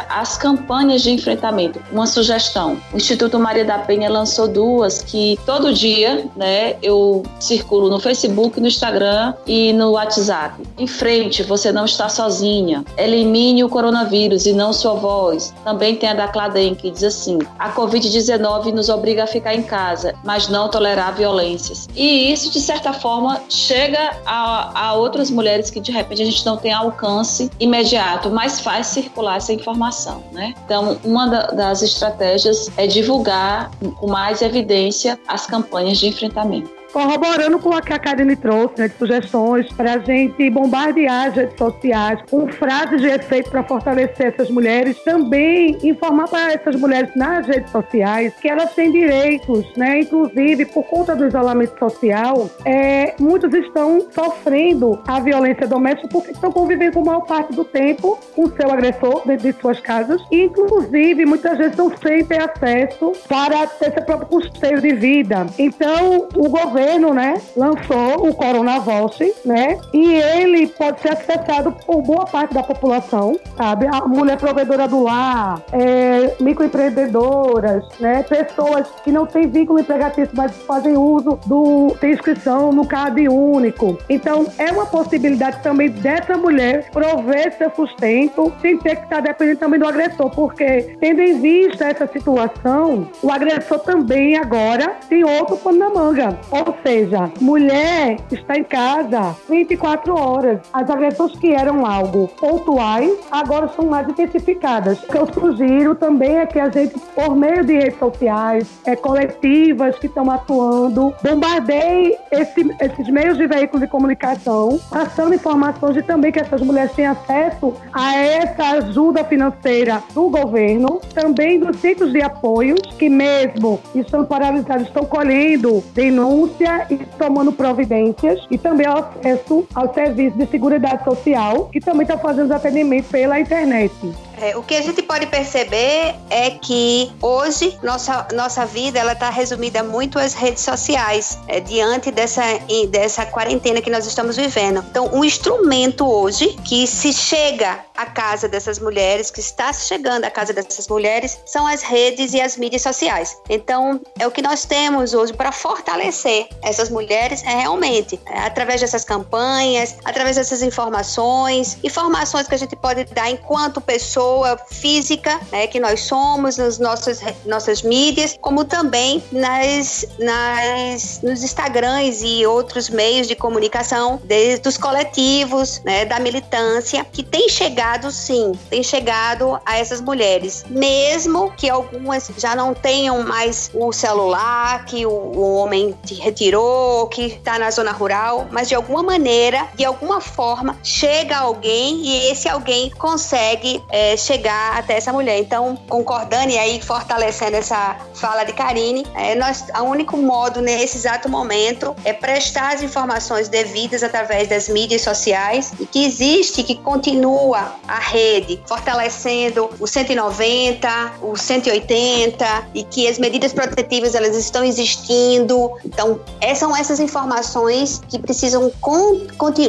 as 0.09 0.37
campanhas 0.37 1.01
de 1.01 1.11
enfrentamento. 1.11 1.81
Uma 1.91 2.07
sugestão: 2.07 2.77
o 2.93 2.97
Instituto 2.97 3.39
Maria 3.39 3.65
da 3.65 3.79
Penha 3.79 4.09
lançou 4.09 4.47
duas 4.47 5.01
que 5.01 5.39
todo 5.45 5.73
dia, 5.73 6.27
né, 6.35 6.75
eu 6.81 7.23
circulo 7.39 7.89
no 7.89 7.99
Facebook, 7.99 8.59
no 8.59 8.67
Instagram 8.67 9.33
e 9.45 9.73
no 9.73 9.91
WhatsApp. 9.91 10.61
Em 10.77 10.87
frente, 10.87 11.43
você 11.43 11.71
não 11.71 11.85
está 11.85 12.09
sozinha. 12.09 12.83
Elimine 12.97 13.63
o 13.63 13.69
coronavírus 13.69 14.45
e 14.45 14.53
não 14.53 14.73
sua 14.73 14.93
voz. 14.93 15.53
Também 15.63 15.95
tem 15.95 16.09
a 16.09 16.13
da 16.13 16.27
Cladem 16.27 16.75
que 16.75 16.91
diz 16.91 17.03
assim: 17.03 17.39
a 17.57 17.71
Covid-19 17.71 18.73
nos 18.73 18.89
obriga 18.89 19.23
a 19.23 19.27
ficar 19.27 19.55
em 19.55 19.63
casa, 19.63 20.13
mas 20.23 20.47
não 20.47 20.69
tolerar 20.69 21.15
violências. 21.15 21.87
E 21.95 22.31
isso, 22.31 22.51
de 22.51 22.59
certa 22.59 22.93
forma, 22.93 23.41
chega 23.49 24.11
a, 24.25 24.87
a 24.87 24.93
outras 24.93 25.29
mulheres 25.29 25.69
que 25.69 25.79
de 25.79 25.91
repente 25.91 26.21
a 26.21 26.25
gente 26.25 26.45
não 26.45 26.57
tem 26.57 26.73
alcance 26.73 27.49
imediato, 27.59 28.29
mas 28.29 28.59
faz 28.59 28.87
circular 28.87 29.36
essa 29.37 29.53
informação, 29.53 30.23
né? 30.31 30.53
Então, 30.65 30.97
uma 31.03 31.27
das 31.27 31.81
estratégias 31.81 32.69
é 32.77 32.85
divulgar 32.85 33.71
com 33.95 34.07
mais 34.07 34.41
evidência 34.41 35.19
as 35.27 35.45
campanhas 35.45 35.97
de 35.97 36.07
enfrentamento 36.07 36.76
corroborando 36.91 37.59
com 37.59 37.69
o 37.69 37.81
que 37.81 37.93
a 37.93 37.99
Karine 37.99 38.35
trouxe, 38.35 38.79
né, 38.79 38.87
de 38.87 38.95
sugestões 38.95 39.71
para 39.73 39.93
a 39.93 39.99
gente 39.99 40.49
bombardear 40.49 41.27
as 41.27 41.35
redes 41.35 41.57
sociais 41.57 42.19
com 42.29 42.47
frases 42.47 43.01
de 43.01 43.07
efeito 43.07 43.49
para 43.49 43.63
fortalecer 43.63 44.27
essas 44.27 44.49
mulheres, 44.49 44.97
também 45.03 45.77
informar 45.83 46.27
para 46.27 46.53
essas 46.53 46.75
mulheres 46.75 47.09
nas 47.15 47.45
redes 47.45 47.71
sociais 47.71 48.33
que 48.41 48.47
elas 48.47 48.73
têm 48.73 48.91
direitos, 48.91 49.65
né, 49.75 50.01
inclusive 50.01 50.65
por 50.65 50.83
conta 50.85 51.15
do 51.15 51.27
isolamento 51.27 51.77
social, 51.77 52.49
é, 52.65 53.15
muitos 53.19 53.53
estão 53.53 54.07
sofrendo 54.11 54.99
a 55.07 55.19
violência 55.19 55.67
doméstica 55.67 56.07
porque 56.07 56.31
estão 56.31 56.51
convivendo 56.51 56.99
a 56.99 57.03
maior 57.03 57.25
parte 57.25 57.53
do 57.53 57.63
tempo 57.63 58.17
com 58.35 58.43
o 58.43 58.55
seu 58.55 58.71
agressor 58.71 59.23
dentro 59.25 59.51
de 59.51 59.59
suas 59.59 59.79
casas 59.79 60.21
e, 60.31 60.43
inclusive, 60.43 61.25
muitas 61.25 61.57
vezes 61.57 61.75
não 61.75 61.91
sem 61.97 62.23
ter 62.25 62.41
acesso 62.41 63.11
para 63.27 63.67
ter 63.67 63.93
seu 63.93 64.03
próprio 64.03 64.27
custeio 64.27 64.81
de 64.81 64.93
vida. 64.93 65.45
Então, 65.57 66.27
o 66.35 66.49
governo 66.49 66.76
governo, 66.77 67.13
né, 67.13 67.41
lançou 67.55 68.29
o 68.29 68.35
Coronavolt, 68.35 69.19
né, 69.43 69.79
e 69.91 70.13
ele 70.13 70.67
pode 70.67 71.01
ser 71.01 71.09
acessado 71.09 71.71
por 71.85 72.03
boa 72.03 72.25
parte 72.25 72.53
da 72.53 72.61
população, 72.61 73.35
sabe? 73.57 73.87
A 73.87 74.07
mulher 74.07 74.37
provedora 74.37 74.87
do 74.87 75.01
lar, 75.03 75.59
é, 75.71 76.35
microempreendedoras, 76.39 77.83
né, 77.99 78.23
pessoas 78.23 78.87
que 79.03 79.11
não 79.11 79.25
têm 79.25 79.47
vínculo 79.47 79.79
empregatício, 79.79 80.29
mas 80.33 80.55
fazem 80.67 80.95
uso 80.95 81.39
do 81.47 81.95
tem 81.99 82.11
inscrição 82.11 82.71
no 82.71 82.85
CAD 82.85 83.27
único. 83.27 83.97
Então, 84.07 84.45
é 84.59 84.71
uma 84.71 84.85
possibilidade 84.85 85.63
também 85.63 85.89
dessa 85.89 86.37
mulher 86.37 86.89
prover 86.91 87.57
seu 87.57 87.71
sustento 87.71 88.53
sem 88.61 88.77
ter 88.77 88.97
que 88.97 89.03
estar 89.03 89.21
dependendo 89.21 89.59
também 89.59 89.79
do 89.79 89.87
agressor, 89.87 90.29
porque 90.29 90.95
tendo 90.99 91.21
em 91.21 91.39
vista 91.39 91.85
essa 91.85 92.05
situação, 92.07 93.07
o 93.23 93.31
agressor 93.31 93.79
também 93.79 94.37
agora 94.37 94.95
tem 95.09 95.23
outro 95.23 95.57
pano 95.57 95.79
na 95.79 95.89
manga. 95.89 96.37
Ou 96.51 96.66
seja, 96.83 97.31
mulher 97.39 98.17
está 98.31 98.57
em 98.57 98.63
casa 98.63 99.35
24 99.49 100.15
horas. 100.17 100.59
As 100.73 100.89
agressões 100.89 101.37
que 101.37 101.53
eram 101.53 101.85
algo 101.85 102.27
pontuais 102.39 103.17
agora 103.31 103.67
são 103.69 103.85
mais 103.85 104.07
intensificadas. 104.07 105.01
O 105.03 105.07
que 105.07 105.17
eu 105.17 105.33
sugiro 105.33 105.95
também 105.95 106.37
é 106.37 106.45
que 106.45 106.59
a 106.59 106.69
gente, 106.69 106.99
por 107.15 107.35
meio 107.35 107.63
de 107.63 107.73
redes 107.73 107.99
sociais, 107.99 108.67
é, 108.85 108.95
coletivas 108.95 109.97
que 109.97 110.07
estão 110.07 110.29
atuando, 110.29 111.13
bombardeie 111.23 112.17
esse, 112.31 112.75
esses 112.81 113.07
meios 113.09 113.37
de 113.37 113.47
veículos 113.47 113.81
de 113.81 113.87
comunicação, 113.87 114.79
passando 114.89 115.35
informações 115.35 115.97
e 115.97 116.01
também 116.01 116.31
que 116.31 116.39
essas 116.39 116.61
mulheres 116.61 116.91
tenham 116.93 117.13
acesso 117.13 117.73
a 117.93 118.15
essa 118.15 118.63
ajuda 118.77 119.23
financeira 119.23 120.03
do 120.13 120.29
governo, 120.29 121.01
também 121.13 121.59
dos 121.59 121.77
centros 121.77 122.11
de 122.11 122.21
apoios, 122.21 122.79
que 122.97 123.09
mesmo 123.09 123.79
estão 123.95 124.25
paralisados, 124.25 124.87
estão 124.87 125.05
colhendo 125.05 125.83
denúncias 125.93 126.56
e 126.89 126.97
tomando 127.17 127.51
providências 127.51 128.45
e 128.49 128.57
também 128.57 128.85
ao 128.85 128.97
acesso 128.97 129.67
ao 129.73 129.93
serviço 129.93 130.37
de 130.37 130.45
seguridade 130.47 131.03
social, 131.03 131.69
que 131.69 131.79
também 131.79 132.03
está 132.03 132.17
fazendo 132.17 132.45
os 132.45 132.51
atendimentos 132.51 133.09
pela 133.09 133.39
internet. 133.39 133.93
É, 134.39 134.55
o 134.55 134.61
que 134.61 134.75
a 134.75 134.81
gente 134.81 135.01
pode 135.01 135.25
perceber 135.27 136.15
é 136.29 136.51
que 136.51 137.11
hoje 137.21 137.77
nossa, 137.81 138.27
nossa 138.33 138.65
vida 138.65 138.99
ela 138.99 139.13
está 139.13 139.29
resumida 139.29 139.81
muito 139.83 140.19
às 140.19 140.33
redes 140.33 140.63
sociais 140.63 141.37
é, 141.47 141.59
diante 141.59 142.11
dessa, 142.11 142.43
dessa 142.89 143.25
quarentena 143.25 143.81
que 143.81 143.89
nós 143.89 144.05
estamos 144.05 144.35
vivendo. 144.35 144.85
Então, 144.89 145.09
um 145.11 145.23
instrumento 145.23 146.07
hoje 146.07 146.55
que 146.63 146.85
se 146.85 147.11
chega 147.11 147.79
à 147.95 148.05
casa 148.05 148.47
dessas 148.47 148.77
mulheres, 148.77 149.31
que 149.31 149.39
está 149.39 149.73
chegando 149.73 150.25
à 150.25 150.29
casa 150.29 150.53
dessas 150.53 150.87
mulheres, 150.87 151.39
são 151.45 151.65
as 151.65 151.81
redes 151.81 152.33
e 152.33 152.41
as 152.41 152.57
mídias 152.57 152.83
sociais. 152.83 153.37
Então, 153.49 153.99
é 154.19 154.27
o 154.27 154.31
que 154.31 154.41
nós 154.41 154.65
temos 154.65 155.15
hoje 155.15 155.33
para 155.33 155.51
fortalecer 155.51 156.47
essas 156.61 156.89
mulheres 156.89 157.43
é 157.43 157.55
realmente 157.61 158.19
é, 158.27 158.39
através 158.39 158.81
dessas 158.81 159.03
campanhas, 159.03 159.95
através 160.05 160.35
dessas 160.35 160.61
informações, 160.61 161.77
informações 161.83 162.47
que 162.47 162.53
a 162.53 162.57
gente 162.57 162.75
pode 162.75 163.03
dar 163.05 163.31
enquanto 163.31 163.81
pessoa 163.81 164.26
pessoa 164.27 164.57
física, 164.69 165.39
né, 165.51 165.67
que 165.67 165.79
nós 165.79 166.01
somos, 166.01 166.57
nas 166.57 166.77
nossas, 166.77 167.21
nossas 167.45 167.81
mídias, 167.81 168.37
como 168.41 168.65
também 168.65 169.23
nas, 169.31 170.05
nas, 170.19 171.21
nos 171.23 171.43
Instagrams 171.43 172.21
e 172.21 172.45
outros 172.45 172.89
meios 172.89 173.27
de 173.27 173.35
comunicação 173.35 174.19
de, 174.23 174.57
dos 174.57 174.77
coletivos, 174.77 175.81
né, 175.85 176.03
da 176.05 176.19
militância, 176.19 177.05
que 177.05 177.23
tem 177.23 177.47
chegado, 177.47 178.11
sim, 178.11 178.51
tem 178.69 178.83
chegado 178.83 179.59
a 179.65 179.77
essas 179.77 180.01
mulheres, 180.01 180.65
mesmo 180.69 181.51
que 181.55 181.69
algumas 181.69 182.29
já 182.37 182.55
não 182.55 182.73
tenham 182.73 183.23
mais 183.23 183.71
o 183.73 183.93
celular, 183.93 184.85
que 184.85 185.05
o, 185.05 185.09
o 185.09 185.55
homem 185.55 185.95
retirou, 186.19 187.07
que 187.07 187.23
está 187.23 187.57
na 187.57 187.71
zona 187.71 187.91
rural, 187.91 188.47
mas 188.51 188.67
de 188.67 188.75
alguma 188.75 189.01
maneira, 189.01 189.67
de 189.75 189.85
alguma 189.85 190.19
forma, 190.19 190.77
chega 190.83 191.37
alguém 191.37 192.05
e 192.05 192.31
esse 192.31 192.49
alguém 192.49 192.89
consegue 192.91 193.81
é, 193.89 194.16
chegar 194.17 194.77
até 194.77 194.95
essa 194.97 195.11
mulher. 195.11 195.39
Então, 195.39 195.75
concordando 195.87 196.51
e 196.51 196.57
aí 196.57 196.81
fortalecendo 196.81 197.57
essa 197.57 197.97
fala 198.13 198.43
de 198.43 198.53
Karine, 198.53 199.05
é, 199.15 199.35
nós, 199.35 199.65
o 199.79 199.83
único 199.83 200.17
modo 200.17 200.61
nesse 200.61 200.97
exato 200.97 201.27
momento 201.29 201.95
é 202.03 202.13
prestar 202.13 202.75
as 202.75 202.83
informações 202.83 203.47
devidas 203.47 204.03
através 204.03 204.47
das 204.47 204.69
mídias 204.69 205.01
sociais 205.01 205.73
e 205.79 205.85
que 205.85 206.05
existe, 206.05 206.63
que 206.63 206.75
continua 206.75 207.75
a 207.87 207.99
rede 207.99 208.61
fortalecendo 208.67 209.69
o 209.79 209.87
190, 209.87 211.13
o 211.21 211.35
180 211.35 212.67
e 212.73 212.83
que 212.83 213.07
as 213.07 213.17
medidas 213.17 213.53
protetivas 213.53 214.13
elas 214.13 214.35
estão 214.35 214.63
existindo. 214.63 215.71
Então, 215.83 216.19
essas 216.39 216.67
são 216.67 216.75
essas 216.75 216.99
informações 216.99 218.01
que 218.09 218.19
precisam 218.19 218.69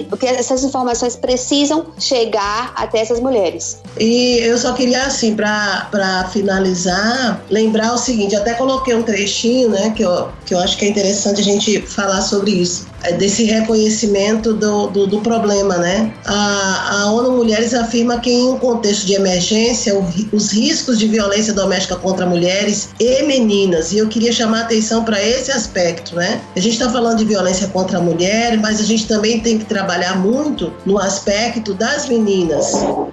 porque 0.09 0.27
essas 0.27 0.65
informações 0.65 1.15
precisam 1.15 1.87
chegar 1.99 2.73
até 2.75 2.99
essas 2.99 3.21
mulheres. 3.21 3.81
E 3.99 4.38
eu 4.39 4.59
só 4.59 4.73
queria 4.73 5.05
assim 5.05 5.35
para 5.35 6.29
finalizar, 6.33 7.43
lembrar 7.51 7.93
o 7.93 7.99
seguinte, 7.99 8.35
até 8.35 8.55
coloquei 8.55 8.95
um 8.95 9.03
trechinho, 9.03 9.71
né, 9.71 9.91
que 9.91 10.03
eu, 10.03 10.29
que 10.45 10.55
eu 10.55 10.59
acho 10.59 10.77
que 10.77 10.85
é 10.85 10.89
interessante 10.89 11.41
a 11.41 11.45
gente 11.45 11.81
falar 11.83 12.23
sobre 12.23 12.53
isso. 12.53 12.87
É, 13.05 13.13
desse 13.13 13.45
reconhecimento 13.45 14.53
do, 14.55 14.89
do, 14.89 15.07
do, 15.07 15.21
problema, 15.21 15.77
né? 15.77 16.13
A, 16.25 17.03
a 17.03 17.13
ONU 17.13 17.31
Mulheres 17.31 17.73
afirma 17.73 18.19
que 18.19 18.29
em 18.29 18.49
um 18.49 18.59
contexto 18.59 19.07
de 19.07 19.15
emergência, 19.15 19.97
o, 19.97 20.05
os 20.33 20.51
riscos 20.51 20.99
de 20.99 21.07
violência 21.07 21.53
doméstica 21.53 21.95
contra 21.95 22.27
mulheres 22.27 22.89
e 22.99 23.23
meninas, 23.23 23.93
e 23.93 23.99
eu 23.99 24.09
queria 24.09 24.33
chamar 24.33 24.59
a 24.59 24.63
atenção 24.63 25.05
para 25.05 25.23
esse 25.23 25.53
aspecto, 25.53 26.17
né? 26.17 26.41
A 26.57 26.61
gente 26.61 26.73
está 26.73 26.91
falando 26.91 27.19
de 27.19 27.25
violência 27.25 27.69
contra 27.69 27.99
a 27.99 28.01
mulher, 28.01 28.59
mas 28.59 28.81
a 28.81 28.85
gente 28.85 29.07
também 29.07 29.39
tem 29.41 29.59
que 29.59 29.65
trabalhar 29.65 30.19
muito 30.19 30.73
no 30.85 30.99
aspecto 30.99 31.75
das 31.75 32.09
meninas, 32.09 32.73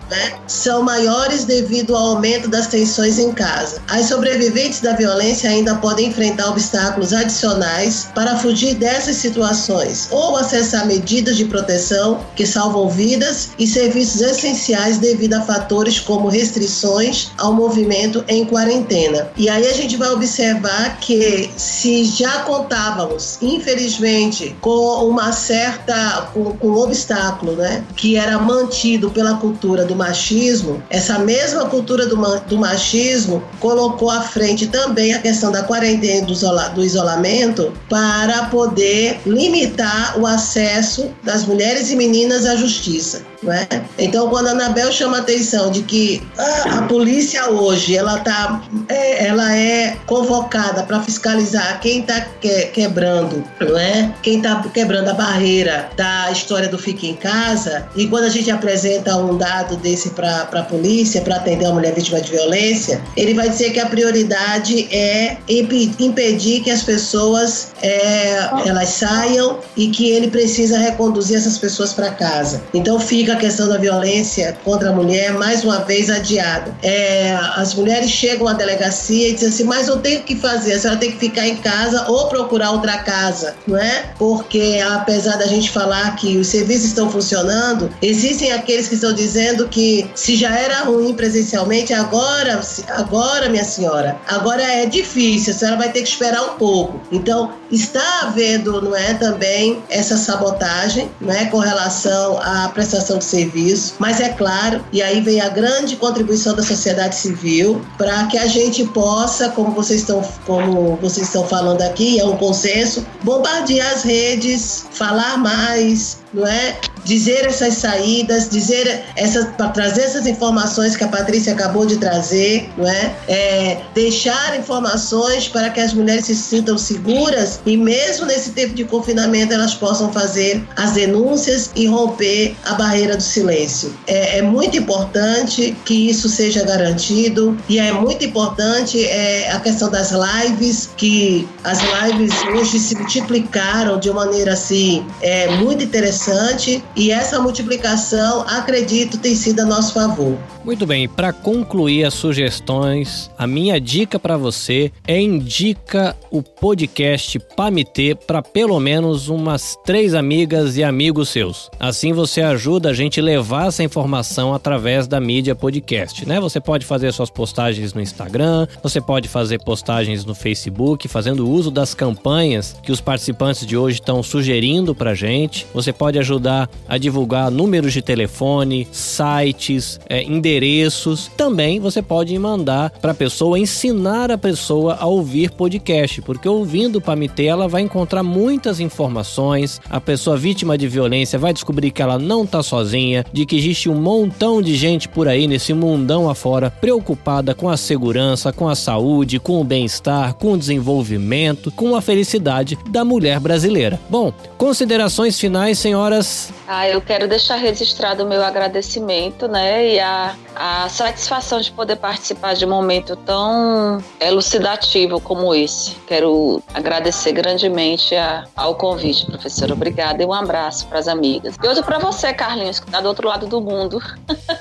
né? 0.10 0.34
São 0.48 0.82
maiores 0.82 1.46
devido 1.46 1.96
ao 1.96 2.16
aumento 2.16 2.50
das 2.50 2.66
tensões 2.66 3.20
em 3.20 3.32
casa. 3.32 3.80
As 3.88 4.08
sobreviventes 4.08 4.82
da 4.82 4.94
violência 4.94 5.48
ainda 5.48 5.76
podem 5.76 6.08
enfrentar 6.08 6.50
obstáculos 6.50 7.14
adicionais 7.14 8.08
para 8.16 8.36
fugir 8.38 8.74
dessas 8.74 9.18
situações 9.18 9.75
ou 10.12 10.38
acessar 10.38 10.86
medidas 10.86 11.38
de 11.38 11.46
proteção 11.46 12.20
que 12.36 12.46
salvam 12.46 12.90
vidas 12.90 13.50
e 13.60 13.68
serviços 13.68 14.22
essenciais 14.22 14.98
devido 14.98 15.34
a 15.34 15.42
fatores 15.42 16.00
como 16.00 16.28
restrições 16.28 17.32
ao 17.38 17.54
movimento 17.54 18.24
em 18.28 18.46
quarentena. 18.46 19.30
E 19.38 19.50
aí 19.50 19.68
a 19.68 19.74
gente 19.74 19.98
vai 19.98 20.10
observar 20.10 21.00
que 21.00 21.50
se 21.58 22.06
já 22.06 22.40
contávamos, 22.40 23.38
infelizmente, 23.42 24.56
com 24.62 25.08
uma 25.08 25.32
certa 25.32 26.30
com, 26.34 26.52
com 26.58 26.68
um 26.70 26.78
obstáculo, 26.78 27.54
né, 27.54 27.84
que 27.96 28.16
era 28.16 28.38
mantido 28.38 29.10
pela 29.10 29.36
cultura 29.36 29.86
do 29.86 29.96
machismo, 29.96 30.82
essa 30.90 31.20
mesma 31.20 31.66
cultura 31.66 32.06
do, 32.06 32.16
do 32.48 32.58
machismo 32.58 33.44
colocou 33.60 34.10
à 34.10 34.22
frente 34.22 34.68
também 34.68 35.14
a 35.14 35.20
questão 35.20 35.52
da 35.52 35.64
quarentena 35.64 36.26
do, 36.26 36.34
isola, 36.34 36.70
do 36.70 36.84
isolamento 36.84 37.74
para 37.90 38.46
poder 38.46 39.20
limitar 39.26 39.65
limitar 39.66 40.20
o 40.20 40.26
acesso 40.26 41.12
das 41.24 41.46
mulheres 41.46 41.92
e 41.92 41.96
meninas 41.96 42.46
à 42.46 42.56
justiça. 42.56 43.24
Né? 43.46 43.68
Então, 44.00 44.28
quando 44.30 44.48
a 44.48 44.52
Anabel 44.52 44.92
chama 44.92 45.18
a 45.18 45.20
atenção 45.20 45.72
de 45.72 45.84
que 45.84 46.22
a, 46.38 46.80
a 46.80 46.82
polícia 46.84 47.50
hoje 47.50 47.96
ela 47.96 48.20
tá, 48.20 48.64
é, 48.90 49.28
ela 49.28 49.56
é 49.56 49.96
convocada 50.08 50.84
para 50.84 51.00
fiscalizar 51.02 51.80
quem 51.80 52.00
está 52.00 52.22
que, 52.42 52.66
quebrando, 52.68 53.44
não 53.60 53.78
é? 53.78 54.12
Quem 54.24 54.38
está 54.38 54.64
quebrando 54.74 55.10
a 55.10 55.14
barreira 55.14 55.90
da 55.96 56.32
história 56.32 56.68
do 56.68 56.78
fique 56.78 57.08
em 57.08 57.16
casa. 57.16 57.88
E 57.96 58.08
quando 58.08 58.24
a 58.24 58.30
gente 58.30 58.50
apresenta 58.50 59.16
um 59.18 59.38
dado 59.38 59.76
desse 59.78 60.10
para 60.12 60.48
a 60.52 60.64
polícia 60.64 61.22
para 61.22 61.36
atender 61.36 61.66
uma 61.66 61.76
mulher 61.76 61.94
vítima 61.94 62.20
de 62.20 62.32
violência, 62.32 63.02
ele 63.16 63.34
vai 63.34 63.50
dizer 63.50 63.72
que 63.72 63.80
a 63.80 63.86
prioridade 63.86 64.88
é 64.92 65.38
impedir 65.48 66.62
que 66.62 66.72
as 66.72 66.82
pessoas 66.82 67.74
é, 67.82 68.50
elas 68.66 68.90
saiam 68.90 69.55
e 69.76 69.90
que 69.90 70.10
ele 70.10 70.30
precisa 70.30 70.78
reconduzir 70.78 71.38
essas 71.38 71.58
pessoas 71.58 71.94
para 71.94 72.12
casa. 72.12 72.64
Então 72.74 73.00
fica 73.00 73.34
a 73.34 73.36
questão 73.36 73.68
da 73.68 73.78
violência 73.78 74.58
contra 74.64 74.90
a 74.90 74.94
mulher 74.94 75.34
mais 75.34 75.64
uma 75.64 75.80
vez 75.80 76.10
adiada. 76.10 76.76
É, 76.82 77.36
as 77.56 77.74
mulheres 77.74 78.10
chegam 78.10 78.48
à 78.48 78.54
delegacia 78.54 79.30
e 79.30 79.34
dizem 79.34 79.50
assim, 79.50 79.64
mas 79.64 79.88
eu 79.88 79.98
tenho 79.98 80.24
que 80.24 80.36
fazer, 80.36 80.74
a 80.74 80.80
senhora 80.80 81.00
tem 81.00 81.12
que 81.12 81.20
ficar 81.20 81.48
em 81.48 81.58
casa 81.58 82.06
ou 82.10 82.28
procurar 82.28 82.72
outra 82.72 82.98
casa, 83.00 83.56
não 83.68 83.78
é? 83.78 84.12
Porque 84.18 84.82
apesar 84.94 85.38
da 85.38 85.46
gente 85.46 85.70
falar 85.70 86.16
que 86.16 86.38
os 86.38 86.48
serviços 86.48 86.86
estão 86.86 87.10
funcionando, 87.10 87.90
existem 88.02 88.52
aqueles 88.52 88.88
que 88.88 88.96
estão 88.96 89.14
dizendo 89.14 89.68
que 89.68 90.10
se 90.16 90.36
já 90.36 90.56
era 90.58 90.84
ruim 90.84 91.14
presencialmente, 91.14 91.94
agora, 91.94 92.60
agora 92.90 93.50
minha 93.50 93.64
senhora, 93.64 94.18
agora 94.28 94.62
é 94.62 94.86
difícil, 94.86 95.54
a 95.54 95.58
senhora 95.58 95.78
vai 95.78 95.92
ter 95.92 96.02
que 96.02 96.10
esperar 96.10 96.42
um 96.44 96.58
pouco. 96.58 97.02
Então 97.12 97.54
está 97.72 98.22
havendo, 98.24 98.82
não 98.82 98.96
é, 98.96 99.14
também 99.14 99.45
essa 99.90 100.18
sabotagem, 100.18 101.10
não 101.20 101.34
é, 101.34 101.46
com 101.46 101.58
relação 101.58 102.38
à 102.42 102.70
prestação 102.70 103.18
de 103.18 103.26
serviço, 103.26 103.96
mas 104.00 104.20
é 104.20 104.30
claro, 104.30 104.84
e 104.92 105.02
aí 105.02 105.22
vem 105.22 105.42
a 105.42 105.50
grande 105.50 105.96
contribuição 105.96 106.56
da 106.56 106.64
sociedade 106.64 107.16
civil 107.16 107.86
para 107.98 108.26
que 108.28 108.38
a 108.38 108.48
gente 108.48 108.86
possa, 108.86 109.50
como 109.50 109.72
vocês 109.72 110.02
estão 110.02 110.24
como 110.46 110.96
vocês 111.02 111.28
estão 111.28 111.46
falando 111.46 111.82
aqui, 111.82 112.20
é 112.20 112.26
um 112.26 112.38
consenso, 112.38 113.06
bombardear 113.24 113.94
as 113.94 114.04
redes, 114.04 114.86
falar 114.92 115.38
mais, 115.38 116.18
não 116.34 116.48
é? 116.48 116.78
Dizer 117.06 117.46
essas 117.46 117.76
saídas, 117.76 118.50
dizer 118.50 119.04
essas, 119.16 119.46
para 119.56 119.70
trazer 119.70 120.02
essas 120.02 120.28
informações 120.28 120.98
que 120.98 121.04
a 121.04 121.08
Patrícia 121.08 121.54
acabou 121.54 121.86
de 121.86 121.98
trazer, 121.98 122.70
não 122.78 122.88
é? 122.88 123.16
é? 123.28 123.82
Deixar 123.94 124.58
informações 124.58 125.48
para 125.48 125.70
que 125.70 125.80
as 125.80 125.94
mulheres 125.94 126.26
se 126.26 126.36
sintam 126.36 126.78
seguras 126.78 127.60
e 127.66 127.78
mesmo 127.78 128.26
nesse 128.26 128.52
tempo 128.52 128.74
de 128.74 128.84
confinamento 128.84 129.54
elas 129.54 129.74
possam 129.74 130.12
fazer 130.12 130.64
as 130.76 130.94
denúncias 130.94 131.70
e 131.76 131.86
romper 131.86 132.56
a 132.66 132.74
barreira 132.74 133.16
do 133.16 133.24
silêncio. 133.24 133.96
É, 134.08 134.40
é 134.40 134.42
muito 134.42 134.78
importante 134.78 135.76
que 135.86 136.10
isso 136.10 136.28
seja 136.28 136.64
garantido 136.64 137.58
e 137.70 137.80
é 137.80 137.92
muito 137.92 138.26
importante 138.26 139.04
é, 139.06 139.52
a 139.52 139.60
questão 139.60 139.90
das 139.90 140.12
lives, 140.12 140.90
que 140.98 141.48
as 141.64 141.80
lives 141.80 142.34
hoje 142.54 142.80
se 142.80 142.96
multiplicaram 142.96 144.00
de 144.00 144.12
maneira 144.12 144.54
assim 144.54 145.06
é, 145.22 145.48
muito 145.58 145.84
interessante 145.84 146.84
e 146.96 147.12
essa 147.12 147.40
multiplicação, 147.40 148.42
acredito, 148.48 149.18
tem 149.18 149.36
sido 149.36 149.62
a 149.62 149.66
nosso 149.66 149.94
favor. 149.94 150.38
Muito 150.64 150.88
bem, 150.88 151.08
para 151.08 151.32
concluir 151.32 152.06
as 152.06 152.16
sugestões, 152.16 153.30
a 153.38 153.46
minha 153.46 153.80
dica 153.80 154.18
para 154.18 154.36
você 154.36 154.92
é 155.08 155.22
indica 155.22 156.16
o 156.32 156.42
podcast 156.42 157.38
Pamitê 157.56 158.16
para 158.16 158.42
pelo 158.42 158.80
menos 158.80 159.30
umas 159.30 159.78
três 159.86 160.16
amigas 160.16 160.76
e 160.76 160.84
amigos 160.84 161.30
seus. 161.30 161.70
Assim 161.80 162.14
você 162.14 162.42
ajuda 162.42 162.90
a 162.90 162.94
gente 162.94 163.22
levar 163.22 163.68
essa 163.68 163.84
informação 163.84 164.54
através 164.56 165.08
da 165.08 165.20
mídia 165.20 165.56
podcast, 165.56 166.28
né? 166.28 166.40
Você 166.40 166.60
pode 166.60 166.84
fazer 166.84 167.12
suas 167.12 167.30
postagens 167.30 167.94
no 167.94 168.02
Instagram, 168.02 168.68
você 168.82 169.00
pode 169.00 169.28
fazer 169.28 169.64
postagens 169.64 170.26
no 170.26 170.34
Facebook, 170.34 171.08
fazendo 171.08 171.48
uso 171.48 171.70
das 171.70 171.94
campanhas 171.94 172.76
que 172.82 172.92
os 172.92 173.02
participantes 173.02 173.68
de 173.68 173.78
hoje 173.78 174.00
estão 174.00 174.24
sugerindo 174.24 174.96
para 174.96 175.14
gente. 175.14 175.68
Você 175.74 175.94
pode 175.94 176.18
ajudar 176.18 176.68
a 176.88 176.98
divulgar 176.98 177.52
números 177.52 177.94
de 177.94 178.02
telefone, 178.02 178.88
sites, 178.92 180.00
é, 180.10 180.24
endereços. 180.24 181.30
Também 181.36 181.80
você 181.80 182.02
pode 182.02 182.38
mandar 182.38 182.90
para 183.02 183.12
a 183.12 183.16
pessoa, 183.16 183.60
ensinar 183.60 184.32
a 184.32 184.38
pessoa 184.38 184.96
a 185.00 185.06
ouvir 185.06 185.52
podcast, 185.52 186.22
porque 186.22 186.48
ouvindo 186.48 186.98
o 186.98 187.02
Pamitê 187.02 187.46
ela 187.46 187.68
vai 187.68 187.82
encontrar 187.82 188.24
muitas 188.24 188.80
informações. 188.80 189.82
A 189.90 190.00
pessoa 190.00 190.38
vítima 190.38 190.78
de 190.78 190.88
violência 190.88 191.40
vai 191.40 191.54
descobrir 191.54 191.92
que 191.92 192.02
ela 192.02 192.20
não 192.20 192.44
está 192.44 192.62
sozinha, 192.62 193.26
de 193.32 193.46
que 193.46 193.56
existe 193.56 193.90
um 193.90 193.96
montão 193.96 194.62
de 194.62 194.76
gente 194.76 195.08
por 195.08 195.28
aí 195.28 195.48
nesse 195.48 195.74
mundão 195.74 196.30
afora 196.30 196.70
preocupada 196.70 197.54
com 197.54 197.70
a 197.70 197.78
segurança, 197.78 198.52
com 198.52 198.68
a 198.68 198.76
saúde, 198.76 199.40
com 199.40 199.62
o 199.62 199.64
bem-estar, 199.64 200.34
com 200.36 200.54
o 200.54 200.58
desenvolvimento, 200.58 201.72
com 201.72 201.96
a 201.96 202.02
felicidade 202.02 202.78
da 202.90 203.04
mulher 203.04 203.40
brasileira. 203.40 204.00
Bom, 204.10 204.34
considerações 204.58 205.40
finais, 205.40 205.80
senhoras? 205.80 206.54
Eu 206.86 207.02
quero 207.02 207.28
deixar 207.28 207.56
registrado 207.56 208.24
o 208.24 208.28
meu 208.28 208.44
agradecimento, 208.44 209.48
né, 209.48 209.94
e 209.94 210.00
a, 210.00 210.36
a 210.56 210.90
satisfação 210.90 211.62
de 211.62 211.72
poder 211.72 211.96
participar 211.98 212.56
de 212.56 212.66
um 212.66 212.70
momento 212.70 213.16
tão 213.16 214.04
elucidativo 214.20 215.20
como 215.20 215.54
esse. 215.54 215.92
Quero 216.08 216.62
agradecer 216.74 217.32
grandemente 217.32 218.16
a, 218.16 218.46
ao 218.56 218.76
convite, 218.76 219.26
professora. 219.26 219.74
Obrigada 219.74 220.22
e 220.24 220.26
um 220.26 220.34
abraço 220.34 220.88
para 220.88 221.00
as 221.00 221.08
amigas. 221.08 221.56
E 221.62 221.68
outro 221.68 221.84
para 221.84 222.00
você, 222.00 222.34
Carlinhos, 222.34 222.80
que 222.80 222.88
está 222.88 223.00
do 223.00 223.08
outro 223.08 223.28
lado 223.28 223.48
do 223.48 223.62
mundo, 223.62 224.02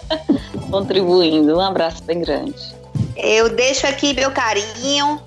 contribuindo. 0.70 1.56
Um 1.56 1.60
abraço 1.60 2.02
bem 2.04 2.20
grande. 2.20 2.74
Eu 3.16 3.48
deixo 3.48 3.86
aqui 3.86 4.12
meu 4.12 4.30
carinho 4.30 5.20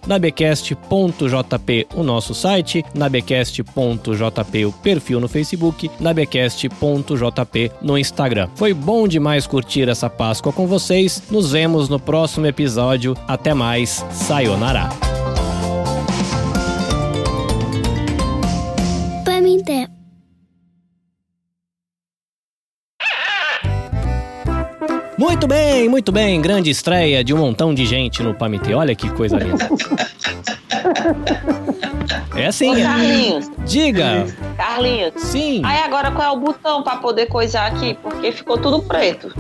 nabcast.jp, 1.07 1.87
o 1.95 2.03
nosso 2.03 2.35
site, 2.35 2.85
nabcast.jp, 2.95 4.65
o 4.65 4.73
perfil 4.73 5.21
no 5.21 5.29
Facebook, 5.29 5.91
nabcast.jp 6.01 7.71
no 7.81 7.97
Instagram. 7.97 8.49
Foi 8.55 8.75
bom 8.75 9.07
demais 9.07 9.47
curtir 9.47 9.89
essa 9.89 10.11
Páscoa 10.11 10.53
com 10.53 10.67
vocês. 10.67 11.23
Nos 11.31 11.53
vemos 11.53 11.89
no 11.89 12.01
próximo 12.01 12.47
episódio. 12.47 13.17
Até 13.27 13.55
mais. 13.55 14.05
Sayonara. 14.11 14.89
Muito 25.19 25.49
bem, 25.49 25.89
muito 25.89 26.13
bem. 26.13 26.41
Grande 26.41 26.71
estreia 26.71 27.25
de 27.25 27.35
um 27.35 27.39
montão 27.39 27.75
de 27.75 27.85
gente 27.85 28.23
no 28.23 28.35
Pamitê. 28.35 28.73
Olha 28.73 28.95
que 28.95 29.11
coisa 29.11 29.37
linda. 29.37 29.69
É 32.37 32.47
assim. 32.47 32.71
Ô, 32.71 32.79
é. 32.79 32.83
Carlinhos. 32.83 33.51
Diga. 33.67 34.27
Carlinhos. 34.57 35.13
Sim. 35.17 35.63
Aí 35.65 35.79
agora 35.79 36.11
qual 36.11 36.29
é 36.29 36.31
o 36.37 36.41
botão 36.41 36.83
para 36.83 36.97
poder 36.97 37.27
coisar 37.27 37.67
aqui? 37.67 37.95
Porque 38.03 38.33
ficou 38.33 38.59
tudo 38.59 38.83
preto. 38.83 39.35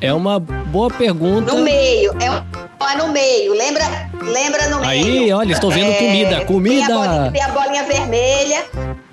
É 0.00 0.12
uma 0.12 0.38
boa 0.38 0.90
pergunta. 0.90 1.52
No 1.52 1.62
meio. 1.62 2.12
É, 2.20 2.26
é 2.26 2.96
no 2.96 3.08
meio. 3.08 3.54
Lembra, 3.54 3.84
lembra 4.22 4.68
no 4.68 4.80
meio. 4.80 4.88
Aí, 4.88 5.32
olha, 5.32 5.52
estou 5.52 5.70
vendo 5.70 5.90
é, 5.90 5.94
comida. 5.94 6.44
Comida. 6.44 6.86
Tem 6.86 6.94
a, 6.94 6.98
bolinha, 6.98 7.32
tem 7.32 7.42
a 7.42 7.48
bolinha 7.48 7.84
vermelha. 7.84 8.64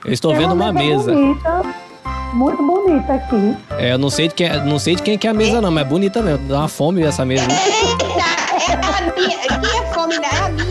Eu 0.03 0.12
estou 0.12 0.36
vendo 0.36 0.53
uma 0.53 0.74
mesa. 0.74 1.14
Bonita 1.14 1.91
muito 2.34 2.64
bonita 2.64 3.14
aqui. 3.14 3.57
É, 3.78 3.93
eu 3.93 3.97
não 3.97 4.09
sei 4.09 4.28
de 4.28 4.34
quem, 4.34 4.49
não 4.66 4.80
sei 4.80 4.95
de 4.95 5.01
quem 5.01 5.18
que 5.18 5.28
é 5.28 5.30
a 5.30 5.34
mesa, 5.34 5.62
não, 5.62 5.72
mas 5.72 5.86
é 5.86 5.88
bonita 5.89 6.22
mesmo. 6.22 6.47
Dá 6.47 6.59
uma 6.59 6.68
fome 6.68 7.03
essa 7.03 7.26
mesa. 7.26 7.43
Eita, 7.43 8.05
é 8.72 8.74
a 8.74 9.14
minha. 9.14 9.38
Aqui 9.38 9.78
é 9.78 9.93
fome, 9.93 10.18
né? 10.18 10.30
É 10.32 10.38
a 10.38 10.49
minha. 10.49 10.70